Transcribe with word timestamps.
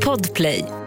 Podplay. 0.00 0.85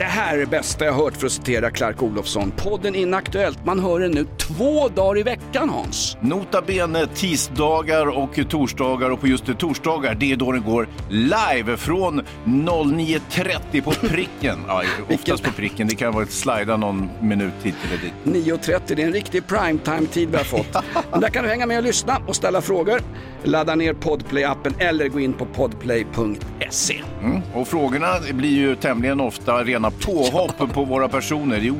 Det 0.00 0.06
här 0.06 0.34
är 0.34 0.40
det 0.40 0.46
bästa 0.46 0.84
jag 0.84 0.92
hört 0.92 1.16
för 1.16 1.26
att 1.26 1.32
citera 1.32 1.70
Clark 1.70 2.02
Olofsson. 2.02 2.52
Podden 2.56 2.94
Inaktuellt, 2.94 3.64
man 3.64 3.78
hör 3.78 4.00
den 4.00 4.10
nu 4.10 4.26
två 4.38 4.88
dagar 4.88 5.20
i 5.20 5.22
veckan 5.22 5.68
Hans. 5.70 6.16
Nota 6.20 6.62
bene 6.62 7.06
tisdagar 7.06 8.06
och 8.06 8.40
torsdagar 8.48 9.10
och 9.10 9.20
på 9.20 9.26
just 9.26 9.46
det, 9.46 9.54
torsdagar, 9.54 10.14
det 10.14 10.32
är 10.32 10.36
då 10.36 10.52
den 10.52 10.62
går 10.62 10.88
live 11.08 11.76
från 11.76 12.22
09.30 12.44 13.82
på 13.82 13.90
pricken. 13.90 14.58
Ja, 14.68 14.82
oftast 15.10 15.42
på 15.42 15.52
pricken, 15.52 15.88
det 15.88 15.94
kan 15.94 16.14
vara 16.14 16.22
ett 16.24 16.32
slida 16.32 16.76
någon 16.76 17.10
minut 17.20 17.54
hit 17.62 17.74
eller 17.86 18.02
dit. 18.02 18.46
9.30, 18.46 18.80
det 18.86 19.02
är 19.02 19.06
en 19.06 19.12
riktig 19.12 19.46
primetime-tid 19.46 20.30
vi 20.30 20.36
har 20.36 20.44
fått. 20.44 20.76
Men 21.10 21.20
där 21.20 21.28
kan 21.28 21.44
du 21.44 21.50
hänga 21.50 21.66
med 21.66 21.78
och 21.78 21.84
lyssna 21.84 22.22
och 22.26 22.36
ställa 22.36 22.60
frågor. 22.60 23.00
Ladda 23.42 23.74
ner 23.74 23.92
Podplay-appen 23.92 24.74
eller 24.78 25.08
gå 25.08 25.20
in 25.20 25.32
på 25.32 25.46
podplay.se. 25.46 27.00
Mm. 27.22 27.40
Och 27.54 27.68
frågorna 27.68 28.06
blir 28.32 28.50
ju 28.50 28.76
tämligen 28.76 29.20
ofta 29.20 29.64
rena 29.64 29.89
påhopp 29.90 30.72
på 30.72 30.84
våra 30.84 31.08
personer. 31.08 31.60
Det 31.60 31.66
är 31.68 31.74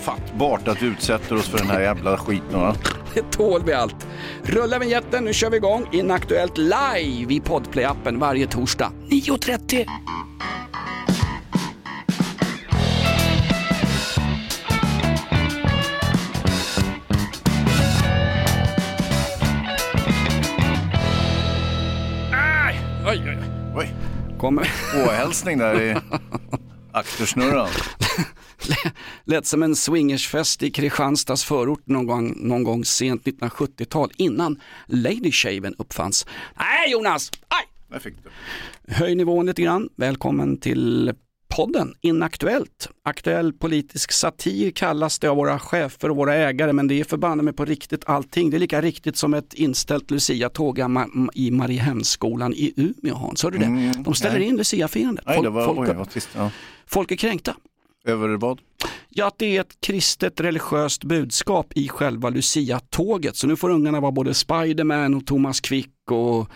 ofattbart 0.00 0.68
att 0.68 0.82
vi 0.82 0.86
utsätter 0.86 1.36
oss 1.36 1.48
för 1.48 1.58
den 1.58 1.66
här 1.70 1.80
jävla 1.80 2.18
skiten. 2.18 2.60
Va? 2.60 2.74
Det 3.14 3.30
tål 3.30 3.62
vi 3.66 3.72
allt. 3.72 4.06
Rulla 4.42 4.78
vignetten, 4.78 5.24
nu 5.24 5.32
kör 5.32 5.50
vi 5.50 5.56
igång. 5.56 5.86
Inaktuellt 5.92 6.58
live 6.58 7.34
i 7.34 7.40
Podplay-appen 7.44 8.18
varje 8.20 8.46
torsdag 8.46 8.92
9.30. 9.08 9.86
Aj, 22.32 22.80
Oj, 23.06 23.20
oj, 23.26 23.36
oj. 23.38 23.44
Oj, 23.76 23.94
Kommer. 24.38 24.70
påhälsning 24.94 25.58
där 25.58 25.80
i 25.80 25.96
aktersnurran. 26.96 27.68
Lät 29.24 29.46
som 29.46 29.62
en 29.62 29.76
swingersfest 29.76 30.62
i 30.62 30.70
Kristianstads 30.70 31.44
förort 31.44 31.86
någon 31.86 32.06
gång, 32.06 32.34
någon 32.36 32.64
gång 32.64 32.84
sent 32.84 33.24
1970-tal 33.24 34.10
innan 34.16 34.60
ladyshaven 34.86 35.74
uppfanns. 35.78 36.26
Nej 36.58 36.92
Jonas! 36.92 37.30
Aj! 37.48 37.64
Höj 38.88 39.14
nivån 39.14 39.46
lite 39.46 39.62
grann. 39.62 39.88
Välkommen 39.96 40.60
till 40.60 41.14
podden 41.56 41.94
Inaktuellt. 42.00 42.88
Aktuell 43.04 43.52
politisk 43.52 44.12
satir 44.12 44.70
kallas 44.70 45.18
det 45.18 45.28
av 45.28 45.36
våra 45.36 45.58
chefer 45.58 46.10
och 46.10 46.16
våra 46.16 46.34
ägare 46.34 46.72
men 46.72 46.88
det 46.88 47.00
är 47.00 47.04
förbanne 47.04 47.42
mig 47.42 47.52
på 47.52 47.64
riktigt 47.64 48.04
allting. 48.06 48.50
Det 48.50 48.56
är 48.56 48.58
lika 48.58 48.80
riktigt 48.80 49.16
som 49.16 49.34
ett 49.34 49.54
inställt 49.54 50.10
Lucia-tåg 50.10 50.78
i 51.34 51.50
Mariehemsskolan 51.50 52.52
i 52.52 52.72
Umeå 52.76 53.14
Hans. 53.14 53.42
Hörde 53.42 53.58
du 53.58 53.60
det? 53.60 53.66
Mm, 53.66 54.02
De 54.02 54.14
ställer 54.14 54.38
nej. 54.38 54.48
in 54.48 54.56
Lucia-firandet. 54.56 55.24
Folk. 55.64 55.88
Ja. 56.34 56.50
folk 56.86 57.10
är 57.10 57.16
kränkta. 57.16 57.56
Över 58.06 58.28
vad? 58.28 58.60
Ja, 59.08 59.26
att 59.26 59.38
det 59.38 59.56
är 59.56 59.60
ett 59.60 59.80
kristet 59.86 60.40
religiöst 60.40 61.04
budskap 61.04 61.72
i 61.74 61.88
själva 61.88 62.30
Lucia-tåget. 62.30 63.36
Så 63.36 63.46
nu 63.46 63.56
får 63.56 63.70
ungarna 63.70 64.00
vara 64.00 64.12
både 64.12 64.34
Spiderman 64.34 65.14
och 65.14 65.26
Thomas 65.26 65.60
Quick 65.60 65.90
och 66.10 66.48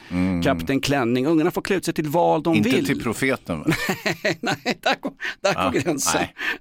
Kapten 0.45 0.81
Klänning. 0.81 1.27
Ungarna 1.27 1.51
får 1.51 1.63
klä 1.63 1.77
ut 1.77 1.85
sig 1.85 1.95
till 1.95 2.09
vad 2.09 2.43
de 2.43 2.51
Mm. 2.55 2.67
Inte 2.67 2.77
vill. 2.77 2.87
till 2.87 3.03
profeten. 3.03 3.65
nej, 4.41 4.79
där 4.83 5.01
går, 5.01 5.13
där 5.41 5.55
går 5.55 5.63
Ja, 5.65 5.71
gränsen. 5.71 6.21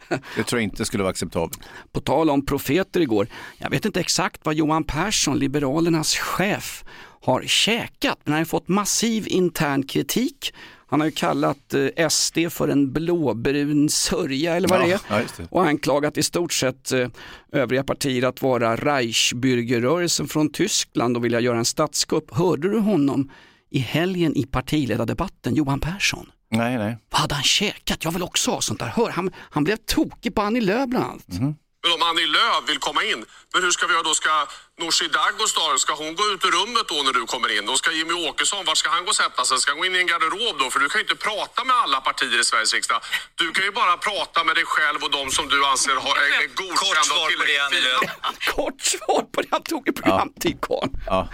nej. 0.10 0.20
Det 0.36 0.44
tror 0.44 0.62
jag 0.62 0.64
inte 0.64 0.86
skulle 0.86 1.04
vara 1.04 1.12
acceptabelt. 1.12 1.60
På 1.92 2.00
tal 2.00 2.30
om 2.30 2.46
profeter 2.46 3.00
igår. 3.02 3.28
Jag 3.58 3.70
vet 3.70 3.86
inte 3.86 4.00
exakt 4.00 4.42
vad 4.44 4.56
Johan 4.56 4.84
Persson, 4.84 5.40
Liberalernas 5.40 6.16
chef, 6.16 6.84
har 7.22 7.42
käkat. 7.42 8.18
Men 8.24 8.34
han 8.34 8.40
har 8.42 8.46
fått 8.46 8.68
massiv 8.68 9.28
intern 9.28 9.84
kritik. 9.84 10.54
Han 10.90 11.00
har 11.00 11.08
ju 11.08 11.12
kallat 11.12 11.74
eh, 11.74 12.08
SD 12.10 12.38
för 12.50 12.68
en 12.68 12.94
blåbrun 12.94 13.90
sörja 13.90 14.56
eller 14.56 14.68
vad 14.68 14.82
Ja, 14.82 14.86
det 14.86 14.94
är. 14.94 15.20
ja, 15.20 15.24
det. 15.38 15.48
Och 15.52 15.66
anklagat 15.68 16.18
i 16.18 16.24
stort 16.24 16.54
sett 16.54 16.92
eh, 16.92 17.08
övriga 17.52 17.84
partier 17.84 18.24
att 18.24 18.42
vara 18.42 18.76
Reichsbürgerrörelsen 18.76 20.28
från 20.28 20.52
Tyskland 20.52 21.18
och 21.18 21.26
vilja 21.26 21.40
göra 21.40 21.58
en 21.58 21.66
statskupp. 21.66 22.34
Hörde 22.36 22.70
du 22.72 22.80
honom 22.80 23.32
i 23.70 23.80
helgen 23.80 24.36
i 24.36 24.44
partiledardebatten, 24.46 25.56
Johan 25.56 25.80
Persson? 25.80 26.32
Nej, 26.52 26.78
nej. 26.78 26.98
Vad 27.12 27.22
hade 27.22 27.36
han 27.36 27.44
käkat? 27.44 28.06
Jag 28.06 28.12
vill 28.12 28.24
också 28.24 28.52
ha 28.52 28.62
sånt 28.62 28.80
där. 28.80 28.88
Hör, 28.88 29.10
han, 29.10 29.32
han 29.36 29.64
blev 29.64 29.76
tokig 29.76 30.36
på 30.36 30.42
Annie 30.42 30.62
Lööf 30.62 30.90
bland 30.90 31.06
annat. 31.06 31.56
Men 31.84 31.92
om 31.92 32.02
Annie 32.02 32.28
Lööf 32.28 32.64
vill 32.70 32.80
komma 32.80 33.04
in, 33.04 33.26
men 33.54 33.64
hur 33.64 33.72
ska 33.72 33.88
vi 33.88 33.94
göra 33.94 34.04
då? 34.04 34.14
Ska 34.14 34.48
Nooshi 34.80 35.08
Dadgostar, 35.08 35.78
ska 35.78 35.94
hon 35.94 36.16
gå 36.16 36.24
ut 36.34 36.46
ur 36.46 36.52
rummet 36.52 36.86
då 36.88 36.98
när 37.04 37.14
du 37.14 37.26
kommer 37.26 37.58
in? 37.58 37.70
Och 37.70 37.78
ska 37.78 37.92
Jimmy 37.92 38.14
Åkesson, 38.30 38.66
vart 38.66 38.78
ska 38.78 38.90
han 38.90 39.04
gå 39.04 39.10
och 39.10 39.16
sätta 39.16 39.46
sig? 39.46 39.58
Ska 39.58 39.72
han 39.72 39.80
gå 39.80 39.86
in 39.86 39.96
i 39.96 40.00
en 40.00 40.08
garderob 40.08 40.56
då? 40.60 40.70
För 40.72 40.80
du 40.80 40.90
kan 40.90 41.00
ju 41.00 41.04
inte 41.08 41.16
prata 41.30 41.64
med 41.64 41.76
alla 41.76 42.02
partier 42.02 42.40
i 42.40 42.44
Sveriges 42.44 42.74
riksdag. 42.74 43.02
Du 43.36 43.52
kan 43.52 43.64
ju 43.66 43.72
bara 43.72 43.98
prata 43.98 44.44
med 44.44 44.56
dig 44.56 44.66
själv 44.66 45.00
och 45.04 45.12
de 45.12 45.32
som 45.32 45.48
du 45.54 45.66
anser 45.66 45.96
har, 45.96 46.16
är, 46.18 46.48
godkända 46.62 47.14
och 47.22 47.30
tillräckligt. 47.30 48.10
Kort 48.56 48.82
svar 48.82 49.22
på 49.34 49.42
det, 49.42 49.48
han 49.52 49.64
tog 49.64 49.88
i 49.88 49.92
programtid 49.92 50.58
karln. 50.62 50.92
Ja. 51.06 51.30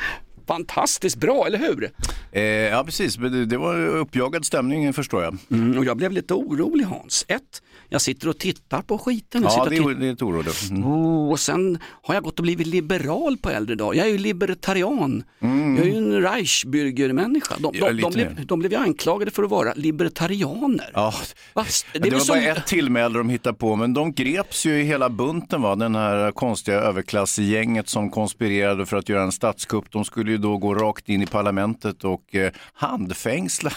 Fantastiskt 0.47 1.17
bra, 1.17 1.47
eller 1.47 1.59
hur? 1.59 1.91
Eh, 2.31 2.41
ja, 2.43 2.83
precis. 2.83 3.15
Det, 3.45 3.57
var 3.57 3.87
uppjagad 3.87 4.45
stämning 4.45 4.93
förstår 4.93 5.23
jag. 5.23 5.37
Mm, 5.51 5.77
och 5.77 5.85
jag 5.85 5.97
blev 5.97 6.11
lite 6.11 6.33
orolig 6.33 6.85
Hans. 6.85 7.25
Ett, 7.27 7.61
jag 7.89 8.01
sitter 8.01 8.29
och 8.29 8.37
tittar 8.37 8.81
på 8.81 8.97
skiten. 8.97 9.43
Jag 9.43 9.51
Ja, 9.51 9.65
det 9.69 9.75
är, 9.75 9.95
det 9.95 10.07
är 10.07 10.11
ett 10.13 10.21
oroligt. 10.21 10.69
Mm. 10.69 10.85
Oh, 10.85 11.31
och 11.31 11.39
sen 11.39 11.79
har 12.03 12.13
jag 12.13 12.23
gått 12.23 12.39
och 12.39 12.43
blivit 12.43 12.67
liberal 12.67 13.37
på 13.37 13.49
äldre 13.49 13.75
dag. 13.75 13.95
Jag 13.95 14.05
är 14.07 14.11
ju 14.11 14.17
libertarian. 14.17 15.23
Jag 15.39 15.79
är 15.79 15.83
ju 15.83 15.97
en 15.97 16.21
Reichsbürgermänniska. 16.21 17.55
De, 17.57 17.71
de, 17.79 18.01
de, 18.01 18.11
blev, 18.13 18.45
de 18.45 18.59
blev 18.59 18.71
ju 18.71 18.77
anklagade 18.77 19.31
för 19.31 19.43
att 19.43 19.49
vara 19.49 19.73
libertarianer. 19.75 20.91
Ja, 20.93 21.13
Va? 21.53 21.65
det, 21.93 21.99
Det 21.99 22.09
var 22.09 22.19
som- 22.19 22.35
bara 22.35 22.45
ett 22.45 22.67
tillmäle 22.67 23.17
de 23.17 23.29
hittade 23.29 23.55
på, 23.57 23.75
men 23.75 23.93
de 23.93 24.13
greps 24.13 24.65
ju 24.65 24.79
i 24.81 24.83
hela 24.83 25.09
bunten, 25.09 25.61
va? 25.61 25.75
den 25.75 25.95
här 25.95 26.31
konstiga 26.31 26.77
överklassgänget 26.77 27.89
som 27.89 28.09
konspirerade 28.09 28.85
för 28.85 28.97
att 28.97 29.09
göra 29.09 29.23
en 29.23 29.31
statskupp. 29.31 29.91
De 29.91 30.05
skulle 30.05 30.34
ju 30.35 30.41
då 30.41 30.57
gå 30.57 30.75
rakt 30.75 31.09
in 31.09 31.21
i 31.21 31.25
parlamentet 31.25 32.03
och 32.03 32.35
eh, 32.35 32.51
handfängsla 32.73 33.71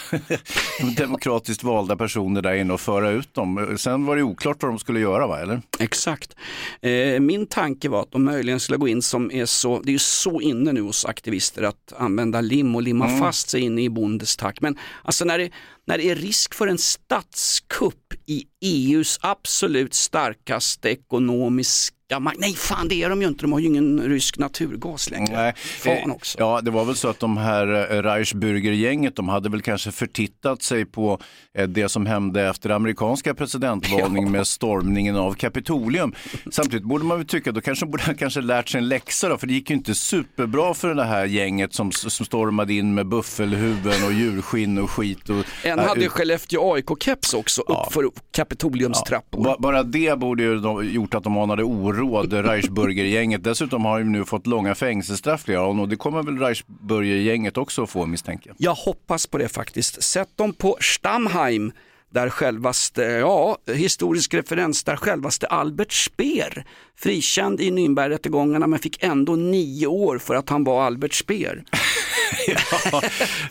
de 0.80 0.94
demokratiskt 0.96 1.62
valda 1.62 1.96
personer 1.96 2.42
där 2.42 2.54
inne 2.54 2.72
och 2.72 2.80
föra 2.80 3.10
ut 3.10 3.34
dem. 3.34 3.76
Sen 3.78 4.06
var 4.06 4.16
det 4.16 4.22
oklart 4.22 4.62
vad 4.62 4.72
de 4.72 4.78
skulle 4.78 5.00
göra, 5.00 5.26
va? 5.26 5.40
eller? 5.40 5.62
Exakt. 5.78 6.36
Eh, 6.80 7.20
min 7.20 7.46
tanke 7.46 7.88
var 7.88 8.02
att 8.02 8.12
de 8.12 8.24
möjligen 8.24 8.60
skulle 8.60 8.78
gå 8.78 8.88
in 8.88 9.02
som 9.02 9.30
är 9.32 9.46
så, 9.46 9.80
det 9.80 9.90
är 9.90 9.92
ju 9.92 9.98
så 9.98 10.40
inne 10.40 10.72
nu 10.72 10.80
hos 10.80 11.04
aktivister 11.04 11.62
att 11.62 11.92
använda 11.96 12.40
lim 12.40 12.74
och 12.74 12.82
limma 12.82 13.18
fast 13.18 13.50
sig 13.50 13.60
inne 13.60 13.82
i 13.82 13.90
Bundestag. 13.90 14.58
Men 14.60 14.78
alltså 15.02 15.24
när 15.24 15.38
det, 15.38 15.50
när 15.86 15.98
det 15.98 16.10
är 16.10 16.14
risk 16.14 16.54
för 16.54 16.66
en 16.66 16.78
statskupp 16.78 18.14
i 18.26 18.44
EUs 18.60 19.18
absolut 19.22 19.94
starkaste 19.94 20.88
ekonomiska 20.88 21.97
makt. 22.18 22.38
Nej 22.40 22.54
fan 22.54 22.88
det 22.88 23.02
är 23.02 23.08
de 23.10 23.22
ju 23.22 23.28
inte, 23.28 23.42
de 23.42 23.52
har 23.52 23.60
ju 23.60 23.66
ingen 23.66 24.00
rysk 24.02 24.38
naturgas 24.38 25.10
längre. 25.10 25.36
Nej, 25.36 25.52
Fan 25.56 26.10
också. 26.10 26.38
Ja, 26.38 26.60
det 26.60 26.70
var 26.70 26.84
väl 26.84 26.96
så 26.96 27.08
att 27.08 27.20
de 27.20 27.36
här 27.36 27.66
eh, 27.96 28.02
Reichsbürgergänget, 28.02 29.16
de 29.16 29.28
hade 29.28 29.48
väl 29.48 29.62
kanske 29.62 29.90
förtittat 29.92 30.62
sig 30.62 30.84
på 30.84 31.18
eh, 31.58 31.68
det 31.68 31.88
som 31.88 32.06
hände 32.06 32.48
efter 32.48 32.70
amerikanska 32.70 33.34
presidentvalningen 33.34 34.32
med 34.32 34.46
stormningen 34.46 35.16
av 35.16 35.32
Kapitolium. 35.34 36.14
Samtidigt 36.50 36.84
borde 36.84 37.04
man 37.04 37.18
väl 37.18 37.26
tycka, 37.26 37.52
då 37.52 37.60
kanske 37.60 37.86
borde 37.86 38.02
han 38.02 38.14
kanske 38.14 38.40
lärt 38.40 38.68
sig 38.68 38.78
en 38.78 38.88
läxa 38.88 39.28
då, 39.28 39.38
för 39.38 39.46
det 39.46 39.52
gick 39.52 39.70
ju 39.70 39.76
inte 39.76 39.94
superbra 39.94 40.74
för 40.74 40.94
det 40.94 41.04
här 41.04 41.24
gänget 41.26 41.74
som, 41.74 41.92
som 41.92 42.26
stormade 42.26 42.74
in 42.74 42.94
med 42.94 43.06
buffelhuvuden 43.08 44.04
och 44.04 44.12
djurskinn 44.12 44.78
och 44.78 44.90
skit. 44.90 45.28
Och, 45.30 45.36
En 45.64 45.78
äh, 45.78 45.84
hade 45.86 46.04
ut- 46.04 46.10
Skellefteå 46.12 46.74
AIK-keps 46.76 47.34
också 47.34 47.62
upp 47.62 47.92
för 47.92 48.08
Kapitoliums 48.32 49.02
trappor. 49.02 49.44
Ba- 49.44 49.56
Bara 49.58 49.82
det 49.82 50.18
borde 50.18 50.42
ju 50.42 50.82
gjort 50.82 51.14
att 51.14 51.24
de 51.24 51.36
anade 51.38 51.62
oråd, 51.64 51.97
Reichsbürgergänget. 52.42 53.44
Dessutom 53.44 53.84
har 53.84 53.98
de 53.98 54.04
nu 54.04 54.24
fått 54.24 54.46
långa 54.46 54.74
fängelsestraff 54.74 55.42
flera 55.42 55.66
och 55.66 55.88
det 55.88 55.96
kommer 55.96 56.22
väl 56.22 56.38
Reichsbürgergänget 56.38 57.58
också 57.58 57.82
att 57.82 57.90
få 57.90 58.06
misstänker 58.06 58.48
jag. 58.48 58.56
Jag 58.58 58.74
hoppas 58.74 59.26
på 59.26 59.38
det 59.38 59.48
faktiskt. 59.48 60.02
Sätt 60.02 60.28
dem 60.36 60.52
på 60.52 60.76
Stammheim 60.80 61.72
där 62.10 62.30
självaste, 62.30 63.02
ja, 63.02 63.58
historisk 63.74 64.34
referens, 64.34 64.84
där 64.84 64.96
självaste 64.96 65.46
Albert 65.46 65.92
Speer, 65.92 66.64
frikänd 66.96 67.60
i 67.60 67.70
Nürnbergrättegångarna 67.70 68.66
men 68.66 68.78
fick 68.78 69.02
ändå 69.02 69.36
nio 69.36 69.86
år 69.86 70.18
för 70.18 70.34
att 70.34 70.48
han 70.48 70.64
var 70.64 70.82
Albert 70.82 71.14
Speer. 71.14 71.64
ja, 72.92 73.02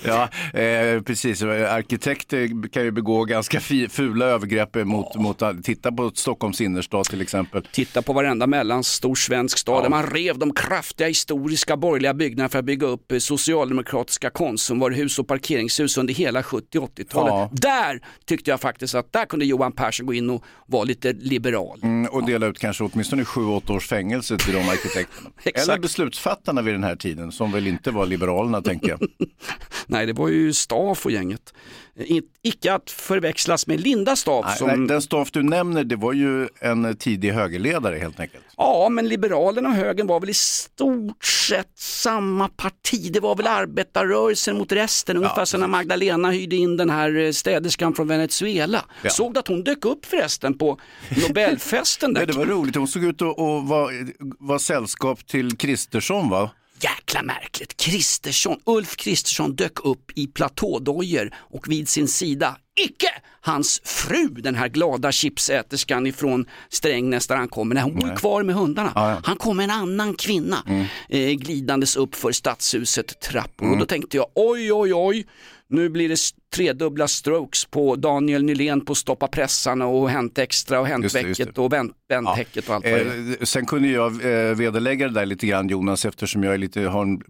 ja 0.53 0.59
eh, 0.59 1.01
precis. 1.01 1.43
Arkitekter 1.43 2.69
kan 2.69 2.83
ju 2.83 2.91
begå 2.91 3.25
ganska 3.25 3.59
fula 3.89 4.25
övergrepp 4.25 4.75
mot, 4.75 5.15
mot, 5.15 5.63
titta 5.63 5.91
på 5.91 6.11
Stockholms 6.15 6.61
innerstad 6.61 7.05
till 7.05 7.21
exempel. 7.21 7.67
Titta 7.71 8.01
på 8.01 8.13
varenda 8.13 8.47
mellanstor 8.47 9.15
svensk 9.15 9.57
stad 9.57 9.83
där 9.83 9.89
man 9.89 10.07
rev 10.07 10.37
de 10.37 10.53
kraftiga 10.53 11.07
historiska 11.07 11.77
borgerliga 11.77 12.13
byggnaderna 12.13 12.49
för 12.49 12.59
att 12.59 12.65
bygga 12.65 12.87
upp 12.87 13.11
eh, 13.11 13.17
socialdemokratiska 13.17 14.29
konsumvaruhus 14.29 15.19
och 15.19 15.27
parkeringshus 15.27 15.97
under 15.97 16.13
hela 16.13 16.43
70 16.43 16.79
80-talet. 16.79 17.33
Ja. 17.33 17.49
Där 17.51 18.01
tyckte 18.25 18.51
jag 18.51 18.61
faktiskt 18.61 18.95
att 18.95 19.13
där 19.13 19.25
kunde 19.25 19.45
Johan 19.45 19.71
Persson 19.71 20.05
gå 20.05 20.13
in 20.13 20.29
och 20.29 20.43
vara 20.65 20.83
lite 20.83 21.13
liberal. 21.13 21.79
Mm, 21.83 22.11
och 22.11 22.25
dela 22.25 22.45
ut 22.45 22.59
kanske 22.59 22.83
åtminstone 22.83 23.23
7-8 23.23 23.71
års 23.71 23.87
fängelse 23.87 24.37
till 24.37 24.53
de 24.53 24.59
arkitekterna. 24.69 25.29
Eller 25.43 25.79
beslutsfattarna 25.79 26.61
vid 26.61 26.73
den 26.73 26.83
här 26.83 26.95
tiden 26.95 27.31
som 27.31 27.51
väl 27.51 27.67
inte 27.67 27.91
var 27.91 28.05
liberalerna 28.05 28.61
tänker 28.61 28.89
jag. 28.89 29.06
Nej, 29.87 30.05
det 30.05 30.13
var 30.13 30.27
ju 30.27 30.53
Staff 30.53 31.05
och 31.05 31.11
gänget. 31.11 31.53
I, 31.99 32.21
icke 32.41 32.73
att 32.73 32.91
förväxlas 32.91 33.67
med 33.67 33.79
Linda 33.79 34.15
Staff. 34.15 34.45
Nej, 34.45 34.57
som... 34.57 34.67
nej, 34.67 34.87
den 34.87 35.01
Staff 35.01 35.31
du 35.31 35.43
nämner, 35.43 35.83
det 35.83 35.95
var 35.95 36.13
ju 36.13 36.47
en 36.59 36.97
tidig 36.97 37.31
högerledare 37.31 37.97
helt 37.97 38.19
enkelt. 38.19 38.43
Ja, 38.57 38.89
men 38.89 39.07
Liberalerna 39.07 39.69
och 39.69 39.75
högern 39.75 40.07
var 40.07 40.19
väl 40.19 40.29
i 40.29 40.33
stort 40.33 41.25
sett 41.25 41.71
samma 41.75 42.47
parti. 42.47 43.11
Det 43.13 43.19
var 43.19 43.35
väl 43.35 43.47
arbetarrörelsen 43.47 44.57
mot 44.57 44.71
resten, 44.71 45.17
ungefär 45.17 45.45
som 45.45 45.59
när 45.59 45.67
Magdalena 45.67 46.31
hyrde 46.31 46.55
in 46.55 46.77
den 46.77 46.89
här 46.89 47.17
eh, 47.17 47.31
städerskan 47.31 47.93
från 47.93 48.07
Venezuela. 48.07 48.85
Ja. 49.01 49.09
Såg 49.09 49.33
du 49.33 49.39
att 49.39 49.47
hon 49.47 49.63
dök 49.63 49.85
upp 49.85 50.05
förresten 50.05 50.57
på 50.57 50.79
Nobelfesten 51.27 52.13
där? 52.13 52.21
Ja, 52.21 52.25
det 52.25 52.37
var 52.37 52.45
roligt, 52.45 52.75
hon 52.75 52.87
såg 52.87 53.03
ut 53.03 53.21
att 53.21 53.37
och 53.37 53.67
var, 53.67 53.91
var 54.39 54.59
sällskap 54.59 55.27
till 55.27 55.57
Kristersson 55.57 56.29
va? 56.29 56.49
Jäkla 56.81 57.23
märkligt. 57.23 57.77
Kristersson, 57.77 58.59
Ulf 58.65 58.95
Kristersson 58.95 59.55
dök 59.55 59.85
upp 59.85 60.11
i 60.15 60.27
platådojor 60.27 61.31
och 61.35 61.71
vid 61.71 61.89
sin 61.89 62.07
sida, 62.07 62.57
icke 62.75 63.09
hans 63.41 63.81
fru, 63.83 64.27
den 64.27 64.55
här 64.55 64.67
glada 64.67 65.11
chipsäterskan 65.11 66.07
ifrån 66.07 66.45
Strängnäs 66.69 67.27
där 67.27 67.35
han 67.35 67.47
kommer. 67.47 67.75
Nej, 67.75 67.83
hon 67.83 67.95
bor 67.95 68.15
kvar 68.15 68.43
med 68.43 68.55
hundarna. 68.55 68.91
Ja, 68.95 69.11
ja. 69.11 69.21
Han 69.23 69.37
kom 69.37 69.57
med 69.57 69.63
en 69.63 69.71
annan 69.71 70.13
kvinna 70.13 70.63
eh, 71.09 71.29
glidandes 71.31 71.95
upp 71.95 72.15
för 72.15 72.31
stadshuset 72.31 73.19
trappor 73.19 73.71
och 73.71 73.77
då 73.77 73.85
tänkte 73.85 74.17
jag 74.17 74.25
oj 74.35 74.73
oj 74.73 74.93
oj, 74.93 75.27
nu 75.69 75.89
blir 75.89 76.09
det 76.09 76.17
tredubbla 76.57 77.07
strokes 77.07 77.65
på 77.65 77.95
Daniel 77.95 78.43
Nylén 78.43 78.85
på 78.85 78.95
Stoppa 78.95 79.27
pressarna 79.27 79.85
och 79.85 80.09
Hänt 80.09 80.37
Extra 80.37 80.79
och 80.79 80.87
Hänt 80.87 81.15
Väcket 81.15 81.57
och 81.57 81.73
Vänt- 81.73 81.93
Vändtäcket 82.09 82.69
och 82.69 82.75
allt 82.75 82.85
vad 82.85 82.93
det 82.93 82.99
är. 82.99 83.29
Eh, 83.29 83.43
sen 83.45 83.65
kunde 83.65 83.87
jag 83.87 84.11
eh, 84.11 84.55
vederlägga 84.55 85.07
det 85.07 85.13
där 85.13 85.25
lite 85.25 85.47
grann 85.47 85.69
Jonas 85.69 86.05
eftersom 86.05 86.43
jag 86.43 86.53
är 86.53 86.57
lite, 86.57 86.81
har 86.81 87.01
en 87.01 87.21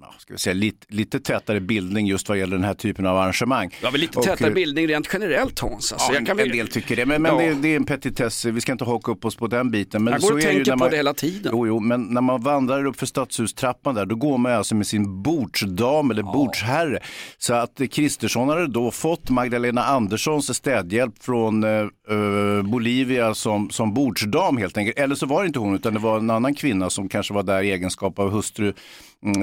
ja, 0.00 0.14
ska 0.18 0.32
vi 0.34 0.38
säga, 0.38 0.54
lite, 0.54 0.86
lite 0.88 1.20
tätare 1.20 1.60
bildning 1.60 2.06
just 2.06 2.28
vad 2.28 2.38
gäller 2.38 2.56
den 2.56 2.64
här 2.64 2.74
typen 2.74 3.06
av 3.06 3.16
arrangemang. 3.18 3.70
Har 3.82 3.90
väl 3.92 4.00
lite 4.00 4.18
Och, 4.18 4.24
tätare 4.24 4.48
eh, 4.48 4.54
bildning 4.54 4.88
rent 4.88 5.08
generellt 5.12 5.58
Hans. 5.60 5.92
Alltså, 5.92 6.12
Ja, 6.12 6.18
jag 6.18 6.26
kan 6.26 6.38
en 6.40 6.48
väl... 6.48 6.56
del 6.56 6.68
tycker 6.68 6.96
det, 6.96 7.06
men, 7.06 7.22
men 7.22 7.32
Ja. 7.38 7.40
det, 7.40 7.54
det 7.54 7.68
är 7.68 7.76
en 7.76 7.84
petitess, 7.84 8.44
vi 8.44 8.60
ska 8.60 8.72
inte 8.72 8.84
haka 8.84 9.12
upp 9.12 9.24
oss 9.24 9.36
på 9.36 9.46
den 9.46 9.70
biten. 9.70 10.04
Men 10.04 10.12
Jag 10.12 10.20
går 10.20 10.28
så 10.28 10.34
och 10.34 10.40
tänker 10.40 10.72
på 10.72 10.78
man, 10.78 10.90
det 10.90 10.96
hela 10.96 11.14
tiden. 11.14 11.52
Jo, 11.54 11.66
jo, 11.66 11.80
men 11.80 12.02
när 12.02 12.20
man 12.20 12.42
vandrar 12.42 12.84
upp 12.86 12.96
för 12.98 13.06
stadshustrappan 13.06 13.94
där, 13.94 14.06
då 14.06 14.14
går 14.14 14.38
man 14.38 14.52
alltså 14.52 14.74
med 14.74 14.86
sin 14.86 15.22
bordsdam 15.22 16.10
eller 16.10 16.22
bordsherre. 16.22 17.00
Så 17.38 17.54
att 17.54 17.80
eh, 17.80 17.86
Kristersson 17.86 18.48
hade 18.48 18.66
då 18.74 18.90
fått 18.90 19.30
Magdalena 19.30 19.84
Anderssons 19.84 20.56
städhjälp 20.56 21.22
från 21.22 21.64
eh, 21.64 21.70
eh, 21.70 22.62
Bolivia 22.64 23.34
som, 23.34 23.70
som 23.70 23.94
bordsdam 23.94 24.56
helt 24.56 24.76
enkelt. 24.76 24.98
Eller 24.98 25.14
så 25.14 25.26
var 25.26 25.42
det 25.42 25.46
inte 25.46 25.58
hon, 25.58 25.74
utan 25.74 25.94
det 25.94 26.00
var 26.00 26.18
en 26.18 26.30
annan 26.30 26.54
kvinna 26.54 26.90
som 26.90 27.08
kanske 27.08 27.34
var 27.34 27.42
där 27.42 27.62
i 27.62 27.70
egenskap 27.70 28.18
av 28.18 28.30
hustru 28.30 28.72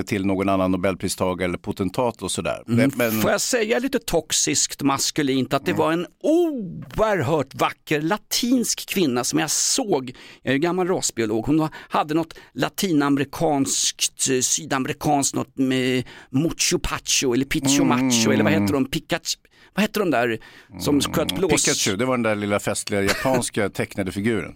till 0.06 0.26
någon 0.26 0.50
annan 0.50 0.72
nobelpristagare 0.72 1.50
eller 1.50 1.58
potentat 1.58 2.22
och 2.22 2.32
sådär. 2.32 2.64
Men, 2.66 2.92
men, 2.96 3.12
Får 3.12 3.32
jag 3.32 3.42
säga 3.42 3.80
lite 3.80 4.00
toxiskt 4.00 4.82
maskulint 4.82 5.54
att 5.54 5.66
det 5.66 5.74
var 5.74 5.92
en 5.92 6.08
oerhört 6.24 7.56
vacker 7.56 8.02
latinsk 8.02 8.90
kvinna 8.90 9.24
som 9.24 9.40
jag 9.40 9.52
såg, 9.52 10.12
jag 10.42 10.54
är 10.54 10.58
gammal 10.58 10.88
rasbiolog, 10.88 11.46
hon 11.46 11.70
hade 11.74 12.14
något 12.14 12.34
latinamerikanskt, 12.54 14.30
eh, 14.30 14.40
sydamerikanskt, 14.40 15.36
något 15.36 15.58
med 15.58 16.04
mucho 16.30 16.80
pacho 16.80 17.34
eller 17.34 17.46
picho 17.46 17.84
macho 17.84 18.32
eller 18.32 18.44
vad 18.44 18.54
heter 18.54 18.74
de, 18.74 18.86
Pikachu, 18.86 19.38
vad 19.74 19.82
heter 19.82 20.00
de 20.00 20.12
där 20.12 20.40
som 20.80 21.02
sköt 21.02 21.36
blås... 21.36 21.66
Pikachu, 21.66 21.96
det 21.96 22.06
var 22.06 22.14
den 22.14 22.24
där 22.24 22.36
lilla 22.36 22.60
festliga 22.60 23.02
japanska 23.02 23.70
tecknade 23.74 24.12
figuren. 24.12 24.54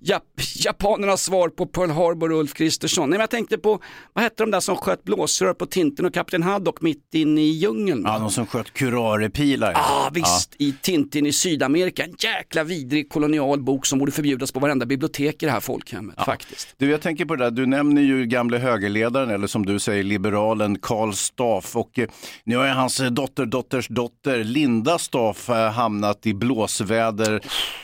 Jap 0.00 0.22
japanernas 0.56 1.22
svar 1.22 1.48
på 1.48 1.66
Pearl 1.66 1.90
Harbor 1.90 2.32
och 2.32 2.38
Ulf 2.38 2.54
Kristersson. 2.54 3.10
Nej, 3.10 3.16
men 3.16 3.20
jag 3.20 3.30
tänkte 3.30 3.58
på, 3.58 3.80
vad 4.12 4.24
hette 4.24 4.42
de 4.42 4.50
där 4.50 4.60
som 4.60 4.76
sköt 4.76 5.04
blåsrör 5.04 5.54
på 5.54 5.66
Tintin 5.66 6.06
och 6.06 6.14
Kapten 6.14 6.42
Haddock 6.42 6.80
mitt 6.80 7.14
inne 7.14 7.40
i 7.40 7.50
djungeln? 7.50 8.02
Ja, 8.06 8.18
någon 8.18 8.30
som 8.30 8.46
sköt 8.46 8.72
kurarepilar. 8.72 9.72
Ja 9.72 9.80
ah, 9.80 10.10
visst, 10.12 10.54
i 10.58 10.74
Tintin 10.82 11.26
i 11.26 11.32
Sydamerika. 11.32 12.04
En 12.04 12.14
jäkla 12.18 12.64
vidrig 12.64 13.08
kolonial 13.10 13.62
bok 13.62 13.86
som 13.86 13.98
borde 13.98 14.12
förbjudas 14.12 14.52
på 14.52 14.60
varenda 14.60 14.86
bibliotek 14.86 15.42
i 15.42 15.46
det 15.46 15.52
här 15.52 15.60
folkhemmet 15.60 16.24
faktiskt. 16.24 16.74
Du, 16.78 16.90
jag 16.90 17.00
tänker 17.00 17.24
på 17.24 17.36
det 17.36 17.44
där, 17.44 17.50
du 17.50 17.66
nämner 17.66 18.02
ju 18.02 18.26
gamle 18.26 18.58
högerledaren, 18.58 19.30
eller 19.30 19.46
som 19.46 19.66
du 19.66 19.78
säger, 19.78 20.04
liberalen 20.04 20.78
Karl 20.78 21.12
Staff. 21.12 21.76
Och 21.76 21.98
eh, 21.98 22.08
nu 22.44 22.56
har 22.56 22.66
ju 22.66 22.70
hans 22.70 23.00
eh, 23.00 23.10
dotter, 23.10 23.46
dotters 23.46 23.88
dotter, 23.88 24.44
Linda 24.44 24.98
Staff, 24.98 25.50
eh, 25.50 25.70
hamnat 25.70 26.26
i 26.26 26.34
blåsväder. 26.34 27.34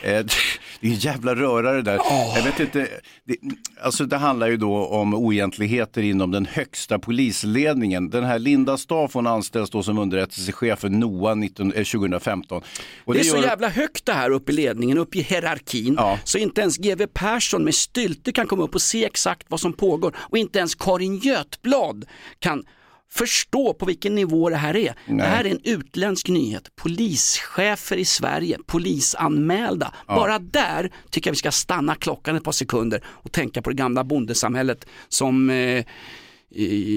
Eh, 0.01 0.09
det 0.81 0.87
är 0.87 0.91
en 0.91 0.93
jävla 0.93 1.35
rörare 1.35 1.81
där. 1.89 1.99
Jag 2.35 2.43
vet 2.43 2.59
inte, 2.59 2.87
det, 3.25 3.35
alltså 3.83 4.05
det 4.05 4.17
handlar 4.17 4.47
ju 4.47 4.57
då 4.57 4.85
om 4.85 5.13
oegentligheter 5.13 6.01
inom 6.01 6.31
den 6.31 6.45
högsta 6.45 6.99
polisledningen. 6.99 8.09
Den 8.09 8.23
här 8.23 8.39
Linda 8.39 8.77
Staff, 8.77 9.13
hon 9.13 9.27
anställs 9.27 9.69
då 9.69 9.83
som 9.83 9.97
underrättelsechef 9.97 10.79
för 10.79 10.89
NOA 10.89 11.35
19, 11.35 11.73
eh, 11.73 11.83
2015. 11.83 12.61
Och 13.05 13.13
Det 13.13 13.19
är 13.19 13.23
så 13.23 13.35
gör- 13.37 13.43
jävla 13.43 13.69
högt 13.69 14.05
det 14.05 14.13
här 14.13 14.29
uppe 14.29 14.51
i 14.51 14.55
ledningen, 14.55 14.97
uppe 14.97 15.17
i 15.17 15.21
hierarkin, 15.21 15.95
Ja. 15.97 16.19
så 16.23 16.37
inte 16.37 16.61
ens 16.61 16.77
GW 16.77 17.07
Persson 17.13 17.63
med 17.63 17.75
stylte 17.75 18.31
kan 18.31 18.47
komma 18.47 18.63
upp 18.63 18.75
och 18.75 18.81
se 18.81 19.05
exakt 19.05 19.45
vad 19.49 19.59
som 19.59 19.73
pågår 19.73 20.15
och 20.19 20.37
inte 20.37 20.59
ens 20.59 20.75
Karin 20.75 21.17
Götblad 21.17 22.05
kan 22.39 22.63
förstå 23.11 23.73
på 23.73 23.85
vilken 23.85 24.15
nivå 24.15 24.49
det 24.49 24.55
här 24.55 24.75
är. 24.75 24.95
Det 25.05 25.23
här 25.23 25.45
är 25.45 25.51
en 25.51 25.59
utländsk 25.63 26.27
nyhet. 26.27 26.75
Polischefer 26.75 27.97
i 27.97 28.05
Sverige, 28.05 28.57
polisanmälda. 28.65 29.93
Bara 30.07 30.39
där 30.39 30.91
tycker 31.09 31.29
jag 31.29 31.33
vi 31.33 31.37
ska 31.37 31.51
stanna 31.51 31.95
klockan 31.95 32.35
ett 32.35 32.43
par 32.43 32.51
sekunder 32.51 33.03
och 33.07 33.31
tänka 33.31 33.61
på 33.61 33.69
det 33.69 33.75
gamla 33.75 34.03
bondesamhället 34.03 34.85
som 35.07 35.49
eh, 35.49 35.85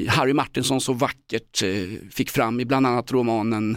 Harry 0.09 0.33
Martinsson 0.33 0.81
så 0.81 0.93
vackert 0.93 1.63
eh, 1.63 1.71
fick 2.11 2.31
fram 2.31 2.61
i 2.61 2.65
bland 2.65 2.87
annat 2.87 3.13
romanen 3.13 3.77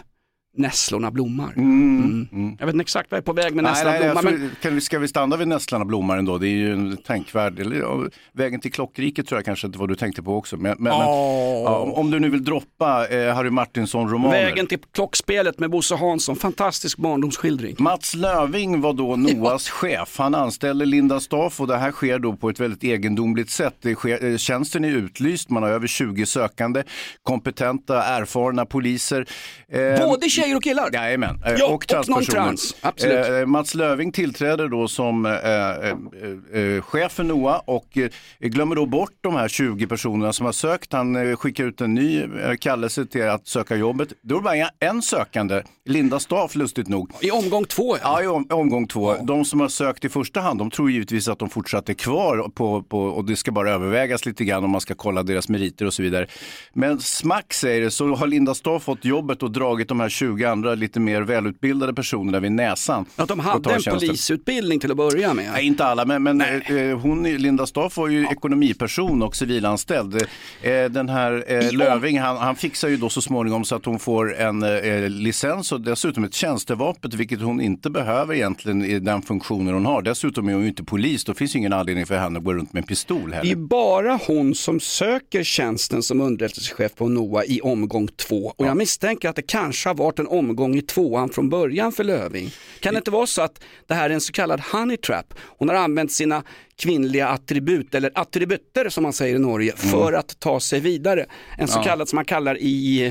Nässlorna 0.58 1.12
blommar. 1.12 1.54
Mm. 1.58 2.56
Jag 2.60 2.66
vet 2.66 2.74
inte 2.76 2.82
exakt 2.84 3.12
vad 3.12 3.18
jag 3.18 3.22
är 3.22 3.26
på 3.26 3.34
väg 3.34 3.56
med 3.56 3.64
Nej, 3.64 3.72
Nässlorna 3.74 3.92
nej, 3.92 4.02
blommar. 4.02 4.22
tror, 4.22 4.32
Men... 4.40 4.52
kan 4.62 4.76
vi, 4.76 4.82
ska 4.82 5.00
vi 5.00 5.08
stanna 5.08 5.38
vid 5.38 5.48
Nässlarna 5.48 5.86
blommar 5.86 6.18
ändå? 6.18 6.38
Det 6.38 6.48
är 6.48 6.50
ju 6.50 6.74
en 6.74 6.98
tänkvärd, 6.98 7.60
eller 7.60 7.76
ja, 7.80 8.06
vägen 8.34 8.60
till 8.60 8.72
klockriket 8.72 9.28
tror 9.28 9.38
jag 9.38 9.46
kanske 9.46 9.68
inte 9.68 9.80
var 9.80 9.88
du 9.88 9.96
tänkte 9.96 10.24
på 10.24 10.38
också. 10.38 10.58
Men, 10.58 10.64
men, 10.64 10.84
men 10.84 10.92
ja, 10.92 11.78
om- 11.80 11.94
om 11.94 12.12
du 12.12 12.20
nu 12.20 12.30
vill 12.30 12.44
droppa 12.44 13.08
eh, 13.08 13.36
Harry 13.36 13.50
Martinsson-romaner. 13.50 14.32
Vägen 14.44 14.68
till 14.68 14.80
klockspelet 14.94 15.60
med 15.60 15.70
Bosse 15.72 15.96
Hansson, 15.96 16.36
fantastisk 16.36 16.98
barndomsskildring. 16.98 17.76
Mats 17.80 18.16
Löving 18.16 18.82
var 18.82 18.94
då 18.94 19.16
Noas 19.16 19.70
chef. 19.70 20.16
Han 20.18 20.36
anställde 20.36 20.86
Linda 20.86 21.20
Staff 21.20 21.62
och 21.62 21.68
det 21.68 21.78
här 21.78 21.92
sker 21.92 22.20
då 22.20 22.34
på 22.36 22.50
ett 22.50 22.60
väldigt 22.60 22.84
egendomligt 22.84 23.50
sätt. 23.50 23.76
Det 23.82 23.96
sker, 23.96 24.26
eh, 24.26 24.38
tjänsten 24.38 24.86
är 24.86 24.90
utlyst, 24.90 25.50
man 25.50 25.64
har 25.64 25.70
över 25.70 25.88
20 25.88 26.26
sökande, 26.26 26.84
kompetenta, 27.24 28.04
erfarna 28.04 28.66
poliser. 28.66 29.26
Eh, 29.72 30.08
Både 30.08 30.30
tjejer 30.46 30.58
och 30.58 30.64
killar. 30.64 30.90
Jajamän, 30.94 31.40
eh, 31.46 31.54
Ja, 31.58 31.66
och 31.66 31.74
och 31.74 31.88
transpersoner. 31.88 32.44
trans, 32.44 32.76
absolut. 32.82 33.30
Eh, 33.30 33.46
Mats 33.46 33.74
Löving 33.76 34.12
tillträder 34.12 34.68
då 34.68 34.88
som 34.88 35.26
eh, 35.26 35.32
eh, 35.34 36.76
eh, 36.76 36.82
chef 36.82 37.12
för 37.12 37.24
NOA 37.24 37.62
och 37.66 37.98
eh, 37.98 38.10
glömmer 38.40 38.76
då 38.76 38.86
bort 38.86 39.12
de 39.22 39.36
här 39.36 39.48
20 39.48 39.88
personerna 39.88 40.34
som 40.34 40.46
har 40.46 40.54
sökt. 40.54 40.94
Han 40.94 41.16
eh, 41.16 41.36
skickar 41.36 41.64
ut 41.64 41.82
en 41.82 41.94
ny 41.94 42.22
eh, 42.22 42.28
kallelse 42.60 43.06
till 43.06 43.28
att 43.30 43.48
söka 43.48 43.76
jobbet. 43.76 44.10
Då 44.22 44.36
är 44.36 44.40
det 44.40 44.44
bara 44.44 44.70
en 44.90 45.02
sökande, 45.02 45.62
Linda 45.86 46.20
Staff 46.20 46.56
lustigt 46.56 46.88
nog. 46.88 47.12
I 47.22 47.32
omgång 47.32 47.66
två 47.66 47.98
ja. 47.98 48.02
Ja, 48.04 48.24
i 48.24 48.28
om, 48.28 48.48
omgång 48.50 48.88
två. 48.88 49.16
De 49.24 49.46
som 49.46 49.60
har 49.60 49.68
sökt 49.68 50.06
i 50.06 50.10
första 50.10 50.40
hand, 50.42 50.60
de 50.60 50.72
tror 50.72 50.92
givetvis 50.92 51.28
att 51.28 51.40
de 51.40 51.50
fortsatt 51.50 51.90
är 51.90 51.94
kvar 51.94 52.50
på, 52.56 52.84
på, 52.84 53.00
och 53.00 53.26
det 53.26 53.36
ska 53.36 53.52
bara 53.52 53.72
övervägas 53.72 54.26
lite 54.26 54.46
grann 54.46 54.64
om 54.64 54.70
man 54.72 54.82
ska 54.82 54.96
kolla 54.96 55.24
deras 55.24 55.50
meriter 55.50 55.86
och 55.86 55.94
så 55.94 56.04
vidare. 56.04 56.28
Men 56.74 57.00
smack 57.00 57.54
säger 57.54 57.82
det, 57.82 57.92
så 57.92 58.16
har 58.16 58.28
Linda 58.28 58.54
Staff 58.54 58.84
fått 58.84 59.06
jobbet 59.06 59.44
och 59.44 59.52
dragit 59.52 59.88
de 59.88 60.00
här 60.00 60.10
20 60.10 60.35
andra 60.44 60.76
lite 60.76 61.00
mer 61.00 61.22
välutbildade 61.22 61.94
personerna 61.94 62.40
vid 62.40 62.52
näsan. 62.52 63.06
Att 63.16 63.28
de 63.28 63.40
hade 63.40 63.74
en 63.74 63.82
polisutbildning 63.84 64.80
till 64.80 64.92
att 64.92 64.98
börja 64.98 65.34
med. 65.34 65.50
Nej, 65.52 65.66
inte 65.66 65.86
alla, 65.86 66.06
men, 66.06 66.24
men 66.24 66.42
eh, 66.42 66.98
hon, 67.00 67.24
Linda 67.24 67.66
Staff 67.66 67.98
var 67.98 68.08
ju 68.08 68.28
ekonomiperson 68.28 69.24
och 69.24 69.36
civilanställd. 69.36 70.16
Eh, 70.62 70.86
den 70.90 71.10
här 71.10 71.44
eh, 71.48 71.72
Löving, 71.72 72.20
han, 72.20 72.38
han 72.38 72.56
fixar 72.56 72.88
ju 72.88 72.98
då 72.98 73.10
så 73.10 73.22
småningom 73.22 73.66
så 73.66 73.76
att 73.76 73.86
hon 73.86 74.00
får 74.00 74.36
en 74.36 74.64
eh, 74.64 75.10
licens 75.10 75.72
och 75.72 75.82
dessutom 75.82 76.24
ett 76.24 76.34
tjänstevapen, 76.34 77.12
vilket 77.16 77.42
hon 77.42 77.62
inte 77.62 77.90
behöver 77.90 78.34
egentligen 78.34 78.86
i 78.86 79.00
den 79.00 79.22
funktionen 79.22 79.74
hon 79.74 79.86
har. 79.86 80.02
Dessutom 80.02 80.50
är 80.50 80.54
hon 80.54 80.62
ju 80.62 80.68
inte 80.68 80.84
polis, 80.84 81.24
då 81.24 81.34
finns 81.34 81.56
ingen 81.56 81.74
anledning 81.74 82.06
för 82.06 82.18
henne 82.18 82.40
att 82.40 82.46
gå 82.46 82.54
runt 82.54 82.74
med 82.74 82.82
en 82.82 82.88
pistol 82.88 83.30
Det 83.30 83.36
är 83.36 83.44
heller. 83.44 83.56
bara 83.56 84.20
hon 84.28 84.56
som 84.56 84.80
söker 84.80 85.44
tjänsten 85.44 86.04
som 86.04 86.22
underrättelsechef 86.22 86.96
på 86.96 87.08
NOA 87.08 87.46
i 87.46 87.62
omgång 87.62 88.08
två. 88.08 88.54
Och 88.58 88.66
jag 88.66 88.78
misstänker 88.78 89.30
att 89.30 89.36
det 89.36 89.42
kanske 89.42 89.90
har 89.90 89.96
varit 89.96 90.20
en 90.20 90.25
omgång 90.28 90.76
i 90.76 90.82
tvåan 90.82 91.30
från 91.30 91.50
början 91.50 91.92
för 91.92 92.04
Löving. 92.04 92.50
Kan 92.80 92.94
det 92.94 92.98
inte 92.98 93.12
vara 93.12 93.28
så 93.28 93.42
att 93.42 93.64
det 93.88 93.94
här 93.94 94.10
är 94.10 94.14
en 94.14 94.22
så 94.22 94.32
kallad 94.32 94.60
honey 94.72 94.98
trap? 94.98 95.34
Hon 95.58 95.70
har 95.70 95.76
använt 95.76 96.12
sina 96.12 96.44
kvinnliga 96.76 97.28
attribut, 97.28 97.96
eller 97.96 98.12
attributer 98.16 98.90
som 98.90 99.04
man 99.04 99.14
säger 99.14 99.36
i 99.36 99.40
Norge, 99.40 99.74
för 99.76 100.14
att 100.14 100.40
ta 100.40 100.60
sig 100.60 100.80
vidare. 100.80 101.26
En 101.58 101.68
så 101.68 101.80
kallad 101.80 102.10
som 102.10 102.16
man 102.16 102.26
kallar 102.26 102.58
i 102.58 103.06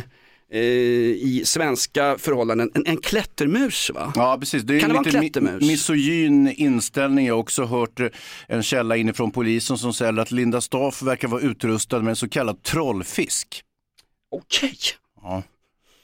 eh, 0.50 0.60
i 0.60 1.42
svenska 1.44 2.16
förhållanden, 2.18 2.70
en, 2.74 2.86
en 2.86 2.96
klättermus 2.96 3.90
va? 3.94 4.12
Ja, 4.16 4.36
precis. 4.40 4.62
Det 4.62 4.76
är 4.76 4.80
Kan 4.80 4.90
det 4.90 4.96
en 4.96 5.02
lite 5.04 5.16
mi- 5.18 5.20
klättermus? 5.20 5.62
misogyn 5.68 6.48
inställning. 6.48 7.26
Jag 7.26 7.34
har 7.34 7.40
också 7.40 7.64
hört 7.64 8.00
eh, 8.00 8.06
en 8.48 8.62
källa 8.62 8.96
inifrån 8.96 9.30
polisen 9.30 9.78
som 9.78 9.94
säger 9.94 10.18
att 10.18 10.30
Linda 10.30 10.60
Staff 10.60 11.02
verkar 11.02 11.28
vara 11.28 11.40
utrustad 11.40 12.00
med 12.00 12.10
en 12.10 12.16
så 12.16 12.28
kallad 12.28 12.62
trollfisk. 12.62 13.62
Okej, 14.30 14.76
Ja, 15.22 15.42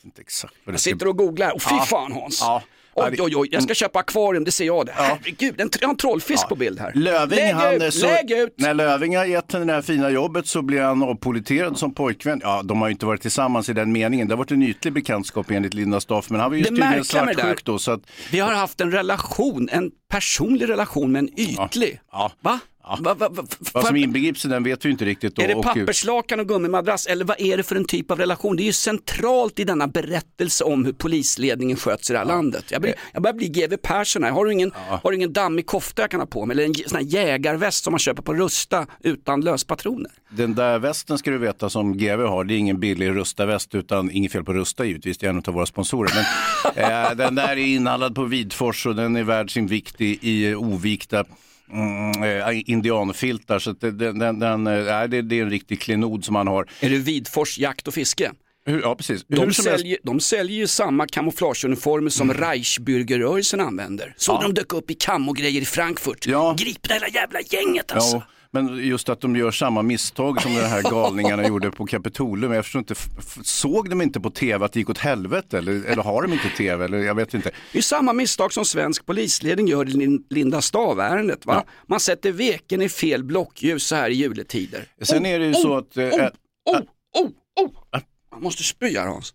inte 0.05 0.21
exakt 0.21 0.55
vad 0.65 0.73
det 0.73 0.75
jag 0.75 0.81
sitter 0.81 1.09
och 1.09 1.17
googlar. 1.19 1.55
Och 1.55 1.63
fy 1.63 1.75
Ja. 1.75 1.83
fan 1.85 2.13
Hans. 2.13 2.41
Ja. 2.41 2.63
Oj, 2.95 3.17
oj, 3.23 3.37
oj, 3.37 3.49
jag 3.53 3.63
ska 3.63 3.75
köpa 3.75 3.99
akvarium, 3.99 4.45
det 4.45 4.51
ser 4.53 4.65
jag 4.65 4.87
det. 4.87 4.93
Herregud, 4.95 5.61
en, 5.61 5.71
jag 5.81 5.89
har 5.89 5.93
en 5.93 5.97
trollfisk 5.97 6.49
på 6.49 6.55
bild 6.57 6.81
här. 6.81 6.93
Löving, 6.95 7.39
lägg 7.39 7.55
han 7.55 7.83
ut, 7.83 7.95
så, 7.95 8.07
lägg 8.07 8.31
ut! 8.31 8.55
När 8.59 8.75
Löving 8.75 9.17
har 9.17 9.25
gett 9.25 9.53
henne 9.53 9.65
det 9.65 9.73
här 9.73 9.83
fina 9.83 10.11
jobbet 10.11 10.47
så 10.47 10.63
blir 10.63 10.81
han 10.83 11.03
avpoliterad 11.03 11.79
som 11.79 11.95
pojkvän. 11.95 12.41
Ja, 12.43 12.63
de 12.63 12.81
har 12.81 12.89
ju 12.89 12.93
inte 12.93 13.07
varit 13.07 13.23
tillsammans 13.23 13.69
i 13.69 13.73
den 13.73 13.93
meningen. 13.93 14.29
Det 14.29 14.35
har 14.35 14.39
varit 14.39 14.51
en 14.51 14.63
ytlig 14.63 14.93
bekantskap 14.93 15.51
enligt 15.51 15.75
Linda 15.75 16.01
Staff, 16.01 16.31
men 16.31 16.41
han 16.41 16.51
var 16.51 16.57
ju 16.57 16.63
Det 16.63 16.69
tydligen 16.69 16.91
märkliga 16.91 17.25
med 17.25 17.37
det 17.37 17.41
svartsjuk 17.43 17.65
då. 17.65 17.79
Så 17.79 17.93
att, 17.93 18.01
Vi 18.31 18.39
har 18.39 18.53
haft 18.53 18.81
en 18.81 18.93
relation, 18.93 19.69
en 19.73 19.91
personlig 20.11 20.69
relation 20.69 21.13
men 21.13 21.41
ytlig. 21.41 22.01
ja. 22.13 22.33
Va? 22.41 22.61
Va, 22.83 23.15
va, 23.15 23.29
va, 23.29 23.45
Vad 23.73 23.87
som 23.87 23.97
inbegrips 23.97 24.45
i 24.45 24.49
den 24.49 24.63
vet 24.63 24.85
vi 24.85 24.91
inte 24.91 25.05
riktigt. 25.05 25.37
Då. 25.37 25.43
är 25.43 25.49
det 25.49 25.63
papperslakan 25.63 26.41
och 26.41 26.49
gummimadrass 26.49 27.07
eller 27.07 27.25
vad 27.25 27.41
är 27.41 27.57
det 27.57 27.63
för 27.63 27.77
en 27.77 27.85
typ 27.85 28.11
av 28.11 28.19
relation? 28.19 28.57
Det 28.57 28.63
är 28.63 28.65
ju 28.65 28.73
centralt 28.73 29.59
i 29.59 29.65
denna 29.65 29.89
berättelse 29.89 30.65
om 30.65 30.85
hur 30.85 30.93
polisledningen 30.93 31.77
sköts 31.77 32.11
i 32.11 32.13
det 32.13 32.19
här 32.19 32.27
landet. 32.27 32.65
Jag, 32.71 32.83
blir, 32.83 32.95
jag 33.13 33.23
börjar 33.23 33.35
bli 33.35 33.49
GW 33.49 33.77
Persson 33.77 34.25
här. 34.25 34.31
Har 34.31 34.45
du, 34.45 34.53
ingen, 34.53 34.73
har 34.75 35.11
du 35.11 35.17
ingen 35.17 35.33
dammig 35.33 35.67
kofta 35.67 36.03
jag 36.03 36.11
kan 36.11 36.21
ha 36.21 36.27
på 36.27 36.47
mig 36.47 36.55
eller 36.55 36.65
en 36.65 36.75
sån 36.75 36.97
här 36.97 37.05
jägarväst 37.05 37.85
som 37.85 37.93
man 37.93 37.99
köper 37.99 38.23
på 38.23 38.35
Rusta 38.35 38.87
utan 39.01 39.41
löspatroner? 39.41 40.11
Den 40.31 40.55
där 40.55 40.79
västen 40.79 41.19
ska 41.19 41.31
du 41.31 41.39
veta 41.39 41.71
som 41.71 41.97
GV 41.97 42.23
har, 42.23 42.45
det 42.45 42.55
är 42.55 42.59
ingen 42.59 42.81
billig 42.81 43.11
Rusta-väst 43.11 43.75
utan 43.75 44.11
inget 44.11 44.33
fel 44.33 44.45
på 44.45 44.53
Rusta 44.53 44.85
givetvis, 44.85 45.19
det 45.19 45.27
är 45.27 45.31
en 45.31 45.43
av 45.47 45.55
våra 45.55 45.67
sponsorer. 45.67 46.13
Men 46.15 46.85
eh, 47.07 47.15
den 47.15 47.35
där 47.35 47.49
är 47.49 47.57
inhandlad 47.57 48.15
på 48.15 48.25
Vidfors 48.25 48.87
och 48.87 48.95
den 48.95 49.17
är 49.17 49.23
värd 49.23 49.53
sin 49.53 49.67
vikt 49.67 50.01
i, 50.01 50.19
i 50.23 50.55
ovikta 50.55 51.25
mm, 51.73 52.23
eh, 52.49 52.63
indianfiltar. 52.71 53.59
Så 53.59 53.73
det, 53.73 53.91
den, 53.91 54.19
den, 54.19 54.39
den, 54.39 54.67
eh, 54.67 54.85
nej, 54.85 55.09
det, 55.09 55.23
det 55.23 55.39
är 55.39 55.43
en 55.43 55.51
riktig 55.51 55.81
klenod 55.81 56.25
som 56.25 56.35
han 56.35 56.47
har. 56.47 56.67
Är 56.81 56.91
det 56.91 56.97
Vidfors 56.99 57.59
jakt 57.59 57.89
och 57.89 57.95
fiske? 57.95 58.33
Hur, 58.67 58.81
ja, 58.83 58.95
precis. 58.95 59.25
De 59.29 59.41
Hur 59.41 59.51
som 59.51 59.67
helst- 59.67 59.81
säljer, 59.81 59.99
de 60.03 60.21
säljer 60.21 60.57
ju 60.57 60.67
samma 60.67 61.07
kamouflageuniformer 61.07 62.11
som 62.11 62.33
Reichsbürgerrörelsen 62.33 63.61
använder. 63.63 64.15
Så 64.17 64.43
de 64.43 64.55
dök 64.55 64.73
upp 64.73 64.91
i 64.91 64.95
kamogrejer 64.95 65.63
i 65.63 65.65
Frankfurt. 65.65 66.27
Ja. 66.27 66.57
Grip 66.59 66.89
det 66.89 66.95
hela 66.95 67.09
jävla 67.09 67.41
gänget 67.41 67.93
alltså. 67.93 68.17
Ja, 68.17 68.23
men 68.53 68.87
just 68.87 69.09
att 69.09 69.21
de 69.21 69.37
gör 69.37 69.51
samma 69.51 69.83
misstag 69.83 70.43
som 70.43 70.55
de 70.55 70.61
här 70.61 70.83
galningarna 70.83 71.47
gjorde 71.49 71.71
på 71.71 71.87
Kapitolium. 71.87 72.53
Jag 72.53 72.65
förstår 72.65 72.79
inte, 72.79 72.95
såg 73.43 73.91
de 73.91 74.03
inte 74.03 74.21
på 74.21 74.31
tv 74.31 74.65
att 74.65 74.73
det 74.73 74.79
gick 74.79 74.91
åt 74.91 74.99
helvete 74.99 75.59
eller, 75.59 75.85
eller 75.85 76.03
har 76.03 76.23
de 76.23 76.33
inte 76.33 76.49
tv? 76.57 76.85
Eller, 76.85 76.99
jag 76.99 77.15
vet 77.15 77.35
inte. 77.35 77.51
Det 77.73 77.79
är 77.79 77.83
samma 77.83 78.13
misstag 78.13 78.53
som 78.53 78.65
svensk 78.65 79.07
polisledning 79.07 79.67
gör 79.69 79.89
i 79.89 79.93
Lin- 79.93 80.25
Linda 80.31 80.61
Stav-ärendet. 80.61 81.47
Va? 81.47 81.65
Man 81.87 82.01
sätter 82.01 82.33
veken 82.33 82.83
i 82.83 82.89
fel 82.89 83.25
blockljus 83.25 83.87
så 83.87 83.95
här 83.95 84.11
i 84.11 84.15
juletider. 84.15 84.85
Sen 85.03 85.27
är 85.27 85.39
det 85.39 85.47
ju 85.47 85.55
så 85.55 85.77
att... 85.77 85.97
eh, 85.97 86.05
Oh, 86.05 86.21
äh, 86.21 86.83
oh, 87.19 87.27
oh, 87.61 87.67
oh. 87.67 88.01
Man 88.33 88.43
måste 88.43 88.63
spy 88.63 88.99
här 88.99 89.07
Hans. 89.07 89.35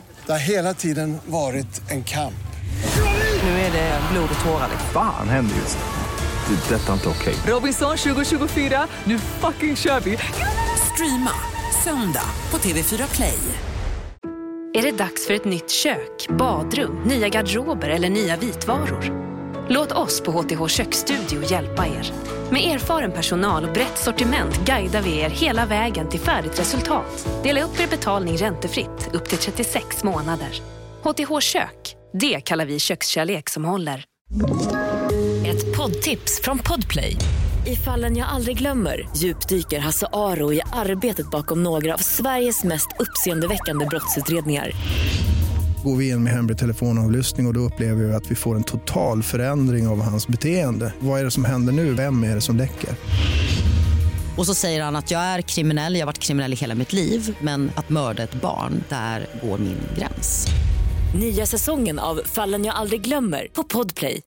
Det 0.25 0.31
har 0.31 0.39
hela 0.39 0.73
tiden 0.73 1.17
varit 1.25 1.81
en 1.91 2.03
kamp. 2.03 2.33
Nu 3.43 3.49
är 3.49 3.71
det 3.71 3.99
blod 4.11 4.29
och 4.39 4.45
tårar. 4.45 4.69
Fan 4.93 5.29
händer 5.29 5.55
just 5.55 5.77
nu. 5.77 6.55
Det. 6.55 6.75
är 6.75 6.79
Detta 6.79 6.89
är 6.89 6.93
inte 6.93 7.09
okej. 7.09 7.35
Robinson 7.47 7.97
2024, 7.97 8.87
nu 9.03 9.19
fucking 9.19 9.75
kör 9.75 9.99
vi! 9.99 10.17
Streama 10.93 11.31
söndag 11.83 12.25
på 12.51 12.57
TV4 12.57 13.15
Play. 13.15 13.39
Är 14.73 14.81
det 14.81 14.91
dags 14.91 15.27
för 15.27 15.33
ett 15.33 15.45
nytt 15.45 15.71
kök, 15.71 16.27
badrum, 16.29 17.01
nya 17.05 17.27
garderober 17.29 17.89
eller 17.89 18.09
nya 18.09 18.37
vitvaror? 18.37 19.30
Låt 19.73 19.91
oss 19.91 20.21
på 20.21 20.31
HTH 20.31 20.67
Köksstudio 20.67 21.51
hjälpa 21.51 21.87
er. 21.87 22.11
Med 22.51 22.75
erfaren 22.75 23.11
personal 23.11 23.65
och 23.65 23.73
brett 23.73 23.97
sortiment 23.97 24.65
guidar 24.65 25.01
vi 25.01 25.19
er 25.19 25.29
hela 25.29 25.65
vägen 25.65 26.09
till 26.09 26.19
färdigt 26.19 26.59
resultat. 26.59 27.27
Dela 27.43 27.63
upp 27.63 27.79
er 27.79 27.87
betalning 27.87 28.37
räntefritt 28.37 29.09
upp 29.13 29.29
till 29.29 29.37
36 29.37 30.03
månader. 30.03 30.61
HTH 31.03 31.39
Kök, 31.39 31.95
det 32.13 32.41
kallar 32.41 32.65
vi 32.65 32.79
kökskärlek 32.79 33.49
som 33.49 33.65
håller. 33.65 34.05
Ett 35.45 35.77
poddtips 35.77 36.41
från 36.43 36.59
Podplay. 36.59 37.17
I 37.67 37.75
fallen 37.75 38.17
jag 38.17 38.29
aldrig 38.29 38.57
glömmer 38.57 39.09
djupdyker 39.17 39.79
Hasse 39.79 40.07
Aro 40.13 40.53
i 40.53 40.61
arbetet 40.73 41.31
bakom 41.31 41.63
några 41.63 41.93
av 41.93 41.97
Sveriges 41.97 42.63
mest 42.63 42.87
uppseendeväckande 42.99 43.85
brottsutredningar. 43.85 44.71
Går 45.83 45.95
vi 45.95 46.09
in 46.09 46.23
med 46.23 46.33
hemlig 46.33 46.57
telefonavlyssning 46.57 47.45
och, 47.45 47.49
och 47.49 47.53
då 47.53 47.59
upplever 47.59 48.03
vi 48.03 48.13
att 48.13 48.31
vi 48.31 48.35
får 48.35 48.55
en 48.55 48.63
total 48.63 49.23
förändring 49.23 49.87
av 49.87 50.01
hans 50.01 50.27
beteende. 50.27 50.93
Vad 50.99 51.19
är 51.19 51.23
det 51.23 51.31
som 51.31 51.45
händer 51.45 51.73
nu? 51.73 51.93
Vem 51.93 52.23
är 52.23 52.35
det 52.35 52.41
som 52.41 52.57
läcker? 52.57 52.89
Och 54.37 54.45
så 54.45 54.53
säger 54.53 54.83
han 54.83 54.95
att 54.95 55.11
jag 55.11 55.21
är 55.21 55.41
kriminell, 55.41 55.93
jag 55.93 56.01
har 56.01 56.05
varit 56.05 56.19
kriminell 56.19 56.53
i 56.53 56.55
hela 56.55 56.75
mitt 56.75 56.93
liv 56.93 57.37
men 57.41 57.71
att 57.75 57.89
mörda 57.89 58.23
ett 58.23 58.41
barn, 58.41 58.83
där 58.89 59.25
går 59.43 59.57
min 59.57 59.77
gräns. 59.97 60.47
Nya 61.19 61.45
säsongen 61.45 61.99
av 61.99 62.21
Fallen 62.25 62.65
jag 62.65 62.75
aldrig 62.75 63.01
glömmer 63.01 63.47
på 63.53 63.63
Podplay. 63.63 64.21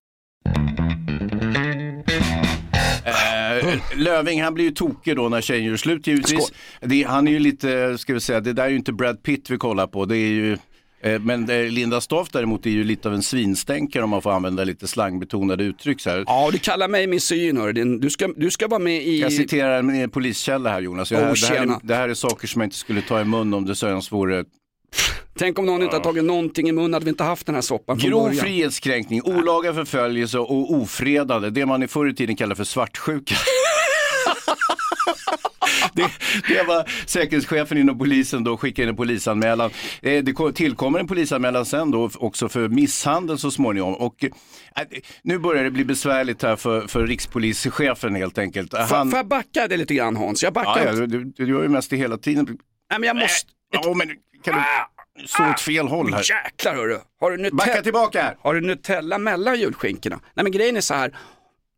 Eh, 3.04 3.78
Löving, 3.96 4.42
han 4.42 4.54
blir 4.54 4.64
ju 4.64 4.70
tokig 4.70 5.16
då 5.16 5.28
när 5.28 5.40
tjejen 5.40 5.64
gör 5.64 5.76
slut 5.76 6.06
givetvis. 6.06 6.52
Det, 6.80 7.02
han 7.02 7.28
är 7.28 7.32
ju 7.32 7.38
lite, 7.38 7.98
ska 7.98 8.14
vi 8.14 8.20
säga, 8.20 8.40
det 8.40 8.52
där 8.52 8.64
är 8.64 8.68
ju 8.68 8.76
inte 8.76 8.92
Brad 8.92 9.22
Pitt 9.22 9.50
vi 9.50 9.56
kollar 9.56 9.86
på. 9.86 10.04
Det 10.04 10.16
är 10.16 10.28
ju, 10.28 10.58
men 11.20 11.50
eh, 11.50 11.62
Linda 11.62 12.00
Staff 12.00 12.28
däremot 12.32 12.66
är 12.66 12.70
ju 12.70 12.84
lite 12.84 13.08
av 13.08 13.14
en 13.14 13.22
svinstänkare 13.22 14.04
om 14.04 14.10
man 14.10 14.22
får 14.22 14.32
använda 14.32 14.64
lite 14.64 14.86
slangbetonade 14.86 15.64
uttryck 15.64 16.00
så 16.00 16.10
här. 16.10 16.24
Ja, 16.26 16.48
du 16.52 16.58
kallar 16.58 16.88
mig 16.88 17.06
misogyn 17.06 18.00
Du 18.00 18.10
ska, 18.10 18.28
du 18.36 18.50
ska 18.50 18.68
vara 18.68 18.80
med 18.80 19.02
i... 19.02 19.20
Jag 19.20 19.32
citerar 19.32 19.78
en 19.78 20.10
poliskälla 20.10 20.70
här 20.70 20.80
Jonas. 20.80 21.12
Jag, 21.12 21.24
Oh, 21.24 21.32
det, 21.32 21.46
här 21.46 21.66
är, 21.66 21.76
det 21.82 21.94
här 21.94 22.08
är 22.08 22.14
saker 22.14 22.48
som 22.48 22.60
jag 22.60 22.66
inte 22.66 22.76
skulle 22.76 23.02
ta 23.02 23.20
i 23.20 23.24
mun 23.24 23.54
om 23.54 23.66
det 23.66 23.74
så 23.74 23.86
ens 23.86 24.12
vore 24.12 24.44
Tänk 25.38 25.58
om 25.58 25.66
någon 25.66 25.82
inte 25.82 25.96
har 25.96 26.02
tagit 26.02 26.24
någonting 26.24 26.68
i 26.68 26.72
munnen, 26.72 26.94
hade 26.94 27.04
vi 27.04 27.10
inte 27.10 27.24
haft 27.24 27.46
den 27.46 27.54
här 27.54 27.62
soppan 27.62 27.98
grov 27.98 28.24
början. 28.24 28.44
frihetskränkning, 28.44 29.22
olaga 29.22 29.74
förföljelse 29.74 30.38
och 30.38 30.74
ofredande. 30.74 31.50
Det 31.50 31.66
man 31.66 31.82
i 31.82 31.88
förr 31.88 32.08
i 32.08 32.14
tiden 32.14 32.36
kallade 32.36 32.56
för 32.56 32.64
svartsjuka. 32.64 33.34
det, 35.92 36.10
det 36.48 36.62
var 36.62 36.90
säkerhetschefen 37.06 37.78
inom 37.78 37.98
polisen 37.98 38.44
då 38.44 38.56
skickade 38.56 38.82
in 38.82 38.88
en 38.88 38.96
polisanmälan. 38.96 39.70
Eh, 40.02 40.24
det 40.24 40.32
kom- 40.32 40.52
tillkommer 40.52 40.98
en 41.00 41.06
polisanmälan 41.06 41.66
sen 41.66 41.90
då 41.90 42.10
också 42.14 42.48
för 42.48 42.68
misshandel 42.68 43.38
så 43.38 43.50
småningom. 43.50 43.94
Och, 43.94 44.24
eh, 44.24 44.30
nu 45.22 45.38
börjar 45.38 45.64
det 45.64 45.70
bli 45.70 45.84
besvärligt 45.84 46.42
här 46.42 46.56
för, 46.56 46.86
för 46.86 47.06
rikspolischefen 47.06 48.14
helt 48.14 48.38
enkelt. 48.38 48.70
Får, 48.70 49.10
får 49.10 49.16
jag 49.18 49.26
backa 49.28 49.68
det 49.68 49.76
lite 49.76 49.94
grann 49.94 50.16
Hans? 50.16 50.42
Jag 50.42 50.52
backar. 50.52 50.86
ja, 50.86 50.92
ja, 51.00 51.06
du, 51.06 51.24
du 51.24 51.48
gör 51.48 51.62
ju 51.62 51.68
mest 51.68 51.90
det 51.90 51.96
hela 51.96 52.18
tiden. 52.18 52.46
Nej, 52.90 53.00
men 53.00 53.06
jag 53.06 53.16
måste... 53.16 53.50
Ja, 53.72 53.94
men 53.94 54.08
kan 54.44 54.54
du 54.54 55.26
stå 55.26 55.50
åt 55.50 55.60
fel 55.60 55.88
håll 55.88 56.12
här? 56.14 56.22
Jäklar 56.44 56.74
hörru. 56.74 56.98
Har 57.20 57.30
du 57.30 57.36
Nutella? 57.36 57.56
Backa 57.56 57.82
tillbaka 57.82 58.22
här. 58.22 58.36
Har 58.40 58.54
du 58.54 58.60
Nutella 58.60 59.18
mellan 59.18 59.58
julskinkorna? 59.60 60.20
Nej 60.34 60.42
men 60.42 60.52
grejen 60.52 60.76
är 60.76 60.80
så 60.80 60.94
här. 60.94 61.16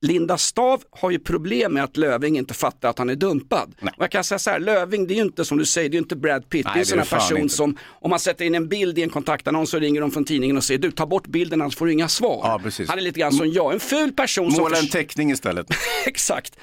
Linda 0.06 0.38
Stav 0.38 0.82
har 0.90 1.10
ju 1.10 1.18
problem 1.18 1.72
med 1.74 1.84
att 1.84 1.96
Löving 1.96 2.38
inte 2.38 2.54
fattar 2.54 2.88
att 2.90 2.98
han 2.98 3.10
är 3.10 3.14
dumpad. 3.14 3.74
Och 3.82 3.90
jag 3.98 4.10
kan 4.10 4.24
säga 4.24 4.38
så 4.38 4.50
här, 4.50 4.60
Löving 4.60 5.06
det 5.06 5.14
är 5.14 5.16
ju 5.16 5.22
inte 5.22 5.44
som 5.44 5.58
du 5.58 5.64
säger, 5.64 5.88
det 5.88 5.92
är 5.92 5.96
ju 5.96 6.02
inte 6.02 6.16
Brad 6.16 6.48
Pitt. 6.48 6.64
Nej, 6.64 6.72
det 6.74 6.78
är 6.78 6.80
en 6.80 6.86
sån 6.86 6.98
är 6.98 7.02
här 7.02 7.10
person 7.10 7.38
inte. 7.38 7.54
som, 7.54 7.78
om 7.90 8.10
man 8.10 8.20
sätter 8.20 8.44
in 8.44 8.54
en 8.54 8.68
bild 8.68 8.98
i 8.98 9.02
en 9.02 9.10
kontaktannons 9.10 9.70
så 9.70 9.78
ringer 9.78 10.00
de 10.00 10.10
från 10.10 10.24
tidningen 10.24 10.56
och 10.56 10.64
säger 10.64 10.78
du 10.80 10.90
ta 10.90 11.06
bort 11.06 11.26
bilden 11.26 11.62
annars 11.62 11.76
får 11.76 11.86
du 11.86 11.92
inga 11.92 12.08
svar. 12.08 12.40
Ja, 12.42 12.60
precis. 12.62 12.88
Han 12.88 12.98
är 12.98 13.02
lite 13.02 13.20
grann 13.20 13.32
som 13.32 13.50
jag, 13.50 13.72
en 13.74 13.80
ful 13.80 14.12
person 14.12 14.52
som... 14.52 14.62
Måla 14.62 14.76
en 14.76 14.82
förs- 14.82 14.90
teckning 14.90 15.30
istället. 15.30 15.66
Exakt. 16.06 16.56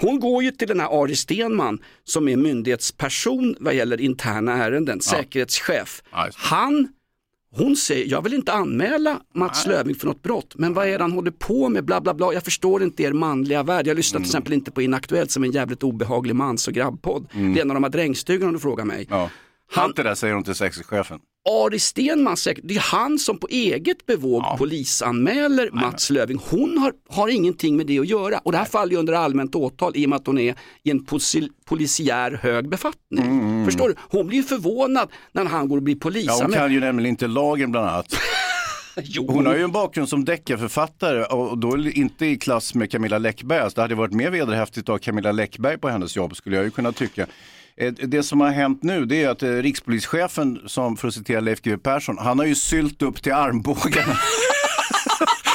Hon 0.00 0.20
går 0.20 0.42
ju 0.42 0.50
till 0.50 0.68
den 0.68 0.80
här 0.80 1.02
Ari 1.02 1.16
Stenman 1.16 1.78
som 2.04 2.28
är 2.28 2.36
myndighetsperson 2.36 3.56
vad 3.60 3.74
gäller 3.74 4.00
interna 4.00 4.52
ärenden, 4.64 5.00
säkerhetschef. 5.00 6.02
Han, 6.34 6.88
hon 7.56 7.76
säger, 7.76 8.06
jag 8.10 8.22
vill 8.22 8.34
inte 8.34 8.52
anmäla 8.52 9.20
Mats 9.34 9.66
Löfving 9.66 9.94
för 9.94 10.06
något 10.06 10.22
brott, 10.22 10.54
men 10.56 10.74
vad 10.74 10.88
är 10.88 10.98
det 10.98 11.04
han 11.04 11.12
håller 11.12 11.30
på 11.30 11.68
med, 11.68 11.84
bla 11.84 12.00
bla 12.00 12.14
bla. 12.14 12.32
Jag 12.32 12.44
förstår 12.44 12.82
inte 12.82 13.02
er 13.02 13.12
manliga 13.12 13.62
värld. 13.62 13.86
Jag 13.86 13.96
lyssnar 13.96 14.18
Mm. 14.18 14.24
till 14.24 14.30
exempel 14.30 14.52
inte 14.52 14.70
på 14.70 14.82
Inaktuellt 14.82 15.30
som 15.30 15.44
en 15.44 15.50
jävligt 15.50 15.82
obehaglig 15.82 16.34
mans 16.34 16.68
och 16.68 16.74
grabbpodd. 16.74 17.26
Mm. 17.34 17.54
Det 17.54 17.60
är 17.60 17.64
en 17.64 17.70
av 17.70 17.74
de 17.74 17.82
här 17.82 17.90
drängstugorna 17.90 18.46
om 18.46 18.52
du 18.52 18.60
frågar 18.60 18.84
mig. 18.84 19.06
Ja. 19.10 19.30
Allt 19.74 19.96
det 19.96 20.02
där 20.02 20.14
säger 20.14 20.34
hon 20.34 20.44
till 20.44 20.54
säkerhetschefen. 20.54 21.18
Ari 21.50 21.78
Stenman, 21.78 22.36
det 22.62 22.74
är 22.74 22.80
han 22.80 23.18
som 23.18 23.38
på 23.38 23.48
eget 23.50 24.06
bevåg 24.06 24.44
polisanmäler 24.58 25.70
Mats 25.72 26.10
Löfving. 26.10 26.40
Hon 26.50 26.78
har, 26.78 26.92
har 27.08 27.28
ingenting 27.28 27.76
med 27.76 27.86
det 27.86 27.98
att 27.98 28.08
göra 28.08 28.38
och 28.38 28.52
det 28.52 28.58
här 28.58 28.64
faller 28.64 28.92
ju 28.92 28.98
under 28.98 29.12
allmänt 29.12 29.54
åtal 29.54 29.92
i 29.96 30.04
och 30.06 30.08
med 30.10 30.16
att 30.16 30.26
hon 30.26 30.38
är 30.38 30.54
i 30.82 30.90
en 30.90 31.04
polisiär 31.64 32.38
hög 32.42 32.68
befattning. 32.68 33.64
Förstår 33.64 33.88
du? 33.88 33.94
Hon 33.98 34.26
blir 34.26 34.42
förvånad 34.42 35.08
när 35.32 35.44
han 35.44 35.68
går 35.68 35.76
och 35.76 35.82
blir 35.82 35.94
Mm, 35.94 35.98
Ja, 35.98 36.04
hon 36.04 36.12
polisanmäld. 36.12 36.54
kan 36.54 36.72
ju 36.72 36.80
nämligen 36.80 37.10
inte 37.10 37.26
lagen 37.26 37.70
bland 37.72 37.86
annat. 37.88 38.14
Hon 39.28 39.46
har 39.46 39.54
ju 39.56 39.62
en 39.62 39.72
bakgrund 39.72 40.08
som 40.08 40.24
deckarförfattare 40.24 41.24
och 41.24 41.58
då 41.58 41.78
inte 41.78 42.26
i 42.26 42.36
klass 42.36 42.74
med 42.74 42.90
Camilla 42.90 43.18
Läckberg. 43.18 43.58
Alltså 43.58 43.74
det 43.76 43.82
hade 43.82 43.94
varit 43.94 44.12
mer 44.12 44.30
vederhäftigt 44.30 44.88
att 44.88 44.92
ha 44.92 44.98
Camilla 44.98 45.32
Läckberg 45.32 45.78
på 45.78 45.88
hennes 45.88 46.16
jobb 46.16 46.36
skulle 46.36 46.56
jag 46.56 46.64
ju 46.64 46.70
kunna 46.70 46.92
tycka. 46.92 47.26
Eh, 47.80 47.92
det 47.92 48.22
som 48.22 48.40
har 48.40 48.50
hänt 48.50 48.82
nu 48.82 49.04
det 49.04 49.22
är 49.22 49.28
att 49.28 49.42
eh, 49.42 49.48
rikspolischefen, 49.48 50.60
som 50.66 50.96
för 50.96 51.08
att 51.08 51.14
citera 51.14 51.40
Leif 51.40 51.62
GW 51.62 51.76
Persson, 51.78 52.18
han 52.18 52.38
har 52.38 52.46
ju 52.46 52.54
sylt 52.54 53.02
upp 53.02 53.22
till 53.22 53.32
armbågarna. 53.32 54.12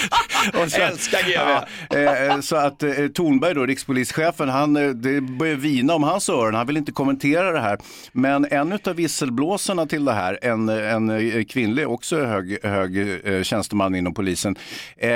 Och 0.63 0.71
så, 0.71 0.81
Älskar 0.81 1.19
GW. 1.23 1.65
Ja, 1.89 2.25
eh, 2.33 2.39
så 2.41 2.55
att 2.55 2.83
eh, 2.83 2.89
Thornberg 3.07 3.53
då, 3.53 3.65
rikspolischefen, 3.65 4.49
han, 4.49 4.75
eh, 4.75 4.89
det 4.89 5.21
börjar 5.21 5.55
vina 5.55 5.93
om 5.93 6.03
hans 6.03 6.29
öron. 6.29 6.53
Han 6.55 6.67
vill 6.67 6.77
inte 6.77 6.91
kommentera 6.91 7.51
det 7.51 7.59
här. 7.59 7.77
Men 8.11 8.45
en 8.51 8.79
av 8.85 8.95
visselblåsarna 8.95 9.85
till 9.85 10.05
det 10.05 10.13
här, 10.13 10.39
en, 10.41 10.69
en 10.69 11.09
eh, 11.09 11.43
kvinnlig, 11.43 11.87
också 11.89 12.23
hög, 12.25 12.57
hög 12.63 12.97
eh, 13.27 13.43
tjänsteman 13.43 13.95
inom 13.95 14.13
polisen. 14.13 14.55
Eh, 14.97 15.09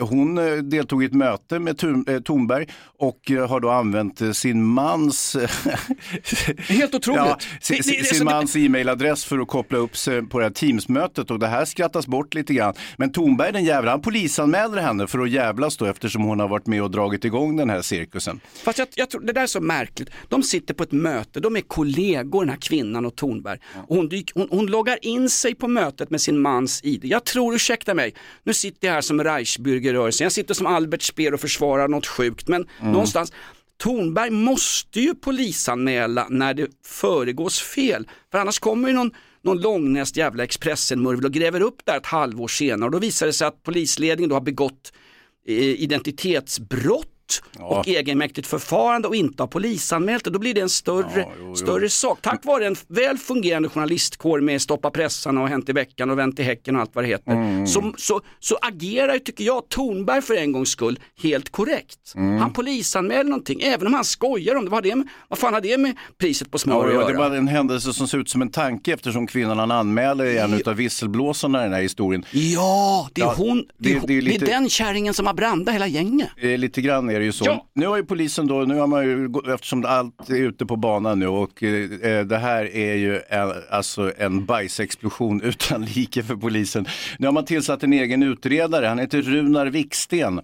hon 0.00 0.38
eh, 0.38 0.52
deltog 0.54 1.02
i 1.02 1.06
ett 1.06 1.12
möte 1.14 1.58
med 1.58 1.84
eh, 1.84 2.20
Thornberg 2.20 2.66
och 2.98 3.30
eh, 3.30 3.48
har 3.48 3.60
då 3.60 3.70
använt 3.70 4.20
eh, 4.20 4.30
sin 4.30 4.64
mans 4.64 5.36
Helt 6.68 6.94
otroligt. 6.94 7.20
Ja, 7.20 7.38
sin, 7.60 7.82
sin 7.82 8.04
så 8.04 8.14
det- 8.14 8.24
mans 8.24 8.56
e-mailadress 8.56 9.24
för 9.24 9.38
att 9.38 9.48
koppla 9.48 9.78
upp 9.78 9.96
sig 9.96 10.22
på 10.26 10.38
det 10.38 10.44
här 10.44 10.52
Teamsmötet 10.52 11.30
och 11.30 11.38
det 11.38 11.46
här 11.46 11.64
skrattas 11.64 12.06
bort 12.06 12.34
lite 12.34 12.54
grann. 12.54 12.74
Men 12.96 13.12
Thornberg 13.12 13.52
den 13.52 13.64
jävla, 13.64 13.98
han 14.00 14.12
polisanmäler 14.12 14.82
henne 14.82 15.06
för 15.06 15.18
att 15.18 15.30
jävlas 15.30 15.76
då 15.76 15.84
eftersom 15.84 16.22
hon 16.22 16.40
har 16.40 16.48
varit 16.48 16.66
med 16.66 16.82
och 16.82 16.90
dragit 16.90 17.24
igång 17.24 17.56
den 17.56 17.70
här 17.70 17.82
cirkusen. 17.82 18.40
Fast 18.64 18.78
jag, 18.78 18.88
jag 18.94 19.10
tror, 19.10 19.20
det 19.20 19.32
där 19.32 19.42
är 19.42 19.46
så 19.46 19.60
märkligt. 19.60 20.10
De 20.28 20.42
sitter 20.42 20.74
på 20.74 20.82
ett 20.82 20.92
möte, 20.92 21.40
de 21.40 21.56
är 21.56 21.60
kollegor 21.60 22.40
den 22.40 22.48
här 22.50 22.60
kvinnan 22.60 23.06
och 23.06 23.16
Thornberg. 23.16 23.58
Och 23.88 23.96
hon, 23.96 24.08
dyk, 24.08 24.30
hon, 24.34 24.48
hon 24.50 24.66
loggar 24.66 24.98
in 25.02 25.30
sig 25.30 25.54
på 25.54 25.68
mötet 25.68 26.10
med 26.10 26.20
sin 26.20 26.40
mans 26.40 26.80
ID. 26.84 27.04
Jag 27.04 27.24
tror, 27.24 27.54
ursäkta 27.54 27.94
mig, 27.94 28.14
nu 28.44 28.54
sitter 28.54 28.88
jag 28.88 28.94
här 28.94 29.00
som 29.00 29.20
Reichsbürgerrörelsen, 29.22 30.22
jag 30.22 30.32
sitter 30.32 30.54
som 30.54 30.66
Albert 30.66 31.02
Speer 31.02 31.34
och 31.34 31.40
försvarar 31.40 31.88
något 31.88 32.06
sjukt. 32.06 32.48
Men 32.48 32.66
Mm. 32.80 32.92
någonstans, 32.92 33.32
Thornberg 33.82 34.30
måste 34.30 35.00
ju 35.00 35.14
polisanmäla 35.14 36.26
när 36.30 36.54
det 36.54 36.66
föregås 36.86 37.62
fel. 37.62 38.08
För 38.30 38.38
annars 38.38 38.58
kommer 38.58 38.88
ju 38.88 38.94
någon 38.94 39.10
någon 39.42 39.60
långnäst 39.60 40.16
jävla 40.16 40.44
Expressen-murvel 40.44 41.24
och 41.24 41.32
gräver 41.32 41.60
upp 41.60 41.82
det 41.84 41.92
här 41.92 41.98
ett 41.98 42.06
halvår 42.06 42.48
senare. 42.48 42.86
Och 42.86 42.92
då 42.92 42.98
visar 42.98 43.26
det 43.26 43.32
sig 43.32 43.46
att 43.46 43.62
polisledningen 43.62 44.28
då 44.28 44.36
har 44.36 44.40
begått 44.40 44.92
eh, 45.46 45.54
identitetsbrott 45.54 47.06
och 47.58 47.88
egenmäktigt 47.88 48.46
förfarande 48.46 49.08
och 49.08 49.14
inte 49.16 49.42
har 49.42 49.48
polisanmält 49.48 50.24
det. 50.24 50.30
Då 50.30 50.38
blir 50.38 50.54
det 50.54 50.60
en 50.60 50.68
större, 50.68 51.26
större 51.56 51.88
sak. 51.88 52.18
Tack 52.22 52.44
vare 52.44 52.66
en 52.66 52.76
väl 52.88 53.18
fungerande 53.18 53.68
journalistkår 53.68 54.40
med 54.40 54.62
Stoppa 54.62 54.90
pressarna 54.90 55.42
och 55.42 55.48
Hänt 55.48 55.68
i 55.68 55.72
veckan 55.72 56.10
och 56.10 56.18
Vänt 56.18 56.38
i 56.38 56.42
häcken 56.42 56.76
och 56.76 56.82
allt 56.82 56.90
vad 56.94 57.04
det 57.04 57.08
heter. 57.08 57.32
Mm. 57.32 57.66
Så, 57.66 57.92
så, 57.96 58.20
så 58.40 58.58
agerar, 58.62 59.18
tycker 59.18 59.44
jag, 59.44 59.68
Thornberg 59.68 60.22
för 60.22 60.34
en 60.34 60.52
gångs 60.52 60.68
skull 60.68 60.98
helt 61.22 61.50
korrekt. 61.52 62.12
Mm. 62.14 62.38
Han 62.40 62.52
polisanmäler 62.52 63.24
någonting, 63.24 63.60
även 63.62 63.86
om 63.86 63.94
han 63.94 64.04
skojar 64.04 64.54
om 64.56 64.64
det. 64.64 64.70
Vad, 64.70 64.82
det 64.82 64.94
med, 64.96 65.08
vad 65.28 65.38
fan 65.38 65.54
har 65.54 65.60
det 65.60 65.78
med 65.78 65.96
priset 66.18 66.50
på 66.50 66.58
smör 66.58 66.74
Ja, 66.74 66.80
att 66.86 66.94
ja, 66.94 67.00
göra? 67.00 67.12
det 67.12 67.18
var 67.30 67.36
en 67.36 67.48
händelse 67.48 67.92
som 67.92 68.08
ser 68.08 68.18
ut 68.18 68.28
som 68.30 68.42
en 68.42 68.50
tanke 68.50 68.92
eftersom 68.94 69.26
kvinnan 69.26 69.58
han 69.58 69.70
anmäler 69.70 70.24
är 70.24 70.44
en 70.44 70.62
av 70.66 70.74
visselblåsarna 70.74 71.60
i 71.60 71.62
den 71.62 71.72
här 71.72 71.82
historien. 71.82 72.24
Ja, 72.32 73.08
det 73.12 73.20
är 73.20 73.24
Ja, 73.24 73.34
hon, 73.36 73.64
det, 73.78 73.88
är, 73.90 73.94
det- 73.94 73.98
hon- 74.00 74.06
det 74.06 74.12
är 74.14 74.22
det 74.22 74.28
är 74.28 74.32
lite- 74.32 74.44
den 74.46 74.68
kärringen 74.68 75.14
som 75.14 75.26
har 75.26 75.34
brandat 75.34 75.74
hela 75.74 75.86
gänget. 75.86 76.28
Lite 76.42 76.80
grann 76.80 77.10
är 77.10 77.19
det 77.20 77.26
ju 77.26 77.32
så. 77.32 77.44
Ja. 77.44 77.66
Nu 77.74 77.86
har 77.86 77.96
ju 77.96 78.04
polisen 78.04 78.46
då, 78.46 78.54
nu 78.54 78.78
har 78.78 78.86
man 78.86 79.04
ju, 79.04 79.28
eftersom 79.54 79.84
allt 79.84 80.30
är 80.30 80.34
ute 80.34 80.66
på 80.66 80.76
banan 80.76 81.18
nu 81.18 81.26
och 81.26 81.62
eh, 81.62 82.26
det 82.26 82.38
här 82.38 82.76
är 82.76 82.94
ju 82.94 83.20
en, 83.28 83.52
alltså 83.70 84.12
en 84.18 84.44
bajsexplosion 84.44 85.42
utan 85.44 85.84
like 85.84 86.22
för 86.22 86.36
polisen. 86.36 86.86
Nu 87.18 87.26
har 87.26 87.32
man 87.32 87.44
tillsatt 87.44 87.82
en 87.82 87.92
egen 87.92 88.22
utredare, 88.22 88.86
han 88.86 88.98
heter 88.98 89.22
Runar 89.22 89.66
Viksten, 89.66 90.40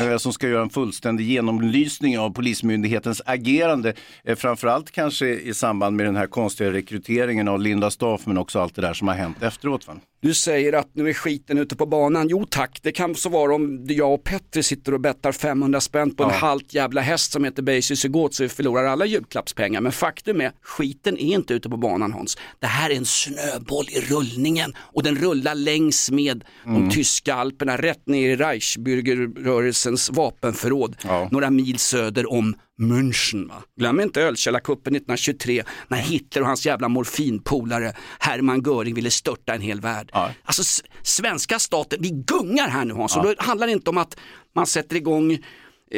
eh, 0.00 0.16
som 0.16 0.32
ska 0.32 0.48
göra 0.48 0.62
en 0.62 0.70
fullständig 0.70 1.24
genomlysning 1.24 2.18
av 2.18 2.30
Polismyndighetens 2.30 3.22
agerande. 3.26 3.94
Eh, 4.24 4.36
framförallt 4.36 4.90
kanske 4.90 5.26
i 5.26 5.54
samband 5.54 5.96
med 5.96 6.06
den 6.06 6.16
här 6.16 6.26
konstiga 6.26 6.72
rekryteringen 6.72 7.48
av 7.48 7.60
Linda 7.60 7.90
Staff 7.90 8.26
men 8.26 8.38
också 8.38 8.60
allt 8.60 8.74
det 8.74 8.82
där 8.82 8.94
som 8.94 9.08
har 9.08 9.14
hänt 9.14 9.42
efteråt. 9.42 9.86
Va? 9.86 9.94
Du 10.26 10.34
säger 10.34 10.72
att 10.72 10.88
nu 10.92 11.08
är 11.08 11.12
skiten 11.12 11.58
ute 11.58 11.76
på 11.76 11.86
banan. 11.86 12.28
Jo 12.28 12.46
tack, 12.50 12.78
det 12.82 12.92
kan 12.92 13.14
så 13.14 13.28
vara 13.28 13.54
om 13.54 13.86
jag 13.88 14.14
och 14.14 14.24
Petri 14.24 14.62
sitter 14.62 14.94
och 14.94 15.00
bettar 15.00 15.32
500 15.32 15.80
spänn 15.80 16.14
på 16.14 16.24
en 16.24 16.30
Ja. 16.30 16.36
halt 16.36 16.74
jävla 16.74 17.00
häst 17.00 17.32
som 17.32 17.44
heter 17.44 17.62
Beisys 17.62 18.04
Gåt 18.04 18.34
så 18.34 18.42
vi 18.42 18.48
förlorar 18.48 18.84
alla 18.84 19.06
julklappspengar. 19.06 19.80
Men 19.80 19.92
faktum 19.92 20.40
är, 20.40 20.52
skiten 20.62 21.18
är 21.18 21.34
inte 21.34 21.54
ute 21.54 21.68
på 21.68 21.76
banan 21.76 22.12
Hans. 22.12 22.38
Det 22.58 22.66
här 22.66 22.90
är 22.90 22.94
en 22.94 23.04
snöboll 23.04 23.86
i 23.88 24.00
rullningen 24.00 24.74
och 24.78 25.02
den 25.02 25.16
rullar 25.16 25.54
längs 25.54 26.10
med 26.10 26.44
de 26.64 26.76
Mm. 26.76 26.90
tyska 26.90 27.34
alperna 27.34 27.76
rätt 27.76 28.06
ner 28.06 28.28
i 28.30 28.36
Reichsbürgerrörelsens 28.36 30.12
vapenförråd. 30.16 30.96
Några 31.30 31.50
mil 31.50 31.78
söder 31.78 32.32
om 32.32 32.54
München. 32.78 33.48
Va? 33.48 33.62
Glöm 33.76 34.00
inte 34.00 34.22
ölkällarkuppen 34.22 34.94
1923 34.96 35.62
när 35.88 35.98
Hitler 35.98 36.42
och 36.42 36.48
hans 36.48 36.66
jävla 36.66 36.88
morfinpolare 36.88 37.92
Hermann 38.18 38.62
Göring 38.66 38.94
ville 38.94 39.10
störta 39.10 39.54
en 39.54 39.60
hel 39.60 39.80
värld. 39.80 40.10
Alltså 40.44 40.62
s- 40.62 40.82
svenska 41.02 41.58
staten, 41.58 41.98
vi 42.02 42.10
gungar 42.10 42.68
här 42.68 42.84
nu 42.84 42.94
Hans. 42.94 43.16
Och 43.16 43.24
Ja. 43.26 43.34
då 43.38 43.42
handlar 43.44 43.66
det 43.66 43.72
inte 43.72 43.90
om 43.90 43.98
att 43.98 44.16
man 44.54 44.66
sätter 44.66 44.96
igång 44.96 45.38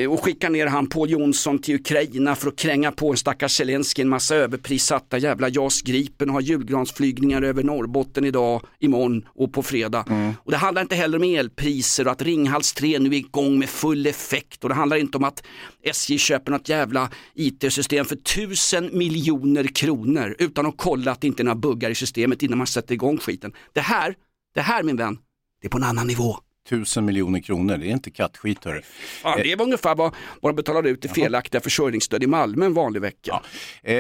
och 0.09 0.25
skickar 0.25 0.51
ner 0.51 0.67
han 0.67 0.87
Paul 0.87 1.11
Jonsson 1.11 1.59
till 1.59 1.75
Ukraina 1.75 2.35
för 2.35 2.49
att 2.49 2.57
kränga 2.57 2.93
på 2.93 3.11
en 3.11 3.17
stackars 3.17 3.57
Zelenskyj 3.57 4.03
en 4.03 4.09
massa 4.09 4.37
överprissatta 4.37 5.19
jävla 5.19 5.49
JAS 5.49 5.83
Gripen 5.83 6.29
och 6.29 6.35
ha 6.35 6.41
julgransflygningar 6.41 7.43
över 7.43 7.63
Norrbotten 7.63 8.25
idag, 8.25 8.63
imorgon 8.79 9.25
och 9.29 9.53
på 9.53 9.63
fredag. 9.63 10.05
Och 10.45 10.51
det 10.51 10.57
handlar 10.57 10.83
inte 10.83 10.95
heller 10.95 11.19
om 11.19 11.25
elpriser 11.25 12.07
och 12.07 12.13
att 12.13 12.23
Ringhals 12.23 12.73
3 12.73 12.99
nu 12.99 13.09
är 13.09 13.15
igång 13.15 13.59
med 13.59 13.69
full 13.69 14.07
effekt 14.07 14.63
och 14.65 14.69
det 14.69 14.75
handlar 14.75 14.97
inte 14.97 15.19
om 15.19 15.25
att 15.25 15.43
SJ 15.83 16.19
köper 16.19 16.53
något 16.53 16.69
jävla 16.69 17.11
IT-system 17.35 18.05
för 18.05 18.17
tusen 18.17 18.99
miljoner 18.99 19.65
kronor 19.65 20.37
utan 20.39 20.67
att 20.67 20.77
kolla 20.77 21.13
att 21.13 21.21
det 21.21 21.27
inte 21.27 21.43
är 21.43 21.45
några 21.45 21.57
buggar 21.57 21.91
i 21.91 21.95
systemet 21.95 22.43
innan 22.43 22.59
man 22.59 22.67
sätter 22.67 22.95
igång 22.95 23.19
skiten. 23.19 23.53
Det 23.73 23.81
här, 23.81 24.15
det 24.55 24.61
här 24.61 24.83
min 24.83 24.97
vän, 24.97 25.19
det 25.61 25.67
är 25.67 25.71
på 25.71 25.79
en 25.79 25.85
annan 25.85 26.07
nivå. 26.07 26.37
Tusen 26.69 27.05
miljoner 27.05 27.41
kronor, 27.41 27.77
det 27.77 27.87
är 27.87 27.91
inte 27.91 28.11
kattskit 28.11 28.65
hörru. 28.65 28.83
Fan, 29.23 29.41
det 29.43 29.57
var 29.57 29.65
ungefär 29.65 29.95
vad, 29.95 30.15
vad 30.41 30.53
de 30.53 30.57
betalade 30.57 30.89
ut 30.89 31.05
i 31.05 31.09
felaktiga 31.09 31.61
försörjningsstöd 31.61 32.23
i 32.23 32.27
Malmö 32.27 32.67
en 32.67 32.75
vanlig 32.75 33.01
vecka. 33.01 33.41
Eh, 33.83 33.95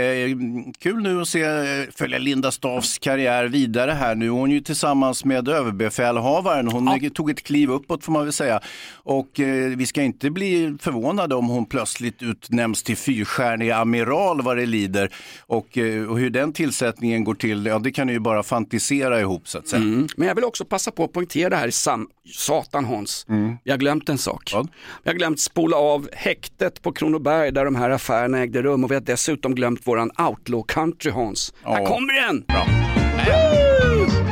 kul 0.78 1.02
nu 1.02 1.20
att 1.20 1.28
se, 1.28 1.42
eh, 1.42 1.85
följa 1.96 2.18
Linda 2.18 2.50
Staffs 2.50 2.98
karriär 2.98 3.44
vidare 3.44 3.90
här. 3.90 4.14
Nu 4.14 4.26
är 4.26 4.31
hon 4.31 4.50
ju 4.50 4.61
tillsammans 4.61 5.24
med 5.24 5.48
överbefälhavaren. 5.48 6.68
Hon 6.68 7.11
tog 7.11 7.31
ett 7.31 7.42
kliv 7.42 7.70
uppåt 7.70 8.04
får 8.04 8.12
man 8.12 8.24
väl 8.24 8.33
säga. 8.33 8.61
Och 8.92 9.40
eh, 9.40 9.76
vi 9.76 9.87
ska 9.87 10.02
inte 10.02 10.31
bli 10.31 10.76
förvånade 10.81 11.35
om 11.35 11.48
hon 11.48 11.66
plötsligt 11.66 12.22
utnämns 12.22 12.83
till 12.83 12.96
fyrstjärnig 12.96 13.70
amiral 13.70 14.42
vad 14.42 14.57
det 14.57 14.66
lider. 14.66 15.14
Och, 15.40 15.78
eh, 15.78 16.11
och 16.11 16.18
hur 16.18 16.31
den 16.31 16.52
tillsättningen 16.52 17.24
går 17.24 17.35
till, 17.35 17.66
ja 17.66 17.78
det 17.78 17.90
kan 17.90 18.07
ni 18.07 18.12
ju 18.12 18.20
bara 18.20 18.42
fantisera 18.42 19.20
ihop 19.20 19.48
så 19.48 19.59
att 19.59 19.68
säga. 19.68 19.83
Mm. 19.83 20.09
Men 20.16 20.28
jag 20.28 20.35
vill 20.35 20.44
också 20.44 20.64
passa 20.64 20.90
på 20.90 21.04
att 21.04 21.12
poängtera 21.12 21.48
det 21.48 21.57
här 21.57 21.68
i 21.68 21.72
sam 21.72 22.09
Satan 22.58 22.84
Hans. 22.84 23.26
Vi 23.64 23.70
har 23.70 23.78
glömt 23.78 24.08
en 24.08 24.18
sak. 24.18 24.54
Vi 25.02 25.10
har 25.10 25.14
glömt 25.14 25.40
spola 25.40 25.76
av 25.76 26.08
häktet 26.12 26.82
på 26.82 26.92
Kronoberg 26.92 27.52
där 27.52 27.64
de 27.64 27.76
här 27.76 27.90
affärerna 27.90 28.38
ägde 28.38 28.62
rum 28.62 28.84
och 28.84 28.90
vi 28.90 28.94
har 28.94 29.02
dessutom 29.02 29.54
glömt 29.54 29.86
våran 29.86 30.10
outlaw 30.18 30.64
country 30.68 31.10
Hans. 31.10 31.52
Här 31.62 31.86
kommer 31.86 32.26
den! 32.26 32.44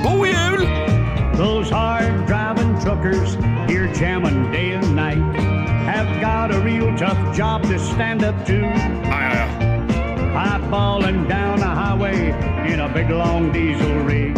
God 0.02 0.26
jul! 0.26 0.68
Those 1.36 1.74
hard 1.74 2.26
driving 2.26 2.80
truckers 2.80 3.34
here 3.68 3.92
jamming 4.00 4.52
day 4.52 4.72
and 4.74 4.96
night 4.96 5.40
have 5.86 6.20
got 6.20 6.50
a 6.50 6.60
real 6.64 6.98
tough 6.98 7.38
job 7.38 7.62
to 7.62 7.78
stand 7.78 8.24
up 8.24 8.46
to. 8.46 8.52
Eyeballing 10.36 11.28
down 11.28 11.62
a 11.62 11.74
highway 11.74 12.28
in 12.72 12.80
a 12.80 12.88
big 12.94 13.10
long 13.10 13.52
diesel 13.52 13.94
rig 14.04 14.36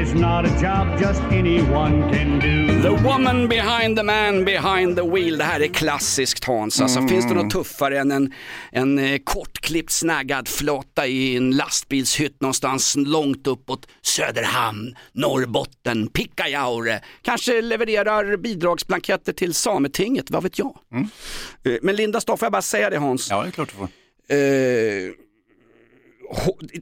is 0.00 0.14
not 0.14 0.44
a 0.46 0.60
job 0.62 1.00
just 1.00 1.20
anyone 1.22 2.12
can 2.12 2.38
do. 2.38 2.82
The 2.82 3.02
woman 3.08 3.48
behind 3.48 3.96
the 3.98 4.02
man 4.02 4.44
behind 4.44 4.96
the 4.96 5.02
wheel. 5.02 5.38
Det 5.38 5.44
här 5.44 5.60
är 5.60 5.66
klassiskt 5.68 6.44
Hans. 6.44 6.80
Alltså, 6.80 6.98
Mm. 6.98 7.08
Finns 7.08 7.28
det 7.28 7.34
något 7.34 7.50
tuffare 7.50 7.98
än 8.00 8.12
en, 8.12 8.32
en 8.72 8.98
eh, 8.98 9.18
kortklippt 9.24 9.90
snaggad 9.92 10.48
flotta 10.48 11.06
i 11.06 11.36
en 11.36 11.50
lastbilshytt 11.56 12.40
någonstans 12.40 12.94
långt 12.98 13.46
uppåt 13.46 13.86
Söderhamn, 14.02 14.94
Norrbotten, 15.12 16.06
Pikkajaure. 16.08 17.00
Kanske 17.22 17.62
levererar 17.62 18.36
bidragsblanketter 18.36 19.32
till 19.32 19.54
Sametinget, 19.54 20.30
vad 20.30 20.42
vet 20.42 20.58
jag. 20.58 20.78
Eh, 20.94 21.72
Men 21.82 21.96
Linda 21.96 22.20
Staff, 22.20 22.38
får 22.38 22.46
jag 22.46 22.52
bara 22.52 22.62
säga 22.62 22.90
det 22.90 22.98
Hans? 22.98 23.30
Ja, 23.30 23.42
det 23.42 23.48
är 23.48 23.50
klart 23.50 23.68
du 23.68 23.76
får. 23.76 23.88
Eh, 24.28 25.12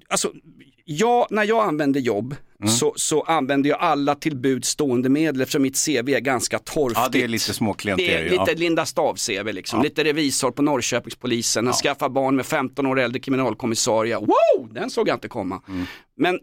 alltså, 0.09 0.33
jag, 0.85 1.27
när 1.31 1.45
jag 1.45 1.65
använder 1.65 2.01
jobb 2.01 2.37
så, 2.69 2.93
så 2.97 3.23
använder 3.23 3.71
jag 3.71 3.79
alla 3.81 4.15
till 4.15 4.37
bud 4.37 4.65
stående 4.65 5.09
medel 5.09 5.41
eftersom 5.41 5.63
mitt 5.63 5.87
CV 5.87 6.09
är 6.09 6.21
ganska 6.21 6.59
torftigt. 6.59 7.01
Ja, 7.03 7.09
det 7.13 7.23
är 7.23 7.29
lite 7.29 7.55
småklent. 7.55 7.99
Det 7.99 8.15
är 8.15 8.25
lite 8.25 8.45
ja. 8.47 8.55
Linda 8.57 8.85
Stav-CV 8.85 9.53
liksom, 9.53 9.83
lite 9.83 10.05
revisor 10.05 10.51
på 10.51 10.63
Norrköpingspolisen, 10.63 11.67
ja. 11.67 11.73
skaffa 11.73 12.09
barn 12.09 12.37
med 12.37 12.47
15 12.47 12.87
år 12.87 13.01
äldre 13.01 13.21
kriminalkommissarie. 13.21 14.17
Wow, 14.17 14.73
den 14.73 14.91
såg 14.91 15.09
jag 15.09 15.17
inte 15.17 15.29
komma. 15.29 15.63
Mm. 15.69 15.87
Men 16.17 16.39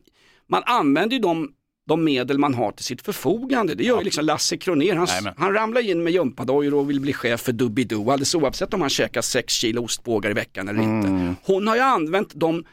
man 0.47 0.63
använder 0.65 1.15
ju 1.15 1.21
de, 1.21 1.51
de 1.89 2.03
medel 2.03 2.37
man 2.37 2.53
har 2.53 2.71
till 2.71 2.85
sitt 2.85 3.01
förfogande. 3.01 3.75
Det 3.75 3.83
gör 3.83 3.97
ju 3.97 4.03
liksom 4.03 4.25
Lasse 4.25 4.57
Kronér. 4.57 4.95
Han, 4.95 5.07
han 5.37 5.53
ramlar 5.53 5.81
in 5.89 6.03
med 6.03 6.13
gympadojor 6.13 6.73
och 6.73 6.89
vill 6.89 6.99
bli 6.99 7.13
chef 7.13 7.41
för 7.41 7.51
Doobidoo, 7.51 8.11
alldeles 8.11 8.35
oavsett 8.35 8.73
om 8.73 8.81
han 8.81 8.89
käkar 8.89 9.21
6 9.21 9.53
kilo 9.53 9.83
ostbågar 9.83 10.29
i 10.31 10.33
veckan 10.33 10.67
eller 10.67 10.79
Mm. 10.83 10.97
inte. 11.29 11.41
Hon 11.43 11.67
har 11.67 11.75
ju 11.75 11.81
använt 11.81 12.31
de, 12.35 12.63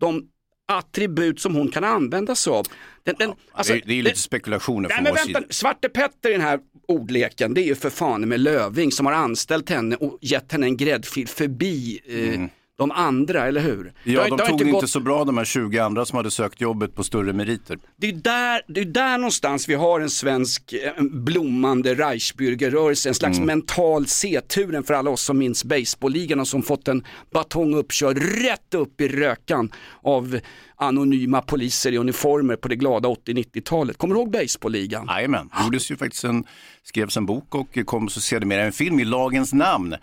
de 0.00 0.22
attribut 0.68 1.40
som 1.40 1.54
hon 1.54 1.68
kan 1.70 1.84
använda 1.84 2.34
sig 2.34 2.50
av. 2.50 2.66
Den, 3.04 3.14
den, 3.18 3.32
alltså, 3.52 3.72
det, 3.72 3.78
är, 3.78 3.82
det 3.86 3.94
är 3.98 4.02
lite 4.02 4.18
spekulationer 4.18 4.88
Nej 4.88 4.96
från 4.96 5.04
men 5.04 5.14
vänta, 5.14 5.24
sida. 5.40 5.40
Svarte 5.50 5.88
Petter 5.88 6.28
i 6.28 6.32
den 6.32 6.40
här 6.40 6.60
ordleken, 6.88 7.54
det 7.54 7.60
är 7.60 7.66
ju 7.66 7.74
för 7.74 7.90
fan 7.90 8.28
med 8.28 8.40
Löving 8.40 8.92
som 8.92 9.06
har 9.06 9.12
anställt 9.12 9.70
henne 9.70 9.96
och 9.96 10.18
gett 10.20 10.52
henne 10.52 10.66
en 10.66 10.76
gräddfil 10.76 11.28
förbi 11.28 12.00
eh, 12.06 12.40
de 12.78 12.90
andra, 12.90 13.46
eller 13.46 13.60
hur? 13.60 13.92
Ja, 14.04 14.22
har- 14.22 14.28
de 14.28 14.38
tog 14.38 14.50
inte 14.60 14.64
gått- 14.64 14.90
så 14.90 15.00
bra 15.00 15.24
de 15.24 15.38
här 15.38 15.44
20 15.44 15.78
andra 15.78 16.04
som 16.06 16.16
hade 16.16 16.30
sökt 16.30 16.60
jobbet 16.60 16.94
på 16.94 17.04
större 17.04 17.32
meriter. 17.32 17.78
det 17.96 18.08
är 18.08 18.12
där, 18.12 18.62
det 18.68 18.80
är 18.80 18.84
där 18.84 19.18
någonstans 19.18 19.68
vi 19.68 19.74
har 19.74 20.00
en 20.00 20.10
svensk 20.10 20.72
eh, 20.72 20.92
en 20.96 21.24
blommande 21.24 21.94
Reichsbürgerrörelse, 21.94 23.08
en 23.08 23.14
slags 23.14 23.40
mental 23.40 24.06
C-turen 24.06 24.82
för 24.82 24.94
alla 24.94 25.10
oss 25.10 25.22
som 25.22 25.38
minns 25.38 25.64
baseballligan 25.64 26.40
och 26.40 26.48
som 26.48 26.62
fått 26.62 26.88
en 26.88 27.04
batong 27.32 27.74
uppkörd 27.74 28.18
rätt 28.18 28.74
upp 28.74 29.00
i 29.00 29.08
rökan 29.08 29.72
av 30.02 30.38
anonyma 30.76 31.42
poliser 31.42 31.92
i 31.92 31.96
uniformer 31.98 32.56
på 32.56 32.68
det 32.68 32.76
glada 32.76 33.08
80-90-talet. 33.08 33.98
Kommer 33.98 34.14
du 34.14 34.20
ihåg 34.20 34.30
baseballligan? 34.30 35.06
Jajamän, 35.06 35.50
det 35.58 35.64
gjordes 35.64 35.90
ju 35.90 35.96
faktiskt 35.96 36.24
en, 36.24 36.44
skrevs 36.82 37.16
en 37.16 37.26
bok 37.26 37.54
och 37.54 37.78
kom 37.84 38.08
så 38.08 38.20
sedermera 38.20 38.62
en 38.64 38.72
film 38.72 39.00
i 39.00 39.04
Lagens 39.04 39.52
namn. 39.52 39.94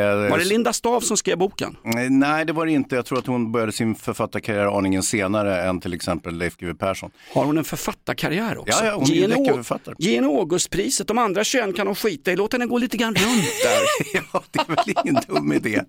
Var 0.00 0.38
det 0.38 0.44
Linda 0.44 0.72
Stav 0.72 1.00
som 1.00 1.16
skrev 1.16 1.38
boken? 1.38 1.76
Nej, 2.10 2.44
det 2.44 2.52
var 2.52 2.66
det 2.66 2.72
inte. 2.72 2.94
Jag 2.94 3.06
tror 3.06 3.18
att 3.18 3.26
hon 3.26 3.52
började 3.52 3.72
sin 3.72 3.94
författarkarriär 3.94 4.78
aningen 4.78 5.02
senare 5.02 5.62
än 5.62 5.80
till 5.80 5.94
exempel 5.94 6.38
Leif 6.38 6.56
GW 6.56 6.74
Persson. 6.74 7.10
Har 7.34 7.44
hon 7.44 7.58
en 7.58 7.64
författarkarriär 7.64 8.58
också? 8.58 8.84
Ja, 8.84 8.86
ja, 8.86 8.94
hon 8.94 9.10
är 9.10 9.14
ju 9.14 9.64
Ge 9.98 10.14
henne 10.14 10.26
Augustpriset, 10.26 11.08
de 11.08 11.18
andra 11.18 11.44
21 11.44 11.76
kan 11.76 11.86
hon 11.86 11.96
skita 11.96 12.32
i, 12.32 12.36
låt 12.36 12.52
henne 12.52 12.66
gå 12.66 12.78
lite 12.78 12.96
grann 12.96 13.14
runt 13.14 13.44
där. 13.62 13.82
ja, 14.32 14.42
det 14.50 14.58
är 14.58 14.66
väl 14.66 14.94
ingen 15.04 15.22
dum 15.28 15.52
idé. 15.52 15.82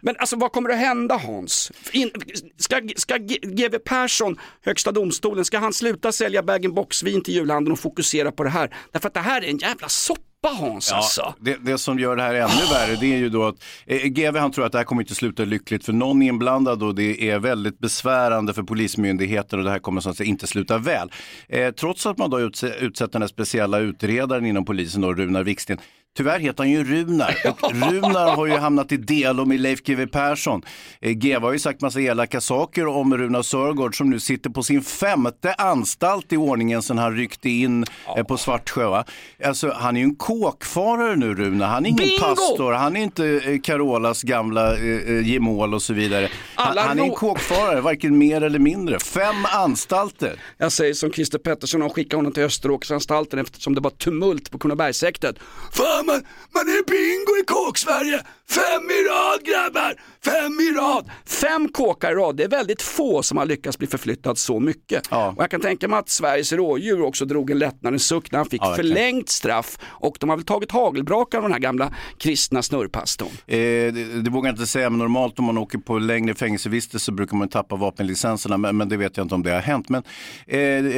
Men 0.00 0.16
alltså 0.18 0.36
vad 0.36 0.52
kommer 0.52 0.70
att 0.70 0.78
hända 0.78 1.16
Hans? 1.16 1.72
In, 1.92 2.10
ska 2.56 2.80
ska 2.96 3.16
GW 3.16 3.78
Persson, 3.78 4.36
Högsta 4.64 4.92
domstolen, 4.92 5.44
ska 5.44 5.58
han 5.58 5.72
sluta 5.72 6.12
sälja 6.12 6.42
bag-in-box-vin 6.42 7.22
till 7.22 7.34
julhandeln 7.34 7.72
och 7.72 7.78
fokusera 7.78 8.32
på 8.32 8.44
det 8.44 8.50
här? 8.50 8.74
Därför 8.92 9.08
att 9.08 9.14
det 9.14 9.20
här 9.20 9.42
är 9.42 9.48
en 9.48 9.58
jävla 9.58 9.88
soppa 9.88 10.29
Hans 10.48 10.92
alltså. 10.92 11.34
det, 11.40 11.56
det 11.56 11.78
som 11.78 11.98
gör 11.98 12.16
det 12.16 12.22
här 12.22 12.34
ännu 12.34 12.66
värre 12.72 12.96
det 13.00 13.14
är 13.14 13.18
ju 13.18 13.28
då 13.28 13.46
att 13.46 13.64
eh, 13.86 14.02
GW 14.02 14.38
han 14.38 14.52
tror 14.52 14.66
att 14.66 14.72
det 14.72 14.78
här 14.78 14.84
kommer 14.84 15.02
inte 15.02 15.14
sluta 15.14 15.44
lyckligt 15.44 15.84
för 15.84 15.92
någon 15.92 16.22
inblandad 16.22 16.82
och 16.82 16.94
det 16.94 17.30
är 17.30 17.38
väldigt 17.38 17.78
besvärande 17.78 18.52
för 18.54 18.62
polismyndigheten 18.62 19.58
och 19.58 19.64
det 19.64 19.70
här 19.70 19.78
kommer 19.78 20.08
att 20.08 20.16
säga 20.16 20.28
inte 20.28 20.46
sluta 20.46 20.78
väl. 20.78 21.12
Eh, 21.48 21.70
trots 21.70 22.06
att 22.06 22.18
man 22.18 22.30
då 22.30 22.40
utse, 22.40 22.66
utsett 22.80 23.12
den 23.12 23.22
här 23.22 23.28
speciella 23.28 23.78
utredaren 23.78 24.46
inom 24.46 24.64
polisen 24.64 25.00
då, 25.00 25.14
Runar 25.14 25.42
Viksten. 25.42 25.78
Tyvärr 26.16 26.38
heter 26.38 26.58
han 26.58 26.70
ju 26.70 26.84
Runar 26.84 27.36
och 27.62 27.72
Runar 27.72 28.36
har 28.36 28.46
ju 28.46 28.56
hamnat 28.56 28.92
i 28.92 28.96
delo 28.96 29.44
med 29.44 29.60
Leif 29.60 29.82
GW 29.82 30.06
Persson. 30.06 30.62
Eh, 31.00 31.10
GW 31.10 31.46
har 31.46 31.52
ju 31.52 31.58
sagt 31.58 31.80
massa 31.80 32.00
elaka 32.00 32.40
saker 32.40 32.86
om 32.86 33.18
Runar 33.18 33.42
Sörgård 33.42 33.96
som 33.96 34.10
nu 34.10 34.20
sitter 34.20 34.50
på 34.50 34.62
sin 34.62 34.82
femte 34.82 35.54
anstalt 35.54 36.32
i 36.32 36.36
ordningen 36.36 36.82
sedan 36.82 36.98
han 36.98 37.16
ryckte 37.16 37.50
in 37.50 37.84
eh, 38.16 38.24
på 38.24 38.36
Svartsjö. 38.36 38.88
Va? 38.88 39.04
Alltså, 39.44 39.70
han 39.70 39.96
är 39.96 40.00
ju 40.00 40.04
en 40.04 40.14
kåkfarare 40.14 41.16
nu 41.16 41.34
Runar, 41.34 41.66
han 41.66 41.86
är 41.86 41.90
ingen 41.90 42.08
Bingo! 42.08 42.20
pastor, 42.20 42.72
han 42.72 42.96
är 42.96 43.00
inte 43.00 43.26
eh, 43.26 43.60
Carolas 43.60 44.22
gamla 44.22 44.76
eh, 44.76 45.28
gemål 45.28 45.74
och 45.74 45.82
så 45.82 45.92
vidare. 45.94 46.28
Han, 46.54 46.78
han 46.78 46.98
är 46.98 47.02
en 47.02 47.10
kåkfarare, 47.10 47.80
varken 47.80 48.18
mer 48.18 48.40
eller 48.42 48.58
mindre. 48.58 48.98
Fem 48.98 49.44
anstalter. 49.52 50.40
Jag 50.58 50.72
säger 50.72 50.94
som 50.94 51.12
Christer 51.12 51.38
Pettersson, 51.38 51.80
de 51.80 51.90
skickade 51.90 52.16
honom 52.16 52.32
till 52.32 52.42
Österåkersanstalten 52.42 53.38
eftersom 53.38 53.74
det 53.74 53.80
var 53.80 53.90
tumult 53.90 54.50
på 54.50 54.58
Kronobergshäktet. 54.58 55.36
Fan 55.72 55.99
man, 56.06 56.26
man 56.54 56.68
är 56.68 56.82
bingo 56.84 57.42
i 57.42 57.44
kåk-Sverige! 57.44 58.22
Fem 58.50 58.82
i 58.90 59.00
rad 59.08 59.44
grabbar! 59.44 59.94
Fem 60.24 60.60
i 60.60 60.72
rad! 60.78 61.10
Fem 61.26 61.68
kåkar 61.68 62.12
i 62.12 62.14
rad, 62.14 62.36
det 62.36 62.44
är 62.44 62.48
väldigt 62.48 62.82
få 62.82 63.22
som 63.22 63.38
har 63.38 63.46
lyckats 63.46 63.78
bli 63.78 63.86
förflyttad 63.86 64.38
så 64.38 64.60
mycket. 64.60 65.06
Och 65.06 65.42
jag 65.42 65.50
kan 65.50 65.60
tänka 65.60 65.88
mig 65.88 65.98
att 65.98 66.08
Sveriges 66.08 66.52
rådjur 66.52 67.02
också 67.02 67.24
drog 67.24 67.50
en 67.50 67.58
lättnadens 67.58 68.06
suck 68.06 68.32
när 68.32 68.38
han 68.38 68.46
fick 68.46 68.62
Ja, 68.62 68.74
förlängt 68.74 69.28
straff 69.28 69.78
och 69.84 70.16
de 70.20 70.28
har 70.30 70.36
väl 70.36 70.44
tagit 70.46 70.70
hagelbrakar 70.70 71.38
av 71.38 71.42
den 71.42 71.52
här 71.52 71.58
gamla 71.58 71.92
kristna 72.18 72.62
snurrpastorn. 72.62 73.28
Eh, 73.46 73.56
det, 73.56 74.22
det 74.22 74.30
vågar 74.30 74.48
jag 74.48 74.54
inte 74.54 74.66
säga, 74.66 74.90
men 74.90 74.98
normalt 74.98 75.38
om 75.38 75.44
man 75.44 75.58
åker 75.58 75.78
på 75.78 75.98
längre 75.98 76.34
fängelsevistelse 76.34 77.04
så 77.04 77.12
brukar 77.12 77.36
man 77.36 77.48
tappa 77.48 77.76
vapenlicenserna, 77.76 78.56
men, 78.58 78.76
men 78.76 78.88
det 78.88 78.96
vet 78.96 79.16
jag 79.16 79.24
inte 79.24 79.34
om 79.34 79.42
det 79.42 79.50
har 79.50 79.60
hänt. 79.60 79.88
Men 79.88 80.02
eh, 80.46 80.56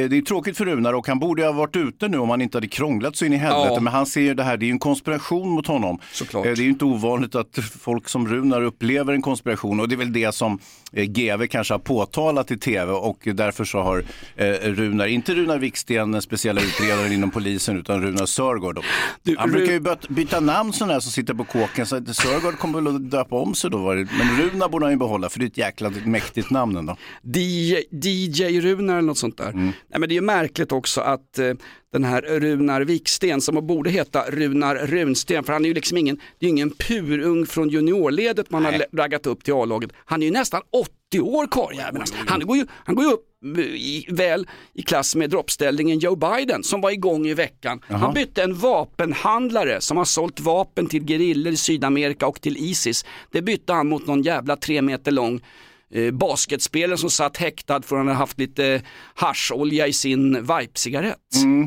det 0.09 0.17
är 0.17 0.21
tråkigt 0.21 0.57
för 0.57 0.65
Runar 0.65 0.93
och 0.93 1.07
han 1.07 1.19
borde 1.19 1.45
ha 1.45 1.51
varit 1.51 1.75
ute 1.75 2.07
nu 2.07 2.17
om 2.17 2.29
han 2.29 2.41
inte 2.41 2.57
hade 2.57 2.67
krånglat 2.67 3.15
så 3.15 3.25
in 3.25 3.33
i 3.33 3.37
helvete. 3.37 3.73
Ja. 3.73 3.79
Men 3.79 3.93
han 3.93 4.05
ser 4.05 4.21
ju 4.21 4.33
det 4.33 4.43
här, 4.43 4.57
det 4.57 4.65
är 4.65 4.67
ju 4.67 4.71
en 4.71 4.79
konspiration 4.79 5.49
mot 5.49 5.67
honom. 5.67 5.99
Såklart. 6.11 6.45
Eh, 6.45 6.51
det 6.51 6.61
är 6.61 6.63
ju 6.63 6.69
inte 6.69 6.85
ovanligt 6.85 7.35
att 7.35 7.42
folk 7.79 8.09
som 8.09 8.27
Runar 8.27 8.61
upplever 8.61 9.13
en 9.13 9.21
konspiration 9.21 9.79
och 9.79 9.89
det 9.89 9.95
är 9.95 9.97
väl 9.97 10.13
det 10.13 10.31
som 10.31 10.59
GV 10.95 11.47
kanske 11.47 11.73
har 11.73 11.79
påtalat 11.79 12.51
i 12.51 12.57
tv 12.57 12.91
och 12.91 13.17
därför 13.33 13.63
så 13.65 13.79
har 13.79 14.03
eh, 14.35 14.45
Runar, 14.53 15.05
inte 15.07 15.33
Runar 15.35 15.57
Viksten, 15.57 16.11
den 16.11 16.21
speciella 16.21 16.61
utredaren 16.61 17.11
inom 17.13 17.31
polisen, 17.31 17.77
utan 17.79 18.01
Runar 18.01 18.25
Sörgård. 18.25 18.79
Du, 19.23 19.35
han 19.37 19.49
Ru- 19.49 19.53
brukar 19.53 19.73
ju 19.73 19.95
byta, 20.15 20.39
namn 20.39 20.73
sådana 20.73 20.93
här 20.93 20.99
som 20.99 21.11
sitter 21.11 21.33
på 21.33 21.43
kåken, 21.43 21.85
så 21.85 22.05
Sörgård 22.05 22.57
kommer 22.57 22.81
väl 22.81 22.95
att 22.95 23.11
döpa 23.11 23.35
om 23.35 23.55
sig 23.55 23.69
då. 23.69 23.77
var 23.77 23.95
det- 23.95 24.07
Men 24.19 24.41
Runar 24.41 24.69
borde 24.69 24.85
han 24.85 24.91
ju 24.93 24.97
behålla, 24.97 25.29
för 25.29 25.39
det 25.39 25.45
är 25.45 25.47
ett 25.47 25.57
jäkla 25.57 25.91
mäktigt 26.05 26.49
namn 26.49 26.77
ändå. 26.77 26.97
DJ, 27.23 27.75
DJ 27.91 28.61
Runar 28.61 28.93
eller 28.93 29.01
något 29.07 29.17
sånt 29.17 29.37
där. 29.37 29.49
Mm. 29.49 29.65
Nej, 29.65 29.99
men 29.99 30.01
det 30.09 30.13
är 30.13 30.15
ju 30.15 30.21
märkligt 30.21 30.71
också 30.71 31.01
att 31.01 31.39
eh, 31.39 31.53
den 31.93 32.03
här 32.03 32.21
Runar 32.21 32.81
Viksten 32.81 33.41
som 33.41 33.67
borde 33.67 33.89
heta 33.89 34.23
Runar 34.29 34.75
Runsten 34.75 35.43
för 35.43 35.53
han 35.53 35.63
är 35.65 35.67
ju 35.69 35.73
liksom 35.73 35.97
ingen, 35.97 36.19
det 36.39 36.45
är 36.45 36.49
ingen 36.49 36.69
purung 36.71 37.45
från 37.45 37.69
juniorledet 37.69 38.51
man 38.51 38.65
har 38.65 38.85
raggat 38.97 39.25
upp 39.27 39.43
till 39.43 39.53
A-laget. 39.53 39.91
Han 40.05 40.21
är 40.21 40.25
ju 40.25 40.31
nästan 40.31 40.61
80 41.11 41.19
år 41.21 41.47
karljäveln. 41.47 42.01
Alltså. 42.01 42.15
Han 42.27 42.39
går 42.39 42.57
ju, 42.57 42.65
han 42.85 42.95
går 42.95 43.05
ju 43.05 43.11
upp 43.11 43.29
i, 43.57 44.05
väl 44.09 44.47
i 44.73 44.81
klass 44.81 45.15
med 45.15 45.29
droppställningen 45.29 45.99
Joe 45.99 46.15
Biden 46.15 46.63
som 46.63 46.81
var 46.81 46.91
igång 46.91 47.27
i 47.27 47.33
veckan. 47.33 47.81
Han 47.87 48.13
bytte 48.13 48.43
en 48.43 48.55
vapenhandlare 48.55 49.81
som 49.81 49.97
har 49.97 50.05
sålt 50.05 50.39
vapen 50.39 50.87
till 50.87 51.05
gerillor 51.07 51.53
i 51.53 51.57
Sydamerika 51.57 52.27
och 52.27 52.41
till 52.41 52.57
Isis. 52.57 53.05
Det 53.31 53.41
bytte 53.41 53.73
han 53.73 53.87
mot 53.87 54.07
någon 54.07 54.21
jävla 54.21 54.55
tre 54.55 54.81
meter 54.81 55.11
lång 55.11 55.41
eh, 55.93 56.11
basketspelare 56.11 56.97
som 56.97 57.09
satt 57.09 57.37
häktad 57.37 57.81
för 57.81 57.95
att 57.95 57.99
han 57.99 58.07
hade 58.07 58.17
haft 58.17 58.39
lite 58.39 58.81
hascholja 59.15 59.87
i 59.87 59.93
sin 59.93 60.33
Vipe-cigarett. 60.33 61.17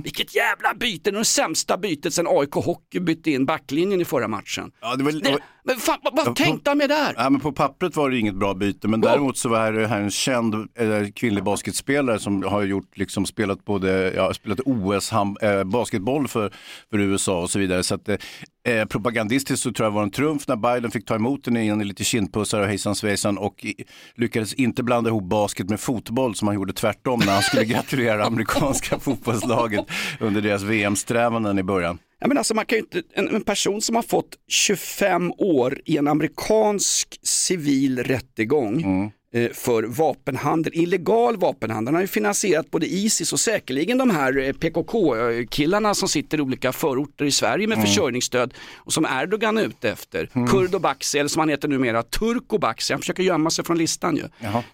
Vilket 0.05 0.35
jävla 0.35 0.75
byte, 0.75 1.11
det 1.11 1.17
är 1.17 1.19
det 1.19 1.25
sämsta 1.25 1.77
bytet 1.77 2.15
sen 2.15 2.27
AIK 2.29 2.55
Hockey 2.55 3.01
bytte 3.01 3.31
in 3.31 3.47
backlinjen 3.47 4.01
i 4.01 4.05
förra 4.05 4.29
matchen. 4.29 4.71
Ja, 4.81 4.97
det 4.97 5.05
var, 5.05 5.13
Det, 5.13 5.39
men 5.67 5.77
fan, 5.77 5.99
vad, 6.03 6.27
vad 6.27 6.37
tänkte 6.37 6.71
han 6.71 6.79
med 6.79 6.89
där? 6.89 7.15
Ja, 7.17 7.31
men 7.31 7.41
på 7.41 7.53
pappret 7.53 7.97
var 7.97 8.11
det 8.11 8.19
inget 8.19 8.35
bra 8.35 8.55
byte, 8.55 8.89
men 8.89 9.01
däremot 9.01 9.39
så 9.39 9.49
var 9.49 9.73
det 9.73 9.87
här 9.87 10.01
en 10.01 10.11
känd 10.11 10.55
eh, 10.55 11.09
kvinnlig 11.15 11.45
basketspelare 11.45 12.19
som 12.19 12.43
har 12.43 12.63
gjort, 12.63 12.97
liksom, 12.97 13.27
spelat 13.27 13.65
både, 13.65 14.13
ja, 14.17 14.35
spelat 14.35 14.61
OS 14.65 15.11
ham, 15.11 15.37
eh, 15.43 15.65
basketboll 15.65 16.29
för, 16.29 16.53
för 16.91 16.99
USA 16.99 17.43
och 17.43 17.51
så 17.51 17.59
vidare. 17.59 17.83
Så 17.83 17.95
att, 17.95 18.09
eh, 18.09 18.85
propagandistiskt 18.85 19.63
så 19.63 19.73
tror 19.73 19.85
jag 19.85 19.93
det 19.93 19.95
var 19.95 20.03
en 20.03 20.11
trumf 20.11 20.49
när 20.49 20.57
Biden 20.57 20.91
fick 20.91 21.07
ta 21.07 21.15
emot 21.15 21.45
den 21.45 21.57
igen 21.57 21.81
i 21.81 21.85
lite 21.85 22.05
kindpussar 22.05 22.61
och 22.61 22.67
hejsan 22.67 22.95
svejsan 22.95 23.39
och 23.39 23.65
i, 23.65 23.85
lyckades 24.15 24.55
inte 24.55 24.83
blanda 24.83 25.11
ihop 25.11 25.25
basket 25.25 25.69
med 25.69 25.81
fotboll 25.81 26.35
som 26.35 26.49
han 26.49 26.55
gjorde 26.55 26.73
tvärtom 26.73 27.21
när 27.27 27.33
han 27.33 27.43
skulle 27.43 27.65
gratulera 27.75 28.25
amerikanska 28.25 28.99
fotbollslaget 28.99 29.87
under 30.21 30.41
deras 30.41 30.63
VM-strävanden 30.63 31.59
i 31.59 31.63
början. 31.63 31.99
Ja, 32.21 32.27
men 32.29 32.39
alltså 32.39 32.55
man 32.55 32.67
kan 32.67 32.79
inte, 32.79 33.03
en, 33.15 33.29
en 33.29 33.41
person 33.43 33.83
som 33.83 33.97
har 33.97 34.03
fått 34.03 34.37
25 34.49 35.33
år 35.39 35.81
i 35.85 35.97
en 35.97 36.09
amerikansk 36.09 37.19
civil 37.23 37.99
rättegång 38.05 39.13
eh, 39.35 39.51
för 39.53 39.83
vapenhandel, 39.83 40.73
illegal 40.75 41.37
vapenhandel. 41.37 41.89
Han 41.89 41.95
har 41.95 42.03
ju 42.03 42.07
finansierat 42.07 42.71
både 42.71 42.87
Isis 42.87 43.33
och 43.33 43.41
säkerligen 43.41 43.99
de 43.99 44.11
här 44.11 44.39
eh, 44.39 44.53
PKK-killarna 44.53 45.95
som 45.95 46.09
sitter 46.09 46.39
i 46.39 46.41
olika 46.41 46.73
förorter 46.73 47.25
i 47.25 47.31
Sverige 47.31 47.67
med 47.67 47.79
Mm. 47.79 47.87
försörjningsstöd 47.87 48.55
och 48.77 48.93
som 48.93 49.05
Erdogan 49.23 49.59
är 49.59 49.65
ute 49.65 49.91
efter. 49.91 50.27
Kurdo 50.51 50.79
Baxi, 50.79 51.19
eller 51.19 51.29
som 51.29 51.41
han 51.41 51.49
heter 51.49 51.69
numera, 51.69 52.03
Turko 52.03 52.59
Baxi. 52.59 52.93
Han 52.93 53.01
försöker 53.01 53.23
gömma 53.23 53.51
sig 53.51 53.65
från 53.65 53.79
listan 53.79 54.17
ju. 54.17 54.23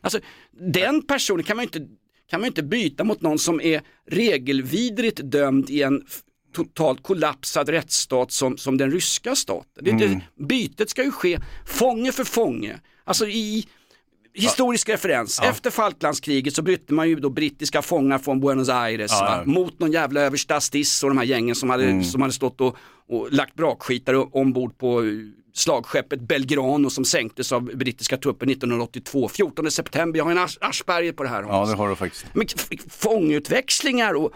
Alltså, 0.00 0.20
den 0.72 1.02
personen 1.02 1.44
kan 1.44 1.56
man 1.56 1.62
ju 1.64 1.66
inte, 1.66 1.94
kan 2.30 2.40
man 2.40 2.46
inte 2.46 2.62
byta 2.62 3.04
mot 3.04 3.20
någon 3.20 3.38
som 3.38 3.60
är 3.60 3.80
regelvidrigt 4.10 5.20
dömd 5.24 5.70
i 5.70 5.82
en 5.82 6.02
totalt 6.52 7.02
kollapsad 7.02 7.68
rättsstat 7.68 8.32
som, 8.32 8.56
som 8.58 8.76
den 8.78 8.90
ryska 8.90 9.34
staten. 9.36 9.84
Det, 9.84 9.90
Mm. 9.90 10.20
det, 10.36 10.44
bytet 10.44 10.90
ska 10.90 11.04
ju 11.04 11.10
ske 11.12 11.38
fånge 11.66 12.12
för 12.12 12.24
fånge. 12.24 12.80
Alltså 13.04 13.26
i 13.26 13.66
historisk 14.34 14.88
referens. 14.88 15.40
Efter 15.40 15.70
Falklandskriget 15.70 16.54
så 16.54 16.62
bytte 16.62 16.94
man 16.94 17.08
ju 17.08 17.16
då 17.16 17.30
brittiska 17.30 17.82
fångar 17.82 18.18
från 18.18 18.40
Buenos 18.40 18.68
Aires 18.68 19.10
Ja, 19.12 19.36
ja. 19.46 19.52
mot 19.52 19.78
någon 19.78 19.92
jävla 19.92 20.20
översta 20.20 20.60
Stiss 20.60 21.02
och 21.02 21.10
de 21.10 21.18
här 21.18 21.24
gängen 21.24 21.54
som 21.54 21.70
hade, 21.70 21.84
Mm. 21.84 22.04
som 22.04 22.20
hade 22.22 22.32
stått 22.34 22.60
och, 22.60 22.76
och 23.08 23.32
lagt 23.32 23.54
brakskitare 23.54 24.16
ombord 24.18 24.78
på 24.78 25.02
eh, 25.02 25.08
slagskeppet 25.54 26.20
Belgrano 26.20 26.90
som 26.90 27.04
sänktes 27.04 27.52
av 27.52 27.62
brittiska 27.64 28.16
trupper 28.16 28.46
1982. 28.50 29.28
14 29.28 29.70
september, 29.70 30.18
jag 30.18 30.24
har 30.24 30.32
en 30.32 30.48
Aschberger 30.60 31.12
på 31.12 31.22
det 31.22 31.28
här. 31.28 31.42
Ja, 31.42 31.66
det 31.66 31.74
har 31.74 31.88
du 31.88 31.96
faktiskt. 31.96 32.26
Men 32.34 32.46
fångutväxlingar 32.88 34.14
och 34.14 34.32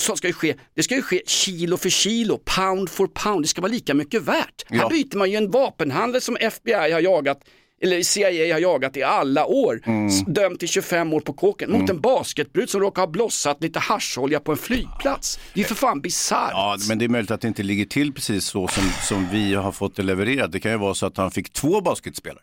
så 0.00 0.16
ska 0.16 0.26
ju 0.26 0.32
ske, 0.32 0.54
det 0.76 0.82
ska 0.82 0.94
ju 0.94 1.02
ske 1.02 1.22
kilo 1.26 1.76
för 1.76 1.88
kilo, 1.90 2.38
pound 2.44 2.90
for 2.90 3.06
pound, 3.06 3.44
det 3.44 3.48
ska 3.48 3.60
vara 3.62 3.72
lika 3.72 3.94
mycket 3.94 4.22
värt. 4.22 4.62
Ja. 4.68 4.76
Här 4.82 4.88
byter 4.90 5.16
man 5.16 5.30
ju 5.30 5.36
en 5.36 5.50
vapenhandel 5.50 6.20
som 6.20 6.36
FBI 6.36 6.72
har 6.92 7.00
jagat 7.00 7.38
eller 7.82 8.02
CIA 8.02 8.54
har 8.54 8.60
jagat 8.60 8.96
i 8.96 9.02
alla 9.02 9.46
år, 9.46 9.80
s- 10.08 10.20
dömd 10.26 10.58
till 10.58 10.68
25 10.68 11.12
år 11.12 11.20
på 11.20 11.32
kåken, 11.32 11.72
mot 11.72 11.90
en 11.90 12.00
basketbrud 12.00 12.70
som 12.70 12.80
råkar 12.80 13.02
ha 13.02 13.06
blossat 13.06 13.62
lite 13.62 13.78
hascholja 13.78 14.40
på 14.40 14.52
en 14.52 14.58
flygplats. 14.58 15.38
Det 15.54 15.60
är 15.60 15.64
för 15.64 15.74
fan 15.74 16.00
bisarrt. 16.00 16.50
Ja, 16.52 16.76
men 16.88 16.98
det 16.98 17.04
är 17.04 17.08
möjligt 17.08 17.30
att 17.30 17.40
det 17.40 17.48
inte 17.48 17.62
ligger 17.62 17.84
till 17.84 18.12
precis 18.12 18.44
så 18.44 18.68
som, 18.68 18.84
som 19.08 19.28
vi 19.32 19.54
har 19.54 19.72
fått 19.72 19.96
det 19.96 20.02
levererat. 20.02 20.52
Det 20.52 20.60
kan 20.60 20.72
ju 20.72 20.78
vara 20.78 20.94
så 20.94 21.06
att 21.06 21.16
han 21.16 21.30
fick 21.30 21.52
två 21.52 21.80
basketspelare. 21.80 22.42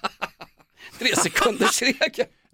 Tre 0.98 1.16
sekunders 1.16 1.82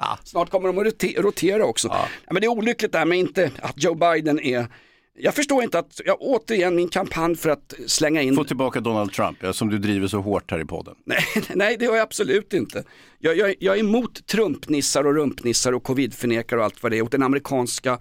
regel. 0.02 0.18
Snart 0.24 0.50
kommer 0.50 0.68
de 0.72 0.78
att 0.78 0.86
rote- 0.86 1.22
rotera 1.22 1.64
också. 1.64 1.88
Ja. 1.88 2.08
men 2.30 2.40
det 2.40 2.46
är 2.46 2.48
olyckligt 2.48 2.92
det 2.92 2.98
här 2.98 3.06
med 3.06 3.18
inte 3.18 3.50
att 3.62 3.82
Joe 3.82 3.94
Biden 3.94 4.40
är 4.40 4.66
jag 5.14 5.34
förstår 5.34 5.62
inte 5.62 5.78
att, 5.78 6.00
jag, 6.04 6.16
återigen 6.20 6.76
min 6.76 6.88
kampanj 6.88 7.36
för 7.36 7.50
att 7.50 7.74
slänga 7.86 8.22
in... 8.22 8.36
Få 8.36 8.44
tillbaka 8.44 8.80
Donald 8.80 9.12
Trump, 9.12 9.38
ja, 9.40 9.52
som 9.52 9.70
du 9.70 9.78
driver 9.78 10.06
så 10.06 10.20
hårt 10.20 10.50
här 10.50 10.60
i 10.60 10.64
podden. 10.64 10.94
Nej, 11.04 11.24
nej 11.54 11.76
det 11.78 11.84
gör 11.84 11.94
jag 11.94 12.02
absolut 12.02 12.52
inte. 12.52 12.84
Jag, 13.18 13.36
jag, 13.36 13.54
jag 13.58 13.76
är 13.76 13.80
emot 13.80 14.26
Trumpnissar 14.26 15.04
och 15.06 15.14
rumpnissar 15.14 15.72
och 15.72 15.82
covidförnekare 15.82 16.60
och 16.60 16.64
allt 16.64 16.82
vad 16.82 16.92
det 16.92 16.98
är. 16.98 17.02
Och 17.02 17.10
den 17.10 17.22
amerikanska 17.22 17.92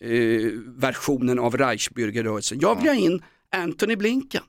eh, 0.00 0.10
versionen 0.66 1.38
av 1.38 1.56
Reichsbürgerrörelsen. 1.56 2.58
Jag 2.60 2.76
vill 2.76 2.86
ha 2.86 2.94
in 2.94 3.22
Anthony 3.56 3.96
Blinken. 3.96 4.42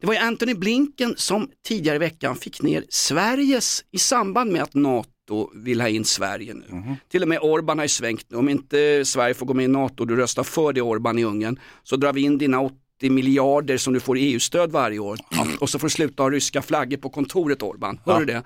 Det 0.00 0.06
var 0.06 0.14
ju 0.14 0.20
Anthony 0.20 0.54
Blinken 0.54 1.14
som 1.16 1.50
tidigare 1.66 1.96
i 1.96 1.98
veckan 1.98 2.36
fick 2.36 2.62
ner 2.62 2.84
Sveriges, 2.88 3.84
i 3.90 3.98
samband 3.98 4.52
med 4.52 4.62
att 4.62 4.74
NATO 4.74 5.11
vill 5.54 5.80
ha 5.80 5.88
in 5.88 6.04
Sverige 6.04 6.54
nu. 6.54 6.96
Till 7.08 7.22
och 7.22 7.28
med 7.28 7.38
Orban 7.42 7.78
har 7.78 7.84
ju 7.84 7.88
svängt 7.88 8.26
nu. 8.30 8.36
Om 8.36 8.48
inte 8.48 9.04
Sverige 9.04 9.34
får 9.34 9.46
gå 9.46 9.54
med 9.54 9.64
i 9.64 9.68
NATO, 9.68 10.04
du 10.04 10.16
röstar 10.16 10.42
för 10.42 10.72
det 10.72 10.82
Orban 10.82 11.18
i 11.18 11.24
Ungern, 11.24 11.58
så 11.82 11.96
drar 11.96 12.12
vi 12.12 12.20
in 12.20 12.38
dina 12.38 12.60
80 12.60 13.10
miljarder 13.10 13.76
som 13.76 13.92
du 13.92 14.00
får 14.00 14.18
i 14.18 14.32
EU-stöd 14.32 14.72
varje 14.72 14.98
år. 14.98 15.18
Och 15.60 15.70
så 15.70 15.78
får 15.78 15.86
du 15.86 15.90
sluta 15.90 16.22
ha 16.22 16.30
ryska 16.30 16.62
flaggor 16.62 16.96
på 16.96 17.10
kontoret 17.10 17.62
Orban. 17.62 18.00
Hör 18.04 18.24
du 18.24 18.26
det? 18.26 18.42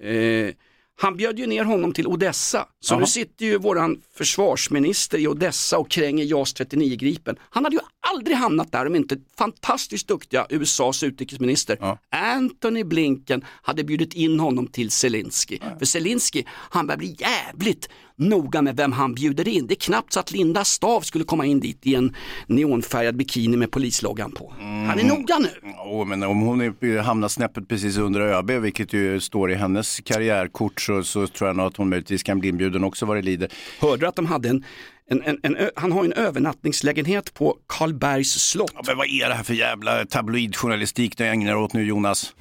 Eh, 0.00 0.54
han 1.00 1.16
bjöd 1.16 1.38
ju 1.38 1.46
ner 1.46 1.64
honom 1.64 1.92
till 1.92 2.06
Odessa. 2.06 2.66
Så 2.80 2.94
Jaha. 2.94 3.00
nu 3.00 3.06
sitter 3.06 3.44
ju 3.46 3.58
våran 3.58 4.02
försvarsminister 4.14 5.18
i 5.18 5.28
Odessa 5.28 5.78
och 5.78 5.90
kränger 5.90 6.24
JAS 6.24 6.54
39 6.54 6.96
Gripen. 6.96 7.36
Han 7.50 7.64
hade 7.64 7.76
ju 7.76 7.80
aldrig 8.14 8.36
hamnat 8.36 8.72
där 8.72 8.86
om 8.86 8.96
inte 8.96 9.16
fantastiskt 9.38 10.08
duktiga 10.08 10.46
USAs 10.50 11.02
utrikesminister 11.02 11.98
Anthony 12.10 12.84
Blinken 12.84 13.44
hade 13.62 13.84
bjudit 13.84 14.14
in 14.14 14.40
honom 14.40 14.66
till 14.66 14.90
Zelensky. 14.90 15.58
För 15.78 15.86
Zelensky, 15.86 16.44
han 16.48 16.86
börjar 16.86 16.98
bli 16.98 17.16
jävligt 17.18 17.88
noga 18.18 18.62
med 18.62 18.76
vem 18.76 18.92
han 18.92 19.14
bjuder 19.14 19.48
in. 19.48 19.66
Det 19.66 19.74
är 19.74 19.76
knappt 19.76 20.12
så 20.12 20.20
att 20.20 20.32
Linda 20.32 20.64
Stav 20.64 21.00
skulle 21.00 21.24
komma 21.24 21.46
in 21.46 21.60
dit 21.60 21.86
i 21.86 21.94
en 21.94 22.14
neonfärgad 22.46 23.16
bikini 23.16 23.56
med 23.56 23.70
polisloggan 23.70 24.32
på. 24.32 24.54
Han 24.58 24.98
är 24.98 25.04
noga 25.04 25.38
nu. 25.38 25.70
Oh, 25.84 26.06
men 26.06 26.22
om 26.22 26.40
hon 26.40 26.60
är, 26.60 26.98
hamnar 26.98 27.28
snäppet 27.28 27.68
precis 27.68 27.96
under 27.96 28.20
ÖB, 28.20 28.50
vilket 28.50 28.92
ju 28.92 29.20
står 29.20 29.50
i 29.50 29.54
hennes 29.54 30.00
karriärkort, 30.00 30.80
så, 30.80 31.02
så 31.02 31.26
tror 31.26 31.48
jag 31.48 31.56
nog 31.56 31.66
att 31.66 31.76
hon 31.76 31.88
möjligtvis 31.88 32.22
kan 32.22 32.38
bli 32.38 32.48
inbjuden 32.48 32.84
också 32.84 33.06
vad 33.06 33.16
det 33.16 33.22
lider. 33.22 33.52
Hörde 33.80 34.00
du 34.00 34.06
att 34.06 34.16
de 34.16 34.26
hade 34.26 34.48
en, 34.48 34.64
en, 35.10 35.22
en, 35.22 35.56
en 35.56 35.70
han 35.76 35.92
har 35.92 36.04
en 36.04 36.12
övernattningslägenhet 36.12 37.34
på 37.34 37.56
Karlbergs 37.66 38.32
slott. 38.50 38.72
Ja, 38.74 38.82
men 38.86 38.96
vad 38.96 39.06
är 39.06 39.28
det 39.28 39.34
här 39.34 39.42
för 39.42 39.54
jävla 39.54 40.06
tabloidjournalistik 40.06 41.18
du 41.18 41.26
ägnar 41.26 41.54
åt 41.54 41.72
nu 41.72 41.84
Jonas? 41.84 42.34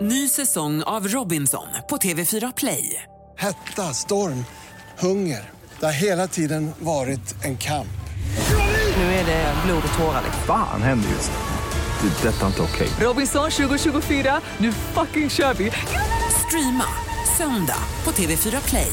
Ny 0.00 0.28
säsong 0.28 0.82
av 0.82 1.08
Robinson 1.08 1.66
på 1.90 1.96
TV4 1.96 2.52
Play. 2.56 3.02
Hetta, 3.36 3.82
storm, 3.82 4.44
hunger. 4.98 5.50
Det 5.80 5.86
har 5.86 5.92
hela 5.92 6.28
tiden 6.28 6.70
varit 6.78 7.44
en 7.44 7.56
kamp. 7.56 7.88
Nu 8.96 9.02
är 9.02 9.26
det 9.26 9.54
blod 9.66 9.82
och 9.92 9.98
tårar. 9.98 10.22
Fan 10.46 10.82
händer 10.82 11.08
just 11.08 11.30
nu. 11.30 12.08
Det. 12.08 12.28
är 12.28 12.32
Detta 12.32 12.42
är 12.42 12.46
inte 12.46 12.62
okej. 12.62 12.88
Robinson 13.00 13.50
2024, 13.50 14.40
nu 14.58 14.72
fucking 14.72 15.30
kör 15.30 15.54
vi! 15.54 15.70
Streama 16.46 16.84
söndag 17.36 17.82
på 18.04 18.10
TV4 18.10 18.68
Play. 18.68 18.92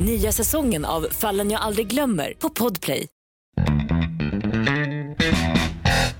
Nya 0.00 0.32
säsongen 0.32 0.84
av 0.84 1.06
Fallen 1.10 1.50
jag 1.50 1.60
aldrig 1.60 1.86
glömmer 1.86 2.34
på 2.38 2.50
Podplay. 2.50 3.06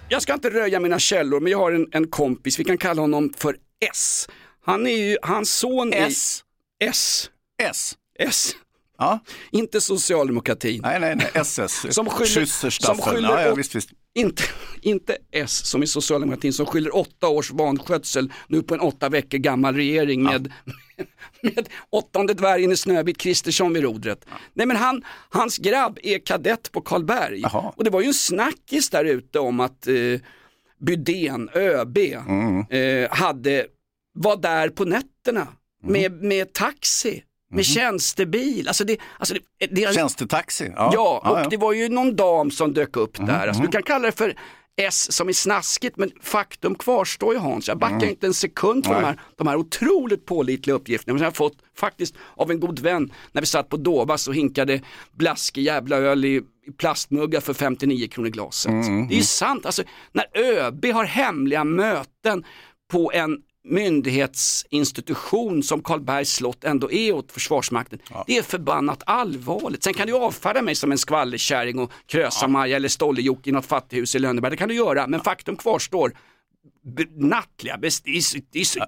Jag 0.09 0.23
ska 0.23 0.35
inte 0.35 0.51
röja 0.51 0.81
mina 0.81 0.99
källor 0.99 1.41
men 1.41 1.53
jag 1.53 1.59
har 1.59 1.73
en, 1.73 1.87
en 1.93 2.07
kompis, 2.09 2.59
vi 2.59 2.65
kan 2.65 2.79
kalla 2.79 3.01
honom 3.01 3.33
för 3.37 3.57
S. 3.91 4.29
Han 4.65 4.87
är 4.87 4.97
ju, 4.97 5.17
hans 5.23 5.55
son 5.55 5.93
S? 5.93 6.45
är 6.79 6.89
S. 6.89 7.31
S? 7.63 7.97
S. 8.19 8.53
Ja. 8.99 9.19
Inte 9.51 9.81
socialdemokratin. 9.81 10.81
Nej, 10.83 11.01
nej, 11.01 11.17
nej, 11.17 11.31
SS. 11.35 11.87
Som 11.95 12.11
skyller, 12.11 12.71
som 12.71 12.99
skyller 12.99 13.29
ja, 13.29 13.43
ja, 13.43 13.55
visst, 13.55 13.75
visst. 13.75 13.91
Inte, 14.15 14.43
inte 14.83 15.17
S 15.33 15.67
som 15.67 15.83
i 15.83 15.87
socialdemokratin 15.87 16.53
som 16.53 16.67
skyller 16.67 16.97
åtta 16.97 17.29
års 17.29 17.51
vanskötsel 17.51 18.33
nu 18.49 18.63
på 18.63 18.75
en 18.75 18.81
åtta 18.81 19.09
veckor 19.09 19.39
gammal 19.39 19.75
regering 19.75 20.23
med, 20.23 20.53
med 21.43 21.69
åttonde 21.91 22.35
dvärgen 22.35 22.73
i 22.73 22.77
Snövit 22.77 23.19
Kristersson 23.19 23.73
vid 23.73 23.83
rodret. 23.83 24.25
Nej 24.53 24.67
men 24.67 24.77
han, 24.77 25.05
hans 25.31 25.59
grabb 25.59 25.99
är 26.03 26.19
kadett 26.19 26.73
på 26.73 26.81
Karlberg 26.81 27.43
och 27.77 27.85
det 27.85 27.91
var 27.91 28.01
ju 28.01 28.07
en 28.07 28.15
snackis 28.15 28.91
där 28.91 29.05
ute 29.05 29.39
om 29.39 29.61
att 29.61 29.87
eh, 29.87 29.95
Bydén, 30.81 31.49
ÖB, 31.55 31.99
Mm. 31.99 32.65
eh, 32.71 33.11
hade, 33.11 33.67
var 34.15 34.37
där 34.37 34.69
på 34.69 34.85
nätterna 34.85 35.49
med, 35.83 36.13
med 36.13 36.53
taxi, 36.53 37.23
med 37.55 37.65
tjänstebil. 37.65 38.69
Alltså 38.69 38.85
det, 38.85 38.97
alltså 39.19 39.35
det, 39.59 39.67
det, 39.67 39.95
Tjänstetaxi. 39.95 40.73
Ja, 40.77 40.91
Ja, 40.95 41.23
och 41.25 41.39
ja, 41.39 41.49
det 41.51 41.57
var 41.57 41.73
ju 41.73 41.89
någon 41.89 42.17
dam 42.17 42.51
som 42.51 42.73
dök 42.73 42.97
upp 42.97 43.17
där. 43.17 43.47
Alltså, 43.47 43.63
mhm. 43.63 43.67
du 43.67 43.73
kan 43.73 43.83
kalla 43.83 44.07
det 44.07 44.13
för 44.13 44.35
S 44.77 45.13
som 45.13 45.29
är 45.29 45.33
snaskigt, 45.33 45.97
men 45.97 46.11
faktum 46.23 46.75
kvarstår 46.75 47.35
ju 47.35 47.41
Hans. 47.41 47.69
Jag 47.69 47.79
backar 47.79 47.97
Mm. 47.97 48.09
inte 48.09 48.27
en 48.27 48.35
sekund 48.35 48.87
för 48.87 48.95
de 48.95 49.05
här, 49.05 49.21
de 49.37 49.47
här 49.47 49.57
otroligt 49.57 50.27
pålitliga 50.27 50.77
uppgifterna 50.77 51.19
som 51.19 51.23
jag 51.23 51.31
har 51.31 51.35
fått 51.35 51.57
faktiskt 51.79 52.15
av 52.37 52.51
en 52.51 52.61
god 52.61 52.79
vän 52.79 53.13
när 53.33 53.43
vi 53.43 53.47
satt 53.47 53.69
på 53.69 53.77
Dovas 53.77 54.29
och 54.29 54.35
hinkade 54.35 54.81
blaskig 55.13 55.63
jävla 55.63 55.97
öl 55.97 56.25
i, 56.25 56.29
i 56.67 56.73
plastmuggar 56.79 57.41
för 57.41 57.55
59 57.55 58.09
kronor 58.09 58.29
glaset. 58.29 58.73
Mm, 58.73 59.09
Det 59.09 59.15
är 59.15 59.17
ju 59.17 59.23
sant, 59.23 59.67
alltså, 59.67 59.83
när 60.13 60.39
ÖB 60.39 60.87
har 60.87 61.05
hemliga 61.05 61.65
möten 61.65 62.45
på 62.91 63.13
en 63.13 63.39
myndighetsinstitution 63.65 65.63
som 65.63 65.83
Karlbergs 65.83 66.35
slott 66.35 66.65
ändå 66.65 66.93
är 66.93 67.13
åt 67.13 67.33
Försvarsmakten. 67.33 67.99
Det 68.27 68.37
är 68.37 68.43
förbannat 68.43 69.03
allvarligt. 69.07 69.85
Sen 69.85 69.95
kan 69.95 70.07
du 70.07 70.15
avfärda 70.15 70.63
mig 70.63 70.75
som 70.75 70.93
en 70.93 70.99
skvallerkärring 70.99 71.79
och 71.79 71.93
Krösa-Maja 72.07 72.77
eller 72.77 72.89
Stolle-Jocke 72.89 73.51
i 73.51 73.53
något 73.53 73.67
fattighus 73.67 74.15
i 74.15 74.19
Lönneberg. 74.19 74.51
Det 74.51 74.57
kan 74.57 74.69
du 74.69 74.75
göra, 74.75 75.07
men 75.07 75.21
faktum 75.21 75.57
kvarstår. 75.57 76.13
Nattliga 77.17 77.77
det 77.77 77.87
är 77.87 78.21
så, 78.21 78.39
det 78.51 78.61
är 78.61 78.65
så 78.65 78.81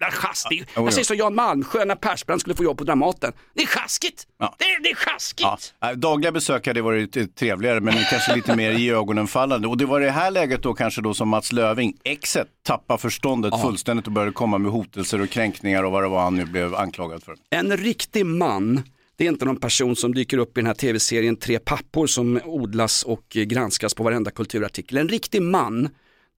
jävla 0.00 0.16
schask. 0.16 0.46
Det 0.50 0.54
är- 0.54 0.58
jo, 0.58 0.64
jo. 0.76 0.84
Jag 0.84 0.92
säger 0.92 1.04
som 1.04 1.16
Jan 1.16 1.34
Malmsjö 1.34 1.84
när 1.84 1.94
Persbrandt 1.94 2.40
skulle 2.40 2.56
få 2.56 2.64
jobb 2.64 2.78
på 2.78 2.84
Dramaten. 2.84 3.32
Det 3.54 3.62
är 3.62 3.66
sjaskigt! 3.66 4.26
Det, 4.58 4.64
är, 4.64 4.82
det 4.82 4.90
är 4.90 4.94
sjaskigt! 4.94 5.74
Ja. 5.80 5.94
Dagliga 5.94 6.32
besök 6.32 6.66
hade 6.66 6.82
varit 6.82 7.36
trevligare 7.36 7.80
men 7.80 7.94
kanske 8.10 8.36
lite 8.36 8.56
mer 8.56 8.70
i 8.70 8.90
ögonen 8.90 9.26
fallande. 9.26 9.68
Och 9.68 9.76
det 9.76 9.86
var 9.86 10.00
det 10.00 10.10
här 10.10 10.30
läget 10.30 10.62
då 10.62 10.74
kanske 10.74 11.00
då 11.02 11.14
som 11.14 11.28
Mats 11.28 11.52
Löving, 11.52 11.96
exet, 12.04 12.48
tappade 12.66 13.00
förståndet 13.00 13.60
fullständigt 13.62 14.06
och 14.06 14.12
började 14.12 14.32
komma 14.32 14.58
med 14.58 14.72
hotelser 14.72 15.20
och 15.20 15.30
kränkningar 15.30 15.82
och 15.84 15.92
vad 15.92 16.02
det 16.02 16.08
var 16.08 16.22
han 16.22 16.36
nu 16.36 16.44
blev 16.44 16.74
anklagad 16.74 17.22
för. 17.22 17.34
En 17.50 17.76
riktig 17.76 18.26
man, 18.26 18.82
det 19.16 19.24
är 19.24 19.28
inte 19.28 19.44
någon 19.44 19.60
person 19.60 19.96
som 19.96 20.14
dyker 20.14 20.38
upp 20.38 20.58
i 20.58 20.60
den 20.60 20.66
här 20.66 20.74
tv-serien 20.74 21.36
Tre 21.36 21.58
pappor 21.58 22.06
som 22.06 22.40
odlas 22.44 23.02
och 23.02 23.24
granskas 23.28 23.94
på 23.94 24.02
varenda 24.02 24.30
kulturartikel. 24.30 24.98
En 24.98 25.08
riktig 25.08 25.42
man, 25.42 25.88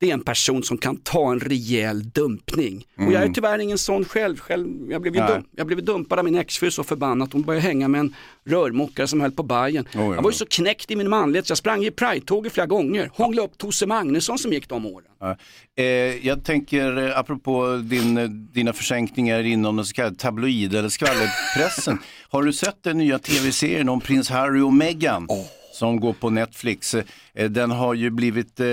det 0.02 0.10
är 0.10 0.14
en 0.14 0.20
person 0.24 0.62
som 0.62 0.78
kan 0.78 0.96
ta 0.96 1.32
en 1.32 1.40
rejäl 1.40 2.10
dumpning. 2.10 2.86
Och 2.96 3.02
jag 3.02 3.12
är 3.14 3.18
Mm. 3.22 3.34
tyvärr 3.34 3.58
ingen 3.58 3.78
sån 3.78 4.04
själv. 4.04 4.38
själv 4.40 4.68
jag, 4.90 5.02
blev 5.02 5.14
ju 5.16 5.20
dum, 5.26 5.44
jag 5.56 5.66
blev 5.66 5.84
dumpad 5.84 6.18
av 6.18 6.24
min 6.24 6.34
exfru 6.38 6.70
så 6.70 6.84
förbannat. 6.84 7.32
Hon 7.32 7.42
började 7.42 7.66
hänga 7.66 7.88
med 7.88 7.98
en 7.98 8.14
rörmokare 8.46 9.06
som 9.06 9.20
höll 9.20 9.30
på 9.32 9.42
Bajen. 9.42 9.84
Oj, 9.94 10.00
Jag 10.00 10.22
var 10.22 10.30
ju 10.30 10.36
så 10.36 10.46
knäckt 10.46 10.90
i 10.90 10.96
min 10.96 11.08
manlighet 11.10 11.46
så 11.46 11.50
jag 11.50 11.58
sprang 11.58 11.84
i 11.84 11.90
Pride-tåget 11.90 12.52
flera 12.52 12.66
gånger. 12.66 13.10
Hånglade 13.14 13.48
upp 13.48 13.58
Tosse 13.58 13.86
Magnusson 13.86 14.38
som 14.38 14.52
gick 14.52 14.68
de 14.68 14.86
åren. 14.86 15.06
Ja. 15.20 15.36
Eh, 15.76 15.84
jag 16.26 16.44
tänker, 16.44 17.08
eh, 17.08 17.18
apropå 17.18 17.80
din, 17.84 18.18
eh, 18.18 18.28
dina 18.28 18.72
försänkningar 18.72 19.42
inom 19.42 19.76
den 19.76 19.84
så 19.84 19.94
kallade 19.94 20.16
tabloid 20.16 20.74
eller 20.74 20.88
skvallerpressen. 20.88 21.98
Har 22.30 22.42
du 22.42 22.52
sett 22.52 22.82
den 22.82 22.98
nya 22.98 23.18
tv-serien 23.18 23.88
om 23.88 24.00
prins 24.00 24.30
Harry 24.30 24.60
och 24.60 24.72
Meghan? 24.74 25.28
Som 25.82 26.00
går 26.00 26.12
på 26.12 26.30
Netflix. 26.30 26.94
Eh, 26.94 27.50
Den 27.50 27.70
har 27.70 27.94
ju 27.94 28.10
blivit, 28.10 28.60
eh, 28.60 28.66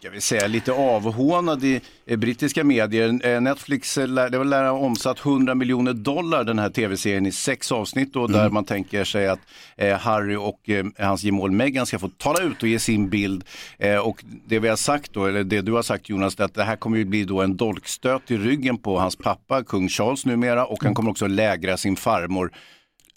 jag 0.00 0.10
vill 0.12 0.22
säga, 0.22 0.46
lite 0.46 0.72
avhånad 0.72 1.64
i 1.64 1.80
eh, 2.06 2.16
brittiska 2.18 2.64
medier. 2.64 3.26
Eh, 3.26 3.40
Netflix 3.40 3.98
eh, 3.98 4.08
det 4.30 4.38
var 4.38 4.44
lär 4.44 4.70
omsatt 4.70 5.18
100 5.26 5.54
miljoner 5.54 5.92
dollar 5.92 6.44
den 6.44 6.58
här 6.58 6.70
tv-serien 6.70 7.26
i 7.26 7.32
sex 7.32 7.72
avsnitt 7.72 8.12
då, 8.12 8.26
där 8.26 8.50
man 8.50 8.64
tänker 8.64 9.04
sig 9.04 9.28
att 9.28 9.38
eh, 9.76 9.98
Harry 9.98 10.36
och 10.36 10.68
eh, 10.70 10.84
hans 10.98 11.24
gemål 11.24 11.50
Meghan 11.50 11.86
ska 11.86 11.98
få 11.98 12.08
tala 12.08 12.42
ut 12.42 12.62
och 12.62 12.68
ge 12.68 12.78
sin 12.78 13.08
bild. 13.08 13.44
Eh, 13.78 13.96
och 13.98 14.24
det 14.46 14.58
vi 14.58 14.68
har 14.68 14.76
sagt 14.76 15.12
då, 15.12 15.26
eller 15.26 15.44
det 15.44 15.60
du 15.60 15.72
har 15.72 15.82
sagt 15.82 16.08
Jonas, 16.08 16.40
att 16.40 16.54
det 16.54 16.64
här 16.64 16.76
kommer 16.76 16.96
ju 16.98 17.04
bli 17.04 17.24
då 17.24 17.42
en 17.42 17.56
dolkstöt 17.56 18.30
i 18.30 18.36
ryggen 18.36 18.78
på 18.78 18.98
hans 18.98 19.16
pappa, 19.16 19.62
kung 19.64 19.88
Charles 19.88 20.26
numera, 20.26 20.66
och 20.66 20.84
han 20.84 20.94
kommer 20.94 21.10
också 21.10 21.26
lägra 21.26 21.76
sin 21.76 21.96
farmor. 21.96 22.52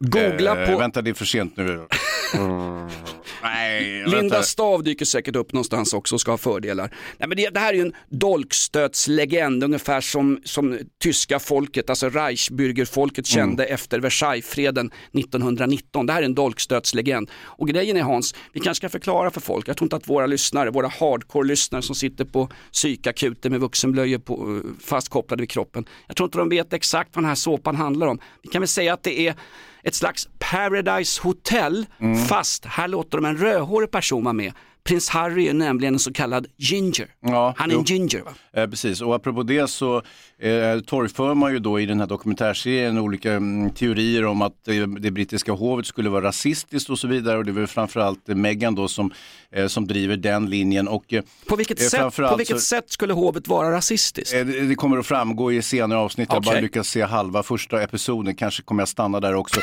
Googla 0.10 0.64
eh, 0.64 0.72
på- 0.72 0.78
Vänta, 0.78 1.02
det 1.02 1.10
är 1.10 1.14
för 1.14 1.26
sent 1.26 1.58
nu. 1.58 1.88
Nej, 3.44 4.04
Linda. 4.08 4.44
Stav 4.44 4.84
dyker 4.84 5.06
säkert 5.06 5.36
upp 5.36 5.54
någonstans 5.54 5.94
också 5.94 6.16
och 6.16 6.22
ska 6.22 6.32
ha 6.32 6.38
fördelar. 6.38 6.90
Nej, 7.18 7.30
men 7.30 7.38
det, 7.38 7.50
det 7.50 7.60
här 7.60 7.70
är 7.74 7.78
ju 7.78 7.82
en 7.82 7.94
dolkstötslegend, 8.10 9.64
ungefär 9.64 10.02
som, 10.02 10.42
som 10.46 10.80
tyska 11.04 11.40
folket, 11.40 11.90
alltså 11.90 12.10
Reichsbürgerfolket 12.10 13.26
kände 13.26 13.66
efter 13.66 14.00
Versaillesfreden 14.00 14.92
1919. 15.14 16.06
Det 16.06 16.14
här 16.14 16.22
är 16.22 16.26
en 16.26 16.36
dolkstötslegend. 16.36 17.30
Och 17.44 17.68
grejen 17.68 17.98
är 17.98 18.02
Hans, 18.02 18.36
vi 18.54 18.60
kanske 18.60 18.80
ska 18.82 18.90
förklara 18.90 19.32
för 19.32 19.42
folk, 19.42 19.68
jag 19.68 19.78
tror 19.78 19.86
inte 19.86 19.96
att 19.96 20.10
våra 20.10 20.26
lyssnare, 20.26 20.70
våra 20.72 20.88
hardcore-lyssnare 20.88 21.82
som 21.82 21.96
sitter 21.96 22.26
på 22.26 22.50
psykakuten 22.72 23.52
med 23.52 23.62
vuxenblöjor 23.62 24.20
på, 24.20 24.34
eh, 24.66 24.86
fastkopplade 24.86 25.42
vid 25.42 25.50
kroppen, 25.50 25.86
jag 26.08 26.16
tror 26.18 26.28
inte 26.28 26.38
de 26.38 26.50
vet 26.50 26.74
exakt 26.74 27.10
vad 27.16 27.24
den 27.24 27.30
här 27.30 27.36
såpan 27.36 27.76
handlar 27.76 28.08
om. 28.08 28.20
Vi 28.44 28.50
kan 28.50 28.62
väl 28.62 28.68
säga 28.68 28.94
att 28.94 29.04
det 29.04 29.20
är 29.28 29.36
ett 29.84 29.96
slags 29.96 30.28
Paradise 30.40 31.22
Hotel, 31.22 31.86
fast 32.30 32.66
här 32.66 32.88
låter 32.88 33.18
de 33.18 33.26
en 33.26 33.38
rödhårig 33.38 33.92
person 33.92 34.24
vara 34.24 34.34
med. 34.34 34.54
Prins 34.84 35.10
Harry 35.10 35.48
är 35.48 35.54
nämligen 35.54 35.94
en 35.94 36.00
så 36.00 36.14
kallad 36.14 36.48
ginger. 36.58 37.08
Ja, 37.22 37.54
Han 37.58 37.72
är 37.72 37.76
en 37.76 37.84
jo. 37.88 37.96
ginger 37.96 38.22
va? 38.22 38.32
Eh, 38.62 38.70
precis, 38.70 39.02
och 39.02 39.16
apropå 39.16 39.44
det 39.44 39.70
så 39.70 40.02
eh, 40.44 40.80
torgför 40.80 41.34
man 41.34 41.54
ju 41.54 41.60
då 41.60 41.80
i 41.80 41.86
den 41.86 42.00
här 42.00 42.08
dokumentärserien 42.08 42.98
olika 42.98 43.34
mm, 43.34 43.70
teorier 43.70 44.26
om 44.26 44.42
att 44.42 44.68
eh, 44.68 44.76
det 44.88 45.12
brittiska 45.12 45.52
hovet 45.52 45.86
skulle 45.86 46.10
vara 46.10 46.26
rasistiskt 46.28 46.90
och 46.90 47.00
så 47.00 47.08
vidare. 47.08 47.38
Och 47.38 47.46
det 47.46 47.52
är 47.52 47.54
väl 47.54 47.68
framförallt 47.68 48.30
eh, 48.30 48.36
Meghan 48.36 48.76
då 48.76 48.88
som, 48.88 49.12
eh, 49.52 49.68
som 49.68 49.88
driver 49.88 50.18
den 50.18 50.50
linjen. 50.50 50.88
Och, 50.88 51.14
eh, 51.14 51.24
På 51.48 51.56
vilket, 51.56 51.82
eh, 51.82 51.88
sätt, 51.88 52.16
på 52.16 52.36
vilket 52.38 52.60
så- 52.60 52.66
sätt 52.66 52.86
skulle 52.92 53.14
hovet 53.14 53.48
vara 53.48 53.72
rasistiskt? 53.72 54.34
Eh, 54.34 54.46
Det 54.46 54.60
det 54.68 54.76
kommer 54.76 54.98
att 54.98 55.06
framgå 55.06 55.52
i 55.52 55.62
senare 55.62 56.00
avsnitt. 56.00 56.28
Jag 56.30 56.36
har 56.36 56.42
bara 56.42 56.60
lyckats 56.60 56.90
se 56.90 57.02
halva 57.02 57.44
första 57.44 57.82
episoden. 57.82 58.36
Kanske 58.36 58.64
kommer 58.64 58.82
jag 58.82 58.88
stanna 58.90 59.20
där 59.20 59.36
också. 59.36 59.60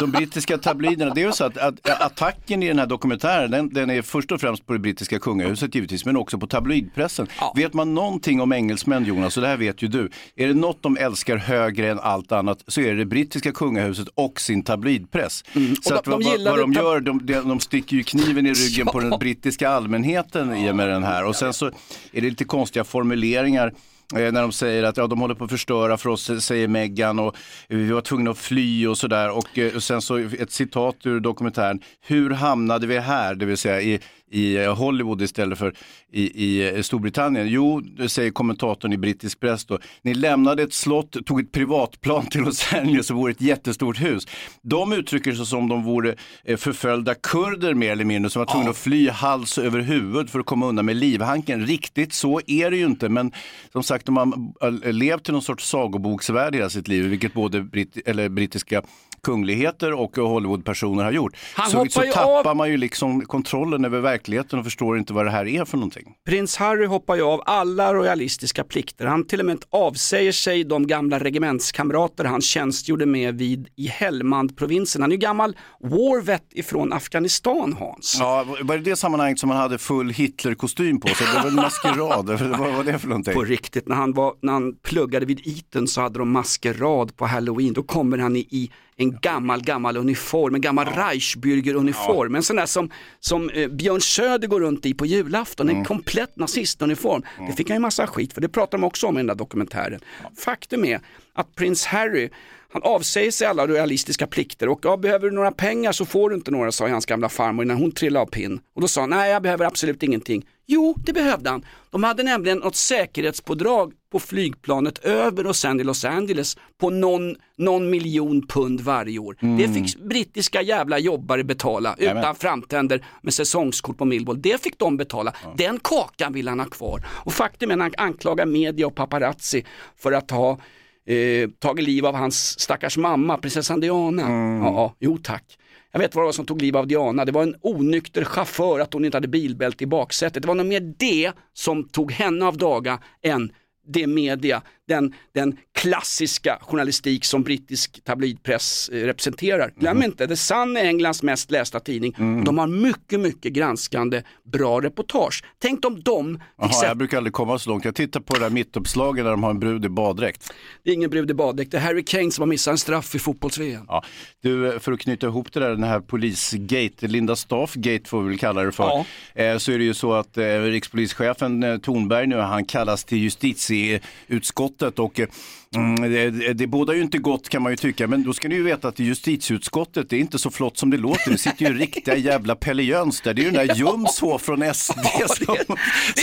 De 0.00 0.10
brittiska 0.10 0.58
tabloiderna, 0.58 1.14
det 1.14 1.22
är 1.22 1.26
ju 1.26 1.32
så 1.32 1.44
att, 1.44 1.56
att 1.58 1.90
attacken 2.02 2.62
i 2.62 2.68
den 2.68 2.78
här 2.78 2.86
dokumentären, 2.86 3.50
den, 3.50 3.68
den 3.74 3.90
är 3.90 4.02
först 4.02 4.32
och 4.32 4.40
främst 4.40 4.66
på 4.66 4.72
det 4.72 4.78
brittiska 4.78 5.18
kungahuset 5.18 5.74
givetvis, 5.74 6.04
men 6.04 6.16
också 6.16 6.38
på 6.38 6.46
tabloidpressen. 6.46 7.26
Vet 7.56 7.74
man 7.74 7.94
någonting 7.94 8.40
om 8.40 8.52
engelsmän 8.52 9.04
Jonas, 9.04 9.36
och 9.36 9.42
det 9.42 9.48
här 9.48 9.56
vet 9.56 9.82
ju 9.82 9.88
du, 9.88 10.05
är 10.36 10.46
det 10.48 10.54
något 10.54 10.82
de 10.82 10.96
älskar 10.96 11.36
högre 11.36 11.90
än 11.90 11.98
allt 12.00 12.32
annat 12.32 12.64
så 12.66 12.80
är 12.80 12.86
det 12.90 12.94
det 12.98 13.04
brittiska 13.06 13.52
kungahuset 13.52 14.08
och 14.14 14.40
sin 14.40 14.62
tabloidpress. 14.62 15.44
Så 15.52 15.58
Mm. 15.58 15.72
Att 15.98 16.04
de- 16.04 16.10
vad, 16.10 16.20
de 16.22 16.44
vad, 16.44 16.58
de 16.58 16.72
gör, 16.72 17.00
de, 17.00 17.26
de, 17.48 17.60
sticker 17.60 17.96
ju 17.96 18.02
kniven 18.02 18.46
i 18.46 18.52
ryggen 18.52 18.86
på 18.86 19.02
Ja. 19.02 19.08
den 19.08 19.18
brittiska 19.18 19.68
allmänheten 19.68 20.56
i 20.56 20.70
och 20.70 20.76
med 20.76 20.88
den 20.88 21.04
här. 21.04 21.24
Och 21.24 21.36
sen 21.36 21.52
så 21.52 21.66
är 21.66 21.72
det 22.12 22.20
lite 22.30 22.44
konstiga 22.44 22.84
formuleringar 22.84 23.72
eh, 24.16 24.32
när 24.32 24.42
de 24.42 24.52
säger 24.52 24.82
att 24.82 24.96
ja, 24.96 25.06
de 25.06 25.20
håller 25.20 25.34
på 25.34 25.44
att 25.44 25.50
förstöra 25.50 25.96
för 25.96 26.08
oss, 26.10 26.30
säger 26.44 26.68
Meghan 26.68 27.18
och 27.18 27.36
vi 27.68 27.90
var 27.90 28.00
tvungna 28.00 28.30
att 28.30 28.38
fly 28.38 28.86
och 28.86 28.98
sådär. 28.98 29.30
Och, 29.30 29.58
eh, 29.58 29.74
och 29.74 29.82
sen 29.82 30.02
så 30.02 30.16
ett 30.18 30.50
citat 30.52 30.96
ur 31.04 31.20
dokumentären. 31.20 31.80
Hur 32.06 32.30
hamnade 32.30 32.86
vi 32.86 32.98
här? 32.98 33.34
Det 33.34 33.46
vill 33.46 33.56
säga 33.56 33.80
i, 33.80 34.00
i 34.30 34.56
eh, 34.56 34.74
Hollywood 34.74 35.22
istället 35.22 35.58
för 35.58 35.74
i, 36.12 36.44
i 36.44 36.74
eh, 36.76 36.82
Storbritannien. 36.82 37.48
Jo, 37.48 37.80
det 37.80 38.08
säger 38.08 38.30
kommentatorn 38.30 38.92
i 38.92 38.98
brittisk 38.98 39.40
press 39.40 39.64
då. 39.64 39.78
Ni 40.02 40.14
lämnade 40.14 40.62
ett 40.62 40.72
slott, 40.72 41.26
tog 41.26 41.40
ett 41.40 41.52
privatplan 41.52 42.26
till 42.26 42.40
Los 42.40 42.72
Angeles 42.72 43.10
och 43.10 43.16
vore 43.16 43.32
ett 43.32 43.40
jättestort 43.40 44.00
hus. 44.00 44.26
De 44.62 44.92
uttrycker 44.92 45.32
sig 45.32 45.46
som 45.46 45.68
de 45.68 45.84
vore 45.84 46.14
eh, 46.44 46.56
förföljda 46.56 47.14
kurder 47.14 47.74
mer 47.74 47.92
eller 47.92 48.04
mindre 48.04 48.30
som 48.30 48.40
var 48.40 48.46
tvungna 48.46 48.70
att 48.70 48.76
fly 48.76 49.08
hals 49.08 49.58
över 49.58 49.80
huvud 49.80 50.30
för 50.30 50.40
att 50.40 50.46
komma 50.46 50.66
undan 50.66 50.86
med 50.86 50.96
livhanken. 50.96 51.66
Riktigt 51.66 52.12
så 52.12 52.40
är 52.46 52.70
det 52.70 52.76
ju 52.76 52.86
inte, 52.86 53.08
men 53.08 53.32
som 53.72 53.82
sagt 53.82 54.08
har 54.08 54.86
eh, 54.86 54.92
levt 54.92 55.28
i 55.28 55.32
någon 55.32 55.42
sorts 55.42 55.68
sagoboksvärld 55.68 56.54
i 56.54 56.58
hela 56.58 56.70
sitt 56.70 56.88
liv, 56.88 57.04
vilket 57.04 57.32
både 57.34 57.62
britt, 57.62 57.96
eller 58.06 58.28
brittiska 58.28 58.82
kungligheter 59.26 59.92
och 59.92 60.16
Hollywoodpersoner 60.16 61.04
har 61.04 61.12
gjort. 61.12 61.36
Han 61.54 61.70
så 61.70 61.86
så 61.90 62.02
tappar 62.02 62.50
av- 62.50 62.56
man 62.56 62.70
ju 62.70 62.76
liksom 62.76 63.20
kontrollen 63.20 63.84
över 63.84 64.00
verkligheten 64.00 64.58
och 64.58 64.64
förstår 64.64 64.98
inte 64.98 65.12
vad 65.12 65.24
det 65.26 65.30
här 65.30 65.46
är 65.46 65.64
för 65.64 65.76
någonting. 65.76 66.14
Prins 66.28 66.56
Harry 66.56 66.86
hoppar 66.86 67.16
ju 67.16 67.22
av 67.22 67.42
alla 67.46 67.94
royalistiska 67.94 68.64
plikter. 68.64 69.06
Han 69.06 69.26
till 69.26 69.40
och 69.40 69.46
med 69.46 69.58
avsäger 69.70 70.32
sig 70.32 70.64
de 70.64 70.86
gamla 70.86 71.18
regementskamrater 71.18 72.24
han 72.24 72.40
tjänstgjorde 72.40 73.06
med 73.06 73.38
vid 73.38 73.68
i 73.76 73.88
Helmand-provinsen. 73.88 75.02
Han 75.02 75.10
är 75.12 75.16
ju 75.16 75.20
gammal 75.20 75.56
war 75.80 76.20
vet 76.20 76.44
ifrån 76.50 76.92
Afghanistan 76.92 77.76
Hans. 77.78 78.16
Ja, 78.20 78.44
var 78.62 78.76
det 78.76 78.82
det 78.82 78.96
sammanhanget 78.96 79.38
som 79.38 79.50
han 79.50 79.58
hade 79.58 79.78
full 79.78 80.10
Hitler-kostym 80.10 81.00
på 81.00 81.08
sig? 81.08 81.26
Det 81.34 81.40
var 81.42 81.48
en 81.48 81.54
maskerad, 81.54 82.26
vad 82.58 82.74
var 82.74 82.84
det 82.84 82.98
för 82.98 83.08
någonting? 83.08 83.34
På 83.34 83.42
riktigt, 83.42 83.88
när 83.88 83.96
han, 83.96 84.12
var, 84.12 84.34
när 84.42 84.52
han 84.52 84.74
pluggade 84.82 85.26
vid 85.26 85.40
Eton 85.46 85.88
så 85.88 86.00
hade 86.00 86.18
de 86.18 86.30
maskerad 86.32 87.16
på 87.16 87.26
halloween. 87.26 87.72
Då 87.72 87.82
kommer 87.82 88.18
han 88.18 88.36
i, 88.36 88.40
i 88.40 88.70
en 88.98 89.18
gammal, 89.20 89.62
gammal 89.62 89.96
uniform, 89.96 90.54
en 90.54 90.60
gammal 90.60 90.86
Reichsbürger-uniform. 90.86 92.36
En 92.36 92.42
sån 92.42 92.56
där 92.56 92.66
som, 92.66 92.90
som 93.20 93.50
eh, 93.50 93.68
Björn 93.68 94.00
Söder 94.00 94.48
går 94.48 94.60
runt 94.60 94.86
i 94.86 94.94
på 94.94 95.06
julafton, 95.06 95.68
en 95.68 95.84
komplett 95.84 96.36
nazistuniform. 96.36 97.22
Det 97.48 97.52
fick 97.52 97.68
han 97.68 97.76
ju 97.76 97.80
massa 97.80 98.06
skit 98.06 98.32
för, 98.32 98.40
det 98.40 98.48
pratar 98.48 98.78
de 98.78 98.84
också 98.84 99.06
om 99.06 99.14
i 99.14 99.18
den 99.18 99.26
där 99.26 99.34
dokumentären. 99.34 100.00
Faktum 100.38 100.84
är 100.84 101.00
att 101.34 101.54
prins 101.54 101.86
Harry, 101.86 102.30
han 102.76 102.92
avsäger 102.92 103.30
sig 103.30 103.46
alla 103.46 103.66
realistiska 103.66 104.26
plikter 104.26 104.68
och 104.68 104.80
ja, 104.82 104.96
behöver 104.96 105.30
du 105.30 105.34
några 105.34 105.52
pengar 105.52 105.92
så 105.92 106.04
får 106.04 106.30
du 106.30 106.36
inte 106.36 106.50
några, 106.50 106.72
sa 106.72 106.88
hans 106.88 107.06
gamla 107.06 107.28
farmor 107.28 107.64
när 107.64 107.74
hon 107.74 107.92
trillade 107.92 108.22
av 108.22 108.26
pinn. 108.26 108.60
Och 108.74 108.80
då 108.80 108.88
sa 108.88 109.00
han, 109.00 109.10
nej 109.10 109.30
jag 109.30 109.42
behöver 109.42 109.64
absolut 109.64 110.02
ingenting. 110.02 110.46
Jo, 110.66 110.94
det 111.06 111.12
behövde 111.12 111.50
han. 111.50 111.64
De 111.90 112.04
hade 112.04 112.22
nämligen 112.22 112.58
något 112.58 112.76
säkerhetspådrag 112.76 113.92
på 114.12 114.20
flygplanet 114.20 114.98
över 114.98 115.46
och 115.46 115.56
sen 115.56 115.80
i 115.80 115.84
Los 115.84 116.04
Angeles 116.04 116.56
på 116.78 116.90
någon, 116.90 117.36
någon 117.56 117.90
miljon 117.90 118.46
pund 118.46 118.80
varje 118.80 119.18
år. 119.18 119.36
Det 119.58 119.68
fick 119.68 119.96
brittiska 119.96 120.62
jävla 120.62 120.98
jobbare 120.98 121.44
betala 121.44 121.94
utan 121.98 122.16
Jajamän. 122.16 122.34
framtänder 122.34 123.04
med 123.22 123.34
säsongskort 123.34 123.98
på 123.98 124.04
Millwall. 124.04 124.42
Det 124.42 124.62
fick 124.62 124.78
de 124.78 124.96
betala. 124.96 125.34
Den 125.56 125.78
kakan 125.82 126.32
vill 126.32 126.48
han 126.48 126.60
ha 126.60 126.66
kvar. 126.66 127.06
Och 127.08 127.32
faktum 127.32 127.70
är 127.70 127.74
att 127.74 127.80
han 127.80 128.06
anklagar 128.06 128.46
media 128.46 128.86
och 128.86 128.94
paparazzi 128.94 129.64
för 129.96 130.12
att 130.12 130.30
ha 130.30 130.58
eh, 131.06 131.50
tagit 131.58 131.84
liv 131.84 132.06
av 132.06 132.14
hans 132.14 132.60
stackars 132.60 132.96
mamma, 132.96 133.38
prinsessan 133.38 133.80
Diana. 133.80 134.22
Ja, 134.22 134.72
ja, 134.72 134.94
jo 134.98 135.18
tack. 135.18 135.58
Jag 135.92 136.00
vet 136.00 136.14
vad 136.14 136.22
det 136.22 136.26
var 136.26 136.32
som 136.32 136.46
tog 136.46 136.62
liv 136.62 136.76
av 136.76 136.86
Diana, 136.86 137.24
det 137.24 137.32
var 137.32 137.42
en 137.42 137.54
onykter 137.60 138.24
chaufför, 138.24 138.80
att 138.80 138.92
hon 138.92 139.04
inte 139.04 139.16
hade 139.16 139.28
bilbälte 139.28 139.84
i 139.84 139.86
baksätet. 139.86 140.42
Det 140.42 140.48
var 140.48 140.54
nog 140.54 140.66
mer 140.66 140.94
det 140.98 141.32
som 141.52 141.88
tog 141.88 142.12
henne 142.12 142.46
av 142.46 142.56
daga 142.56 142.98
än 143.22 143.52
det 143.88 144.06
media, 144.06 144.62
den, 144.88 145.14
den 145.34 145.56
klassiska 145.74 146.58
journalistik 146.60 147.24
som 147.24 147.42
brittisk 147.42 148.04
tabloidpress 148.04 148.88
eh, 148.88 148.96
representerar. 148.96 149.72
Glöm 149.76 150.02
inte, 150.02 150.26
The 150.26 150.36
Sun 150.36 150.76
är 150.76 150.84
Englands 150.84 151.22
mest 151.22 151.50
lästa 151.50 151.80
tidning. 151.80 152.14
Och 152.38 152.44
de 152.44 152.58
har 152.58 152.66
mycket, 152.66 153.20
mycket 153.20 153.52
granskande, 153.52 154.22
bra 154.52 154.80
reportage. 154.80 155.44
Tänk 155.58 155.84
om 155.84 156.02
de 156.02 156.34
fick 156.34 156.42
Jaha, 156.56 156.72
sätta 156.72 156.86
jag 156.86 156.96
brukar 156.96 157.16
aldrig 157.16 157.32
komma 157.32 157.58
så 157.58 157.70
långt. 157.70 157.84
Jag 157.84 157.94
tittar 157.94 158.20
på 158.20 158.34
det 158.34 158.40
där 158.40 158.50
mittuppslaget 158.50 159.24
där 159.24 159.30
de 159.30 159.42
har 159.42 159.50
en 159.50 159.58
brud 159.58 159.84
i 159.84 159.88
baddräkt. 159.88 160.52
Det 160.84 160.90
är 160.90 160.94
ingen 160.94 161.10
brud 161.10 161.30
i 161.30 161.34
baddräkt, 161.34 161.70
det 161.70 161.76
är 161.76 161.80
Harry 161.80 162.04
Kane 162.04 162.30
som 162.30 162.42
har 162.42 162.46
missat 162.46 162.72
en 162.72 162.78
straff 162.78 163.14
i 163.14 163.18
fotbolls-VM. 163.18 163.84
Ja. 163.88 164.04
Du, 164.42 164.78
för 164.80 164.92
att 164.92 165.00
knyta 165.00 165.26
ihop 165.26 165.52
det 165.52 165.60
där, 165.60 165.70
den 165.70 165.84
här 165.84 166.00
polisgate, 166.00 167.06
Linda 167.06 167.36
Staff-gate 167.36 168.08
får 168.08 168.22
vi 168.22 168.28
väl 168.28 168.38
kalla 168.38 168.62
det 168.62 168.72
för, 168.72 169.04
eh, 169.34 169.58
så 169.58 169.72
är 169.72 169.78
det 169.78 169.84
ju 169.84 169.94
så 169.94 170.12
att 170.12 170.38
eh, 170.38 170.44
rikspolischefen 170.44 171.62
eh, 171.62 171.78
Thornberg 171.78 172.26
nu, 172.26 172.36
han 172.36 172.64
kallas 172.64 173.04
till 173.04 173.18
justitieutskottet 173.18 174.75
och 174.82 175.20
eh, 175.20 175.28
Mm, 175.76 176.12
det, 176.38 176.52
det 176.52 176.66
båda 176.66 176.94
ju 176.94 177.02
inte 177.02 177.18
gott 177.18 177.48
kan 177.48 177.62
man 177.62 177.72
ju 177.72 177.76
tycka, 177.76 178.06
men 178.06 178.22
då 178.22 178.32
ska 178.32 178.48
ni 178.48 178.54
ju 178.54 178.62
veta 178.62 178.88
att 178.88 179.00
i 179.00 179.04
justitieutskottet, 179.04 180.10
det 180.10 180.16
är 180.16 180.20
inte 180.20 180.38
så 180.38 180.50
flott 180.50 180.78
som 180.78 180.90
det 180.90 180.96
låter. 180.96 181.30
Det 181.30 181.38
sitter 181.38 181.64
ju 181.70 181.78
riktiga 181.78 182.16
jävla 182.16 182.54
Pelle 182.56 182.82
Jöns 182.82 183.20
där. 183.20 183.34
Det 183.34 183.42
är 183.42 183.44
ju 183.44 183.50
den 183.50 183.66
där 183.66 183.74
Jomshof 183.74 184.42
från 184.42 184.74
SD 184.74 184.98
som, 185.26 185.56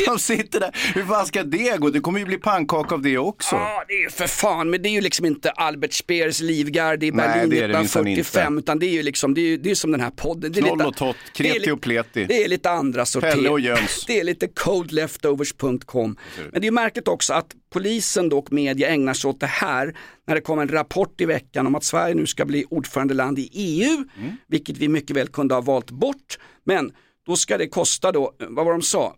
som 0.05 0.19
sitter 0.19 0.59
där. 0.59 0.71
Hur 0.95 1.05
fan 1.05 1.25
ska 1.25 1.43
det 1.43 1.77
gå? 1.79 1.89
Det 1.89 1.99
kommer 1.99 2.19
ju 2.19 2.25
bli 2.25 2.37
pannkaka 2.37 2.95
av 2.95 3.01
det 3.01 3.17
också. 3.17 3.55
Ja, 3.55 3.83
det 3.87 3.93
är 3.93 4.01
ju 4.03 4.09
för 4.09 4.27
fan, 4.27 4.69
men 4.69 4.81
det 4.81 4.89
är 4.89 4.93
ju 4.93 5.01
liksom 5.01 5.25
inte 5.25 5.51
Albert 5.51 5.93
Speers 5.93 6.39
livgarde 6.41 7.05
i 7.05 7.11
Nej, 7.11 7.27
Berlin 7.27 7.49
det 7.49 7.57
är 7.59 7.67
det 7.67 7.79
minsann 7.79 8.07
1945, 8.07 8.53
inte. 8.53 8.59
utan 8.63 8.79
det 8.79 8.85
är 8.85 8.91
ju 8.93 9.03
liksom, 9.03 9.33
det 9.33 9.41
är, 9.41 9.45
ju- 9.45 9.57
det 9.57 9.71
är 9.71 9.75
som 9.75 9.91
den 9.91 10.01
här 10.01 10.09
podden. 10.11 10.51
Det 10.51 10.59
är 10.59 10.61
Knoll 10.61 10.77
lite- 10.77 10.87
och 10.87 10.95
tott, 10.95 11.15
kreti 11.33 11.71
och 11.71 11.81
pleti. 11.81 12.25
Det 12.25 12.43
är 12.43 12.47
lite 12.47 12.69
andra 12.69 13.05
sorter. 13.05 13.31
Pelle 13.31 13.49
och 13.49 13.59
Jöns. 13.59 14.03
Det 14.07 14.19
är 14.19 14.23
lite 14.23 14.47
coldleftovers.com. 14.47 16.15
Men 16.51 16.61
det 16.61 16.67
är 16.67 16.71
märkligt 16.71 17.07
också 17.07 17.33
att 17.33 17.45
polisen 17.73 18.31
och 18.33 18.53
media 18.53 18.87
ägnar 18.89 19.13
sig 19.13 19.29
åt 19.29 19.39
det 19.43 19.47
här 19.47 19.95
när 20.27 20.35
det 20.35 20.41
kom 20.41 20.59
en 20.59 20.67
rapport 20.67 21.21
i 21.21 21.25
veckan 21.25 21.67
om 21.67 21.75
att 21.75 21.83
Sverige 21.83 22.15
nu 22.15 22.25
ska 22.25 22.45
bli 22.45 22.65
ordförandeland 22.69 23.39
i 23.39 23.49
EU, 23.53 23.95
Mm. 24.17 24.31
vilket 24.47 24.77
vi 24.77 24.87
mycket 24.87 25.15
väl 25.17 25.27
kunde 25.27 25.53
ha 25.53 25.61
valt 25.61 25.91
bort. 25.91 26.39
Men 26.63 26.91
då 27.25 27.35
ska 27.35 27.57
det 27.57 27.67
kosta 27.67 28.11
då, 28.11 28.33
vad 28.39 28.65
var 28.65 28.71
de 28.71 28.81
sa? 28.81 29.15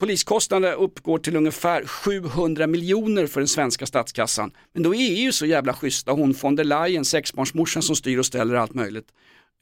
Poliskostnaderna 0.00 0.72
uppgår 0.74 1.18
till 1.18 1.36
ungefär 1.36 1.84
700 1.86 2.66
miljoner 2.66 3.26
för 3.26 3.40
den 3.40 3.48
svenska 3.48 3.86
statskassan. 3.86 4.50
Men 4.74 4.82
då 4.82 4.94
är 4.94 4.98
EU 5.10 5.32
så 5.32 5.46
jävla 5.46 5.72
schyssta, 5.72 6.12
hon 6.12 6.32
von 6.42 6.56
der 6.56 6.64
Leyen, 6.64 7.04
sexbarnsmorsan 7.04 7.82
som 7.82 7.96
styr 7.96 8.18
och 8.18 8.26
ställer 8.26 8.54
allt 8.54 8.74
möjligt. 8.74 9.06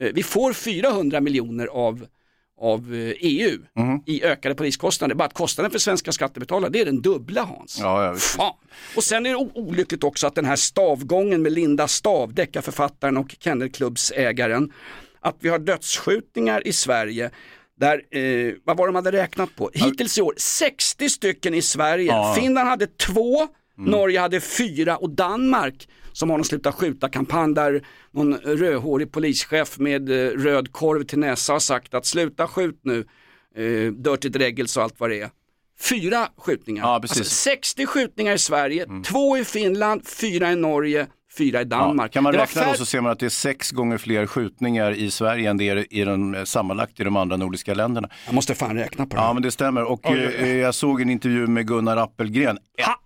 Eh, 0.01 0.11
Vi 0.13 0.23
får 0.23 0.53
400 0.53 1.21
miljoner 1.21 1.67
av, 1.67 2.05
av 2.61 2.93
eh, 2.95 3.13
EU 3.19 3.57
Mhm. 3.75 4.03
i 4.05 4.23
ökade 4.23 4.55
poliskostnader. 4.55 5.15
Bara 5.15 5.25
att 5.25 5.33
kostnaden 5.33 5.71
för 5.71 5.79
svenska 5.79 6.11
skattebetalare 6.11 6.69
det 6.71 6.79
är 6.81 6.85
den 6.85 7.01
dubbla 7.01 7.41
Hans. 7.43 7.77
Ja, 7.81 8.05
ja. 8.05 8.15
Fan. 8.15 8.53
Och 8.95 9.03
sen 9.03 9.25
är 9.25 9.29
det 9.29 9.35
olyckligt 9.53 10.03
också 10.03 10.27
att 10.27 10.35
den 10.35 10.45
här 10.45 10.55
stavgången 10.55 11.41
med 11.41 11.51
Linda 11.51 11.87
Stav, 11.87 12.33
deckarförfattaren 12.33 13.17
och 13.17 13.35
kennelklubbsägaren, 13.39 14.71
att 15.19 15.35
vi 15.39 15.49
har 15.49 15.59
dödsskjutningar 15.59 16.67
i 16.67 16.73
Sverige 16.73 17.31
där, 17.79 18.17
eh, 18.17 18.53
vad 18.63 18.77
var 18.77 18.85
de 18.87 18.95
hade 18.95 19.11
räknat 19.11 19.55
på? 19.55 19.69
Hittills 19.73 20.17
i 20.17 20.21
år 20.21 20.33
60 20.37 21.09
stycken 21.09 21.53
i 21.53 21.61
Sverige. 21.61 22.05
Ja. 22.07 22.31
Mm. 22.33 22.43
Finland 22.43 22.69
hade 22.69 22.87
två, 22.87 23.47
Norge 23.77 24.19
hade 24.19 24.41
fyra 24.41 24.97
och 24.97 25.09
Danmark 25.09 25.87
som 26.13 26.29
har 26.29 26.37
någon 26.37 26.45
sluta 26.45 26.71
skjuta-kampanj 26.71 27.53
där 27.55 27.81
någon 28.11 28.35
rödhårig 28.37 29.11
polischef 29.11 29.77
med 29.79 30.09
eh, 30.09 30.29
röd 30.31 30.71
korv 30.71 31.03
till 31.03 31.19
näsa 31.19 31.53
har 31.53 31.59
sagt 31.59 31.93
att 31.93 32.05
sluta 32.05 32.47
skjut 32.47 32.79
nu, 32.83 32.99
eh, 33.55 33.91
Dirty 33.91 34.29
Dreggels 34.29 34.77
och 34.77 34.83
allt 34.83 34.99
vad 34.99 35.09
det 35.09 35.21
är. 35.21 35.29
Fyra 35.79 36.27
skjutningar. 36.37 36.83
Ja. 36.83 36.95
Alltså 36.95 37.23
60 37.23 37.85
skjutningar 37.85 38.33
i 38.33 38.37
Sverige, 38.37 38.85
två 39.05 39.37
i 39.37 39.45
Finland, 39.45 40.07
fyra 40.07 40.51
i 40.51 40.55
Norge, 40.55 41.07
fyra 41.37 41.61
i 41.61 41.63
Danmark. 41.63 42.11
Ja, 42.11 42.13
kan 42.13 42.23
man 42.23 42.33
Det 42.33 42.39
räkna 42.39 42.61
då 42.65 42.71
fär- 42.71 42.75
så 42.77 42.85
ser 42.85 43.01
man 43.01 43.11
att 43.11 43.19
det 43.19 43.25
är 43.25 43.29
sex 43.29 43.71
gånger 43.71 43.97
fler 43.97 44.27
skjutningar 44.27 44.91
i 44.91 45.11
Sverige 45.11 45.49
än 45.49 45.57
det 45.57 45.69
är 45.69 45.93
i 45.93 46.03
den, 46.03 46.35
eh, 46.35 46.43
sammanlagt 46.43 46.99
i 46.99 47.03
de 47.03 47.15
andra 47.15 47.37
nordiska 47.37 47.73
länderna. 47.73 48.09
Jag 48.25 48.35
måste 48.35 48.55
fan 48.55 48.75
räkna 48.77 49.05
på 49.05 49.15
det. 49.15 49.21
Ja 49.21 49.33
men 49.33 49.43
det 49.43 49.51
stämmer 49.51 49.83
och 49.83 49.99
oj. 50.09 50.35
eh, 50.39 50.55
jag 50.57 50.75
såg 50.75 51.01
en 51.01 51.09
intervju 51.09 51.47
med 51.47 51.67
Gunnar 51.67 51.97
Appelgren, 51.97 52.57
Ä- 52.57 52.61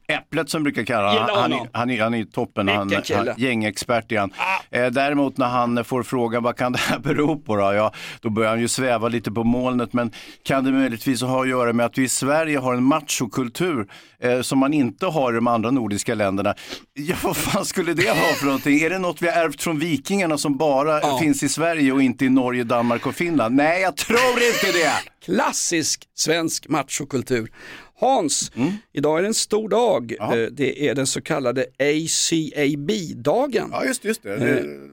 Äpplet 0.10 0.50
som 0.50 0.64
brukar 0.64 0.84
kalla 0.84 1.20
han, 1.20 1.52
han, 1.52 1.68
han, 1.74 1.90
är, 1.90 2.02
han 2.02 2.14
är 2.14 2.24
toppen, 2.24 2.68
han, 2.68 2.92
han, 3.16 3.34
gängexpert 3.38 4.18
han. 4.18 4.32
Ah. 4.38 4.78
Eh, 4.78 4.92
däremot 4.92 5.38
när 5.38 5.48
han 5.48 5.86
får 5.86 6.04
frågan 6.04 6.44
vad 6.44 6.58
kan 6.58 6.72
det 6.72 6.80
här 6.80 7.00
bero 7.00 7.40
på 7.40 7.56
då? 7.56 7.74
Ja, 7.74 7.94
då 8.22 8.30
börjar 8.30 8.50
han 8.50 8.60
ju 8.60 8.68
sväva 8.68 9.08
lite 9.08 9.32
på 9.32 9.44
molnet 9.44 9.94
men 9.94 10.12
kan 10.44 10.64
det 10.64 10.72
möjligtvis 10.72 11.22
ha 11.22 11.42
att 11.42 11.50
göra 11.50 11.74
med 11.74 11.86
att 11.86 11.98
vi 11.98 12.04
i 12.04 12.10
Sverige 12.10 12.58
har 12.58 12.74
en 12.74 12.84
machokultur 12.84 13.88
eh, 14.20 14.42
som 14.42 14.60
man 14.60 14.74
inte 14.74 15.06
har 15.06 15.32
i 15.32 15.36
de 15.36 15.48
andra 15.48 15.72
nordiska 15.72 16.16
länderna. 16.16 16.56
Ja, 16.94 17.16
vad 17.24 17.38
fan 17.38 17.66
skulle 17.66 17.94
det 17.94 18.06
vara 18.06 18.16
för 18.36 18.46
någonting? 18.46 18.80
Är 18.80 18.90
det 18.90 19.00
något 19.00 19.22
vi 19.22 19.30
har 19.30 19.44
ärvt 19.44 19.62
från 19.64 19.80
vikingarna 19.80 20.38
som 20.38 20.58
bara 20.58 21.00
Ja. 21.02 21.20
finns 21.22 21.44
i 21.44 21.50
Sverige 21.50 21.92
och 21.92 22.02
inte 22.02 22.26
i 22.26 22.30
Norge, 22.30 22.64
Danmark 22.64 23.08
och 23.08 23.16
Finland? 23.16 23.56
Nej, 23.56 23.82
jag 23.82 23.98
tror 23.98 24.20
inte 24.20 24.78
det! 24.80 24.92
Klassisk 25.26 26.04
svensk 26.16 26.68
machokultur. 26.68 27.52
Hans, 28.00 28.52
idag 28.94 29.18
är 29.18 29.22
det 29.22 29.28
en 29.28 29.34
stor 29.34 29.70
dag. 29.70 30.14
Ja. 30.20 30.38
Eh, 30.38 30.48
Det 30.52 30.88
är 30.90 30.96
den 30.96 31.08
så 31.08 31.22
kallade 31.22 31.66
ACAB-dagen. 31.80 33.70
Ja, 33.72 33.86
just, 33.86 34.04
just 34.06 34.24
det. 34.24 34.34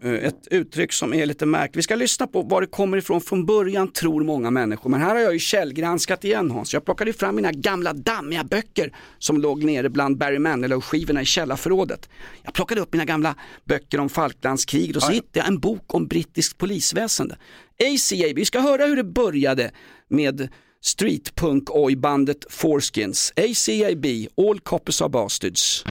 Eh, 0.03 0.11
eh, 0.13 0.25
Ett 0.27 0.47
uttryck 0.51 0.93
som 0.93 1.15
är 1.15 1.27
lite 1.27 1.47
märkligt. 1.47 1.77
Vi 1.77 1.83
ska 1.83 1.95
lyssna 1.95 2.27
på 2.27 2.43
var 2.43 2.61
det 2.61 2.67
kommer 2.67 2.97
ifrån 2.99 3.21
från 3.21 3.47
början 3.47 3.93
tror 3.93 4.25
många 4.25 4.51
människor. 4.51 4.91
Men 4.91 5.01
här 5.01 5.15
har 5.15 5.21
jag 5.21 5.33
ju 5.33 5.39
källgranskat 5.39 6.25
igen 6.25 6.51
Hans. 6.51 6.73
Jag 6.75 6.85
plockade 6.85 7.13
fram 7.13 7.37
mina 7.37 7.53
gamla 7.53 7.93
dammiga 7.93 8.45
böcker 8.45 8.93
som 9.19 9.41
låg 9.41 9.65
nere 9.65 9.89
bland 9.91 10.19
Barry 10.19 10.39
Manilow-skivorna 10.39 11.23
i 11.23 11.25
källarförrådet. 11.25 12.09
Jag 12.43 12.55
plockade 12.55 12.81
upp 12.81 12.93
mina 12.93 13.05
gamla 13.05 13.35
böcker 13.65 14.01
om 14.01 14.09
Falklandskriget 14.09 14.97
och 14.97 15.03
så 15.03 15.13
hittade 15.13 15.39
jag 15.39 15.49
en 15.49 15.59
bok 15.59 15.95
om 15.95 16.07
brittiskt 16.07 16.59
polisväsende. 16.59 17.37
ACAB, 17.81 18.37
vi 18.37 18.45
ska 18.45 18.61
höra 18.61 18.87
hur 18.87 18.97
det 18.97 19.05
började 19.05 19.71
med 20.09 20.49
streetpunk-oj-bandet 20.87 22.45
Foreskins. 22.51 23.33
ACAB, 23.37 24.07
All 24.37 24.61
Coppers 24.61 25.03
Are 25.03 25.09
Bastards. 25.09 25.85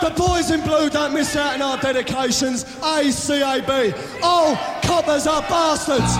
The 0.00 0.10
boys 0.16 0.50
in 0.50 0.60
blue 0.62 0.88
don't 0.90 1.12
miss 1.14 1.36
out 1.36 1.54
on 1.54 1.62
our 1.62 1.76
dedications. 1.82 2.64
ACAB. 2.80 3.70
All 4.22 4.56
coppers 4.82 5.26
are 5.26 5.44
bastards. 5.50 6.12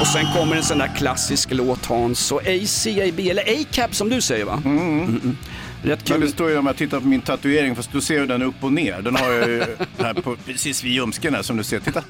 Och 0.00 0.06
sen 0.06 0.24
kommer 0.34 0.56
en 0.56 0.62
sån 0.62 0.78
där 0.78 0.96
klassisk 0.96 1.48
låt 1.52 1.86
Hans 1.86 2.32
och 2.32 2.40
ACAB, 2.40 3.20
eller 3.20 3.42
ACAB 3.60 3.94
som 3.94 4.08
du 4.08 4.20
säger 4.20 4.44
va? 4.44 4.62
Mm. 4.64 5.36
Rätt 5.82 6.08
Men 6.08 6.18
kul. 6.18 6.20
det 6.20 6.32
står 6.32 6.50
ju 6.50 6.58
om 6.58 6.66
jag 6.66 6.76
tittar 6.76 7.00
på 7.00 7.06
min 7.06 7.20
tatuering, 7.20 7.76
fast 7.76 7.92
du 7.92 8.00
ser 8.00 8.14
ju 8.14 8.26
den 8.26 8.42
upp 8.42 8.54
och 8.64 8.72
ner. 8.72 9.02
Den 9.02 9.16
har 9.16 9.30
jag 9.32 9.48
ju 9.48 9.64
här 9.98 10.14
på, 10.14 10.36
precis 10.46 10.84
vid 10.84 10.92
ljumsken 10.92 11.34
här 11.34 11.42
som 11.42 11.56
du 11.56 11.64
ser. 11.64 11.80
Titta. 11.80 12.04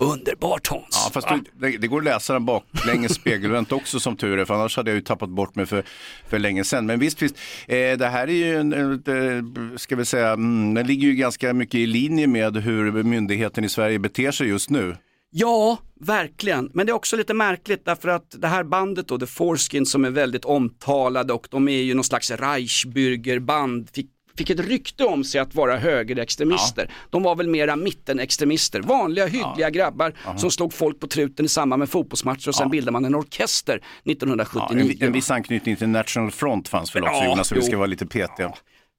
Underbart 0.00 0.66
Hans. 0.66 0.84
Ja, 0.90 1.10
fast 1.12 1.28
du, 1.28 1.68
det, 1.70 1.78
det 1.78 1.86
går 1.86 1.98
att 1.98 2.04
läsa 2.04 2.32
den 2.32 2.44
baklänges 2.44 3.14
spegelvänt 3.14 3.72
också 3.72 4.00
som 4.00 4.16
tur 4.16 4.38
är, 4.38 4.44
för 4.44 4.54
annars 4.54 4.76
hade 4.76 4.90
jag 4.90 4.94
ju 4.94 5.02
tappat 5.02 5.28
bort 5.28 5.54
mig 5.54 5.66
för, 5.66 5.84
för 6.28 6.38
länge 6.38 6.64
sedan. 6.64 6.86
Men 6.86 6.98
visst, 6.98 7.22
visst 7.22 7.34
eh, 7.68 7.76
det 7.76 8.08
här 8.08 8.28
är 8.28 8.32
ju, 8.32 8.56
en, 8.56 8.72
eh, 8.72 9.76
ska 9.76 9.96
vi 9.96 10.04
säga, 10.04 10.32
mm, 10.32 10.74
den 10.74 10.86
ligger 10.86 11.08
ju 11.08 11.14
ganska 11.14 11.52
mycket 11.52 11.74
i 11.74 11.86
linje 11.86 12.26
med 12.26 12.56
hur 12.56 13.02
myndigheten 13.02 13.64
i 13.64 13.68
Sverige 13.68 13.98
beter 13.98 14.30
sig 14.30 14.48
just 14.48 14.70
nu. 14.70 14.96
Ja, 15.32 15.78
verkligen. 16.00 16.70
Men 16.74 16.86
det 16.86 16.92
är 16.92 16.94
också 16.94 17.16
lite 17.16 17.34
märkligt 17.34 17.84
därför 17.84 18.08
att 18.08 18.34
det 18.38 18.48
här 18.48 18.64
bandet 18.64 19.08
då, 19.08 19.18
The 19.18 19.26
Foreskin 19.26 19.86
som 19.86 20.04
är 20.04 20.10
väldigt 20.10 20.44
omtalade 20.44 21.32
och 21.32 21.48
de 21.50 21.68
är 21.68 21.82
ju 21.82 21.94
någon 21.94 22.04
slags 22.04 22.30
Reichsbürgerband, 22.30 23.88
fick 23.92 24.10
fick 24.38 24.50
ett 24.50 24.60
rykte 24.60 25.04
om 25.04 25.24
sig 25.24 25.40
att 25.40 25.54
vara 25.54 25.76
högerextremister. 25.76 26.90
De 27.10 27.22
var 27.22 27.34
väl 27.36 27.48
mera 27.48 27.76
mittenextremister, 27.76 28.80
vanliga 28.80 29.26
hyggliga 29.26 29.70
grabbar 29.70 30.12
som 30.36 30.50
slog 30.50 30.72
folk 30.72 31.00
på 31.00 31.06
truten 31.06 31.44
i 31.44 31.48
samband 31.48 31.78
med 31.80 31.88
fotbollsmatcher 31.88 32.48
och 32.48 32.54
sen 32.54 32.70
bildade 32.70 32.92
man 32.92 33.04
en 33.04 33.14
orkester 33.14 33.80
Ja, 34.04 34.12
1979. 34.12 34.96
en, 35.00 35.06
en 35.06 35.12
viss 35.12 35.30
anknytning 35.30 35.76
till 35.76 35.88
National 35.88 36.30
Front 36.30 36.68
fanns 36.68 36.96
väl 36.96 37.02
också 37.02 37.14
Ja, 37.14 37.24
Jonas, 37.24 37.48
så 37.48 37.54
vi 37.54 37.62
ska 37.62 37.76
vara 37.76 37.86
lite 37.86 38.06
petiga. 38.06 38.52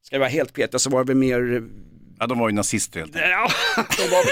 Ska 0.04 0.16
jag 0.16 0.20
vara 0.20 0.30
helt 0.30 0.54
petiga 0.54 0.80
så 0.80 0.90
var 0.90 1.04
väl 1.04 1.16
mer 1.16 1.64
Ja, 2.20 2.28
de 2.28 2.40
var 2.40 2.50
ju 2.50 2.56
nazister 2.56 3.00
helt 3.00 3.16
enkelt. 3.16 3.32
Ja, 3.32 3.84
de 3.98 4.12
var, 4.12 4.24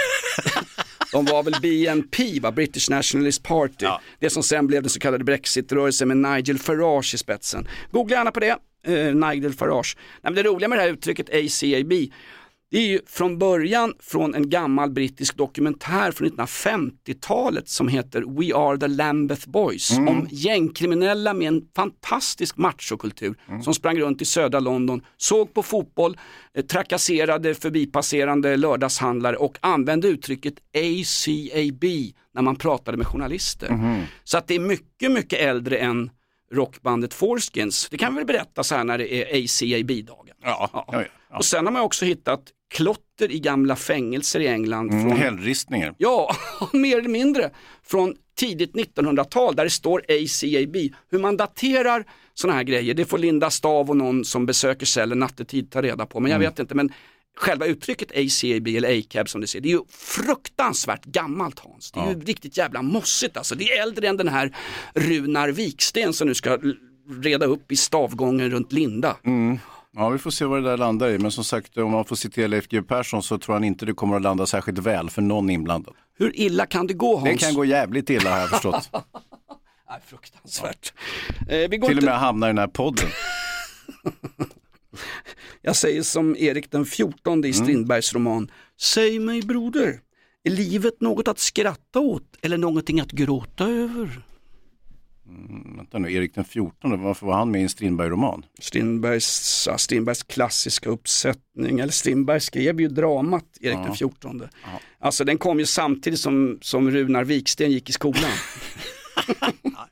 de 1.11 1.25
var 1.25 1.43
väl 1.43 1.55
BNP, 1.61 2.39
va? 2.39 2.51
British 2.51 2.89
Nationalist 2.89 3.43
Party. 3.43 3.85
Det 4.19 4.29
som 4.29 4.43
sen 4.43 4.67
blev 4.67 4.81
den 4.83 4.89
så 4.89 4.99
kallade 4.99 5.23
Brexit-rörelsen 5.23 6.07
med 6.07 6.17
Nigel 6.17 6.59
Farage 6.59 7.13
i 7.13 7.17
spetsen. 7.17 7.67
Googla 7.91 8.15
gärna 8.17 8.31
på 8.31 8.39
det, 8.39 8.57
eh, 8.87 9.15
Nigel 9.15 9.53
Farage. 9.53 9.97
Nej, 10.21 10.33
men 10.33 10.35
det 10.35 10.43
roliga 10.43 10.67
med 10.67 10.77
det 10.77 10.81
här 10.81 10.89
uttrycket 10.89 11.29
ACAB, 11.29 11.93
det 12.71 12.77
är 12.77 12.87
ju 12.87 12.99
från 13.07 13.37
början 13.37 13.93
från 13.99 14.35
en 14.35 14.49
gammal 14.49 14.91
brittisk 14.91 15.37
dokumentär 15.37 16.11
från 16.11 16.29
1950-talet 16.29 17.69
som 17.69 17.87
heter 17.87 18.21
We 18.21 18.55
are 18.55 18.77
the 18.77 18.87
Lambeth 18.87 19.49
Boys. 19.49 19.91
Om 19.97 20.27
gängkriminella 20.31 21.33
med 21.33 21.47
en 21.47 21.61
fantastisk 21.75 22.57
machokultur 22.57 23.35
som 23.63 23.73
sprang 23.73 23.99
runt 23.99 24.21
i 24.21 24.25
södra 24.25 24.59
London, 24.59 25.01
såg 25.17 25.53
på 25.53 25.63
fotboll, 25.63 26.17
eh, 26.53 26.65
trakasserade 26.65 27.55
förbipasserande 27.55 28.57
lördagshandlare 28.57 29.35
och 29.35 29.57
använde 29.61 30.07
uttrycket 30.07 30.53
ACAB 30.73 31.83
när 32.35 32.41
man 32.41 32.55
pratade 32.55 32.97
med 32.97 33.07
journalister. 33.07 33.67
Så 34.23 34.37
att 34.37 34.47
det 34.47 34.55
är 34.55 34.59
mycket, 34.59 35.11
mycket 35.11 35.39
äldre 35.39 35.77
än 35.77 36.09
rockbandet 36.51 37.13
Foreskins. 37.13 37.87
Det 37.91 37.97
kan 37.97 38.13
vi 38.13 38.17
väl 38.17 38.25
berätta 38.27 38.63
så 38.63 38.75
här 38.75 38.83
när 38.83 38.97
det 38.97 39.13
är 39.13 39.43
ACAB-dagen. 39.43 40.35
Ja, 40.43 40.69
ja, 40.73 40.85
ja. 41.31 41.37
Och 41.37 41.45
sen 41.45 41.65
har 41.65 41.73
man 41.73 41.81
också 41.81 42.05
hittat 42.05 42.41
klotter 42.73 43.31
i 43.31 43.39
gamla 43.39 43.75
fängelser 43.75 44.39
i 44.39 44.47
England. 44.47 44.91
Mm, 44.91 45.09
Från, 45.09 45.17
hällristningar. 45.19 45.93
ja, 45.97 46.35
mer 46.73 46.99
eller 46.99 47.09
mindre. 47.09 47.49
Från 47.83 48.15
tidigt 48.35 48.73
1900-tal 48.73 49.55
där 49.55 49.63
det 49.63 49.69
står 49.69 49.99
ACAB. 49.99 50.75
Hur 51.11 51.19
man 51.19 51.37
daterar 51.37 52.03
sådana 52.33 52.57
här 52.57 52.63
grejer, 52.63 52.93
det 52.93 53.05
får 53.05 53.17
Linda 53.17 53.49
Stav 53.49 53.89
och 53.89 53.97
någon 53.97 54.25
som 54.25 54.45
besöker 54.45 54.85
cellen 54.85 55.19
nattetid 55.19 55.71
ta 55.71 55.81
reda 55.81 56.05
på. 56.05 56.19
Men 56.19 56.31
jag 56.31 56.37
Mm. 56.41 56.49
vet 56.51 56.59
inte, 56.59 56.75
men 56.75 56.93
själva 57.39 57.65
uttrycket 57.65 58.11
ACAB 58.11 58.67
eller 58.67 58.99
ACAB 58.99 59.29
som 59.29 59.41
det 59.41 59.47
ser, 59.47 59.59
det 59.61 59.69
är 59.69 59.73
ju 59.73 59.81
fruktansvärt 59.89 61.05
gammalt 61.05 61.59
Hans. 61.59 61.91
Det 61.91 61.99
är 61.99 62.09
ju 62.09 62.19
riktigt 62.19 62.57
jävla 62.57 62.81
mossigt 62.81 63.37
alltså. 63.37 63.55
Det 63.55 63.63
är 63.63 63.81
äldre 63.81 64.07
än 64.07 64.17
den 64.17 64.27
här 64.27 64.55
Runar 64.95 65.49
Viksten 65.49 66.13
som 66.13 66.27
nu 66.27 66.33
ska 66.35 66.57
reda 67.21 67.45
upp 67.45 67.71
i 67.71 67.75
stavgången 67.75 68.49
runt 68.49 68.71
Linda. 68.71 69.17
Mm. 69.25 69.59
Ja, 69.95 70.09
vi 70.09 70.17
får 70.17 70.31
se 70.31 70.45
vad 70.45 70.63
det 70.63 70.69
där 70.69 70.77
landar 70.77 71.09
i. 71.09 71.17
Men 71.19 71.31
som 71.31 71.43
sagt, 71.43 71.77
om 71.77 71.91
man 71.91 72.05
får 72.05 72.15
citera 72.15 72.47
Leif 72.47 72.67
G 72.67 72.81
Persson 72.81 73.23
så 73.23 73.37
tror 73.37 73.53
han 73.55 73.63
inte 73.63 73.85
det 73.85 73.93
kommer 73.93 74.15
att 74.15 74.21
landa 74.21 74.45
särskilt 74.45 74.77
väl 74.79 75.09
för 75.09 75.21
någon 75.21 75.49
inblandad. 75.49 75.93
Hur 76.17 76.39
illa 76.39 76.65
kan 76.65 76.87
det 76.87 76.93
gå 76.93 77.17
Hans? 77.17 77.29
Det 77.39 77.45
kan 77.45 77.53
gå 77.53 77.65
jävligt 77.65 78.09
illa 78.09 78.31
har 78.31 78.39
jag 78.39 78.49
förstått. 78.49 78.89
Nej, 79.89 79.99
fruktansvärt. 80.07 80.93
Eh, 81.49 81.69
vi 81.69 81.77
går 81.77 81.87
Till 81.87 81.97
och 81.97 82.03
inte- 82.03 82.05
med 82.05 82.19
hamna 82.19 82.47
i 82.47 82.49
den 82.49 82.57
här 82.57 82.67
podden. 82.67 83.07
Jag 85.61 85.75
säger 85.75 86.01
som 86.03 86.35
Erik 86.37 86.71
den 86.71 86.85
14 86.85 87.33
Mm. 87.33 87.49
i 87.49 87.53
Strindbergs 87.53 88.13
roman. 88.13 88.51
Säg 88.81 89.19
mig 89.19 89.41
broder, 89.41 89.99
är 90.43 90.51
livet 90.51 91.01
något 91.01 91.27
att 91.27 91.39
skratta 91.39 91.99
åt 91.99 92.37
eller 92.41 92.57
någonting 92.57 92.99
att 92.99 93.11
gråta 93.11 93.65
över? 93.69 94.21
Vänta 95.77 95.99
nu, 95.99 96.13
Erik 96.13 96.35
den 96.35 96.43
14, 96.45 97.03
varför 97.03 97.25
var 97.27 97.33
han 97.35 97.51
med 97.51 97.59
i 97.61 97.63
en 97.63 97.69
Strindberg-roman? 97.69 98.45
Strindbergs, 98.59 99.65
ja, 99.67 99.77
Strindbergs 99.77 100.23
klassiska 100.23 100.89
uppsättning, 100.89 101.79
eller 101.79 101.91
Strindberg 101.93 102.39
skrev 102.39 102.81
ju 102.81 102.87
dramat 102.87 103.45
Erik 103.61 103.77
Ja. 103.77 103.83
den 103.83 103.95
14. 103.95 104.41
Alltså 104.99 105.23
den 105.23 105.37
kom 105.37 105.59
ju 105.59 105.65
samtidigt 105.65 106.19
som, 106.19 106.57
som 106.61 106.91
Runar 106.91 107.23
Viksten 107.23 107.71
gick 107.71 107.89
i 107.89 107.93
skolan. 107.93 108.31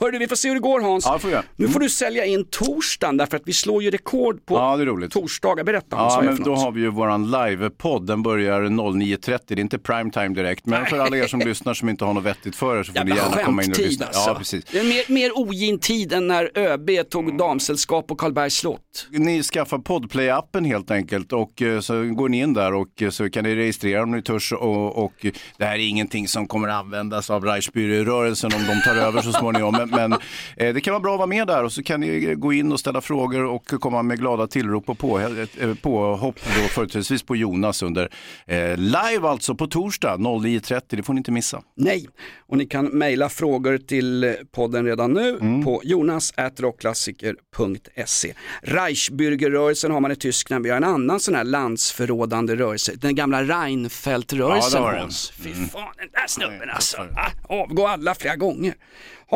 Hörru, 0.00 0.18
vi 0.18 0.28
får 0.28 0.36
se 0.36 0.48
hur 0.48 0.54
det 0.54 0.60
går 0.60 0.80
Hans. 0.80 1.04
Ja, 1.06 1.18
får 1.18 1.30
jag. 1.30 1.44
Nu 1.56 1.68
får 1.68 1.80
du 1.80 1.90
sälja 1.90 2.24
in 2.24 2.44
torsdagen 2.50 3.16
därför 3.16 3.36
att 3.36 3.42
vi 3.46 3.52
slår 3.52 3.82
ju 3.82 3.90
rekord 3.90 4.46
på 4.46 4.54
Ja, 4.54 5.08
torsdagar. 5.10 5.64
Berätta 5.64 5.96
Hans, 5.96 6.14
Ja, 6.14 6.22
men 6.22 6.42
då 6.42 6.54
har 6.54 6.72
vi 6.72 6.80
ju 6.80 6.88
våran 6.90 7.30
livepodd. 7.30 8.06
Den 8.06 8.22
börjar 8.22 8.62
09.30. 8.62 9.38
Det 9.46 9.54
är 9.54 9.60
inte 9.60 9.78
primetime 9.78 10.28
direkt, 10.28 10.66
men 10.66 10.86
för 10.86 10.98
alla 10.98 11.16
er 11.16 11.26
som 11.26 11.40
lyssnar 11.44 11.74
som 11.74 11.88
inte 11.88 12.04
har 12.04 12.14
något 12.14 12.24
vettigt 12.24 12.56
för 12.56 12.78
er 12.78 12.82
så 12.82 12.92
får 12.92 13.04
ni 13.04 13.10
gärna 13.16 13.42
komma 13.44 13.62
in 13.62 13.70
och 13.70 13.78
lyssna. 13.78 14.06
alltså. 14.06 14.30
Ja, 14.30 14.34
precis. 14.34 14.64
Det 14.64 14.78
är 14.78 14.84
mer, 14.84 15.12
mer 15.12 15.38
ogin 15.38 15.78
tid 15.78 16.12
än 16.12 16.26
när 16.26 16.58
ÖB 16.58 16.90
tog 17.10 17.38
damsällskap 17.38 18.06
på 18.06 18.14
Karlbergs 18.16 18.54
slott. 18.54 19.06
Ni 19.10 19.42
skaffar 19.42 19.78
Podplay-appen 19.78 20.64
helt 20.66 20.90
enkelt 20.90 21.32
och 21.32 21.62
eh, 21.62 21.80
så 21.80 22.04
går 22.04 22.28
ni 22.28 22.38
in 22.38 22.54
där 22.54 22.74
och 22.74 23.02
eh, 23.02 23.10
så 23.10 23.30
kan 23.30 23.44
ni 23.44 23.54
registrera 23.54 24.02
om 24.02 24.10
ni 24.10 24.22
törs 24.22 24.52
och, 24.52 25.04
och 25.04 25.12
det 25.56 25.64
här 25.64 25.74
är 25.74 25.88
ingenting 25.88 26.28
som 26.28 26.46
kommer 26.46 26.68
användas 26.68 27.30
av 27.30 27.44
Reichsbürgerrörelsen 27.44 28.54
om 28.56 28.62
de 28.66 28.82
tar 28.84 28.96
över 28.96 29.22
så 29.22 29.32
småningom. 29.32 29.51
Men, 29.52 29.90
men 29.90 30.12
eh, 30.56 30.74
det 30.74 30.80
kan 30.80 30.92
vara 30.92 31.00
bra 31.02 31.12
att 31.12 31.18
vara 31.18 31.26
med 31.26 31.46
där 31.46 31.64
och 31.64 31.72
så 31.72 31.82
kan 31.82 32.00
ni 32.00 32.24
eh, 32.24 32.34
gå 32.34 32.52
in 32.52 32.72
och 32.72 32.80
ställa 32.80 33.00
frågor 33.00 33.44
och 33.44 33.66
komma 33.66 34.02
med 34.02 34.18
glada 34.18 34.46
tillrop 34.46 34.88
och 34.88 34.98
på, 34.98 35.20
eh, 35.20 35.74
påhopp 35.82 36.36
då 36.44 36.68
företrädesvis 36.68 37.22
på 37.22 37.36
Jonas 37.36 37.82
under 37.82 38.08
eh, 38.46 38.76
live 38.76 39.28
alltså 39.28 39.54
på 39.54 39.66
torsdag 39.66 40.16
09.30. 40.16 40.82
Det 40.88 41.02
får 41.02 41.14
ni 41.14 41.18
inte 41.18 41.30
missa. 41.32 41.62
Nej, 41.76 42.08
och 42.46 42.56
ni 42.58 42.66
kan 42.66 42.84
mejla 42.86 43.28
frågor 43.28 43.78
till 43.78 44.24
eh, 44.24 44.32
podden 44.54 44.84
redan 44.86 45.12
nu 45.12 45.38
Mm. 45.40 45.64
på 45.64 45.80
jonas.rockklassiker.se. 45.84 48.34
Reichsbürgerrörelsen 48.62 49.90
har 49.92 50.00
man 50.00 50.12
i 50.12 50.16
Tyskland, 50.16 50.64
vi 50.64 50.70
har 50.70 50.76
en 50.76 50.84
annan 50.84 51.20
sån 51.20 51.34
här 51.34 51.44
landsförrådande 51.44 52.56
rörelse, 52.56 52.92
den 52.96 53.14
gamla 53.14 53.42
Reinfeldt-rörelsen 53.42 54.82
Ja. 54.82 55.08
Fy 55.42 55.54
fan, 55.54 55.92
den 55.98 56.08
där 56.12 56.26
snubben 56.26 56.70
alltså, 56.70 56.96
ah, 56.96 57.30
avgå 57.62 57.86
alla 57.86 58.14
flera 58.14 58.36
gånger. 58.36 58.74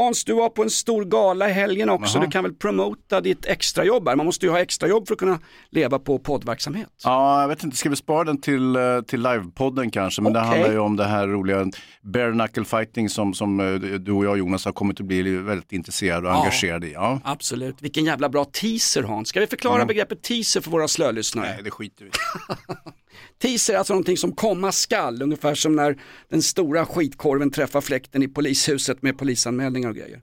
Hans, 0.01 0.24
du 0.24 0.32
var 0.34 0.49
på 0.49 0.62
en 0.62 0.70
stor 0.70 1.05
gala 1.05 1.49
i 1.49 1.53
helgen 1.53 1.90
också, 1.90 2.18
Jaha. 2.18 2.24
du 2.24 2.30
kan 2.30 2.42
väl 2.44 2.55
promota 2.55 3.20
ditt 3.20 3.47
extrajobb 3.47 4.09
här, 4.09 4.16
man 4.16 4.26
måste 4.26 4.47
ju 4.47 4.53
ha 4.53 4.61
extrajobb 4.61 5.07
för 5.07 5.14
att 5.14 5.18
kunna 5.18 5.38
leva 5.70 5.99
på 5.99 6.18
poddverksamhet. 6.18 6.88
Ja, 7.05 7.40
jag 7.40 7.49
vet 7.49 7.64
inte, 7.64 7.76
ska 7.76 7.90
vi 7.90 7.97
spara 7.97 8.24
den 8.24 8.40
till, 8.40 8.76
eh, 8.76 9.01
till 9.01 9.22
livepodden 9.22 9.90
kanske? 9.90 10.22
Men 10.22 10.32
det 10.32 10.38
Okej. 10.40 10.51
handlar 10.51 10.72
ju 10.72 10.78
om 10.78 10.97
det 10.97 11.05
här 11.05 11.26
roliga 11.28 11.66
bare 12.03 12.32
knuckle 12.32 12.64
fighting 12.64 13.09
som, 13.09 13.34
som 13.34 13.61
eh, 13.61 13.74
du 13.74 14.12
och 14.12 14.24
jag 14.24 14.38
Jonas 14.38 14.64
har 14.64 14.72
kommit 14.72 15.01
att 15.01 15.07
bli 15.07 15.22
väldigt 15.36 15.72
intresserade 15.72 16.28
och 16.28 16.34
Ja. 16.34 16.38
engagerade 16.38 16.86
i. 16.86 16.92
Ja. 16.92 17.20
Absolut, 17.24 17.82
vilken 17.82 18.05
jävla 18.05 18.28
bra 18.28 18.44
teaser 18.44 19.03
Hans. 19.03 19.28
Ska 19.28 19.40
vi 19.40 19.47
förklara 19.47 19.74
Mm. 19.76 19.86
begreppet 19.86 20.22
teaser 20.22 20.61
för 20.61 20.70
våra 20.70 20.88
slölyssnare? 20.88 21.47
Nej, 21.55 21.61
det 21.64 21.70
skiter 21.70 22.05
vi 22.05 22.11
i. 22.11 22.12
Teaser 23.38 23.74
är 23.74 23.78
alltså 23.78 23.92
någonting 23.92 24.16
som 24.16 24.32
komma 24.32 24.72
skall, 24.72 25.22
ungefär 25.22 25.54
som 25.54 25.76
när 25.76 25.98
den 26.28 26.42
stora 26.42 26.86
skitkorven 26.86 27.50
träffar 27.50 27.80
fläkten 27.80 28.22
i 28.22 28.28
polishuset 28.28 29.02
med 29.02 29.18
polisanmälningar 29.18 29.88
och 29.88 29.96
grejer. 29.96 30.22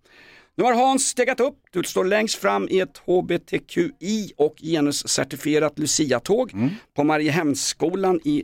Nu 0.56 0.64
har 0.64 0.74
Hans 0.74 1.08
stegat 1.08 1.40
upp, 1.40 1.58
du 1.72 1.84
står 1.84 2.06
längst 2.06 2.36
fram 2.36 2.68
i 2.70 2.80
ett 2.80 2.98
HBTQI 3.06 4.34
och 4.38 4.56
genuscertifierat 4.62 5.80
Lucia-tåg 5.80 6.54
Mm. 6.54 6.70
på 6.96 7.04
Mariehemsskolan 7.04 8.20
i 8.24 8.44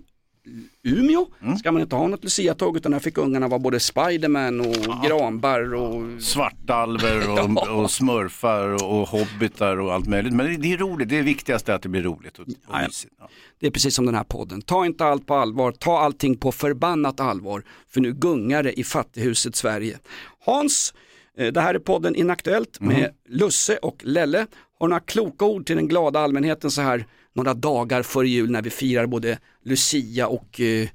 Umeå. 0.84 1.28
Mm. 1.42 1.58
Ska 1.58 1.72
man 1.72 1.82
inte 1.82 1.96
ha 1.96 2.08
något 2.08 2.24
Lucia-tåg 2.24 2.78
utan 2.78 2.92
där 2.92 3.00
fick 3.00 3.18
ungarna 3.18 3.48
vara 3.48 3.60
både 3.60 3.80
Spiderman 3.80 4.60
och 4.60 4.76
granbarr 5.08 5.74
och 5.74 6.22
Svartalver 6.22 7.30
och, 7.30 7.68
och 7.80 7.92
smurfar 7.92 8.84
och, 8.86 9.08
hobbitar 9.08 9.80
och 9.80 9.94
allt 9.94 10.08
möjligt. 10.08 10.34
Men 10.34 10.62
det, 10.62 10.74
är 10.74 10.78
roligt, 10.78 11.10
det 11.10 11.22
viktigaste 11.22 11.72
är 11.72 11.76
att 11.76 11.82
det 11.82 11.90
blir 11.90 12.04
roligt 12.04 12.40
och, 12.40 12.48
och 12.68 12.82
mysigt. 12.88 13.14
Ja. 13.20 13.30
Det 13.60 13.68
är 13.68 13.72
precis 13.72 13.96
som 13.96 14.06
den 14.06 14.16
här 14.16 14.24
podden. 14.24 14.62
Ta 14.62 14.86
inte 14.86 15.06
allt 15.06 15.26
på 15.26 15.36
allvar, 15.36 15.72
ta 15.72 16.00
allting 16.00 16.38
på 16.38 16.52
förbannat 16.52 17.20
allvar. 17.20 17.64
För 17.88 18.02
nu 18.02 18.14
gungar 18.14 18.64
det 18.64 18.80
i 18.80 18.84
fattighuset 18.84 19.56
Sverige. 19.56 20.00
Hans, 20.46 20.94
eh, 21.38 21.48
det 21.48 21.62
här 21.62 21.76
är 21.76 21.80
podden 21.80 22.16
Inaktuellt 22.16 22.80
med 22.80 23.14
Lusse 23.30 23.78
och 23.78 24.02
Lelle. 24.04 24.48
Har 24.80 24.88
några 24.88 25.00
kloka 25.00 25.46
ord 25.46 25.66
till 25.66 25.76
den 25.76 25.88
glada 25.88 26.20
allmänheten 26.20 26.72
så 26.72 26.82
här 26.82 27.06
några 27.44 27.54
dagar 27.54 28.04
före 28.04 28.28
jul 28.30 28.52
när 28.52 28.62
vi 28.62 28.70
firar 28.70 29.06
både 29.06 29.40
Lucia 29.66 30.28
och 30.28 30.62
eh, 30.62 30.88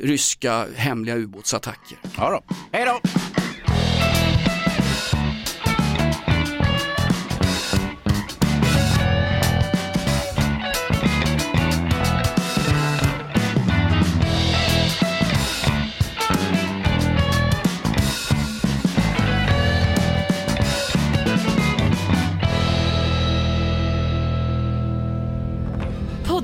ryska 0.00 0.66
hemliga 0.76 1.16
ubåtsattacker. 1.16 1.98
Ja 2.16 2.30
då. 2.30 2.54
Hej 2.72 2.84
då! 2.84 3.00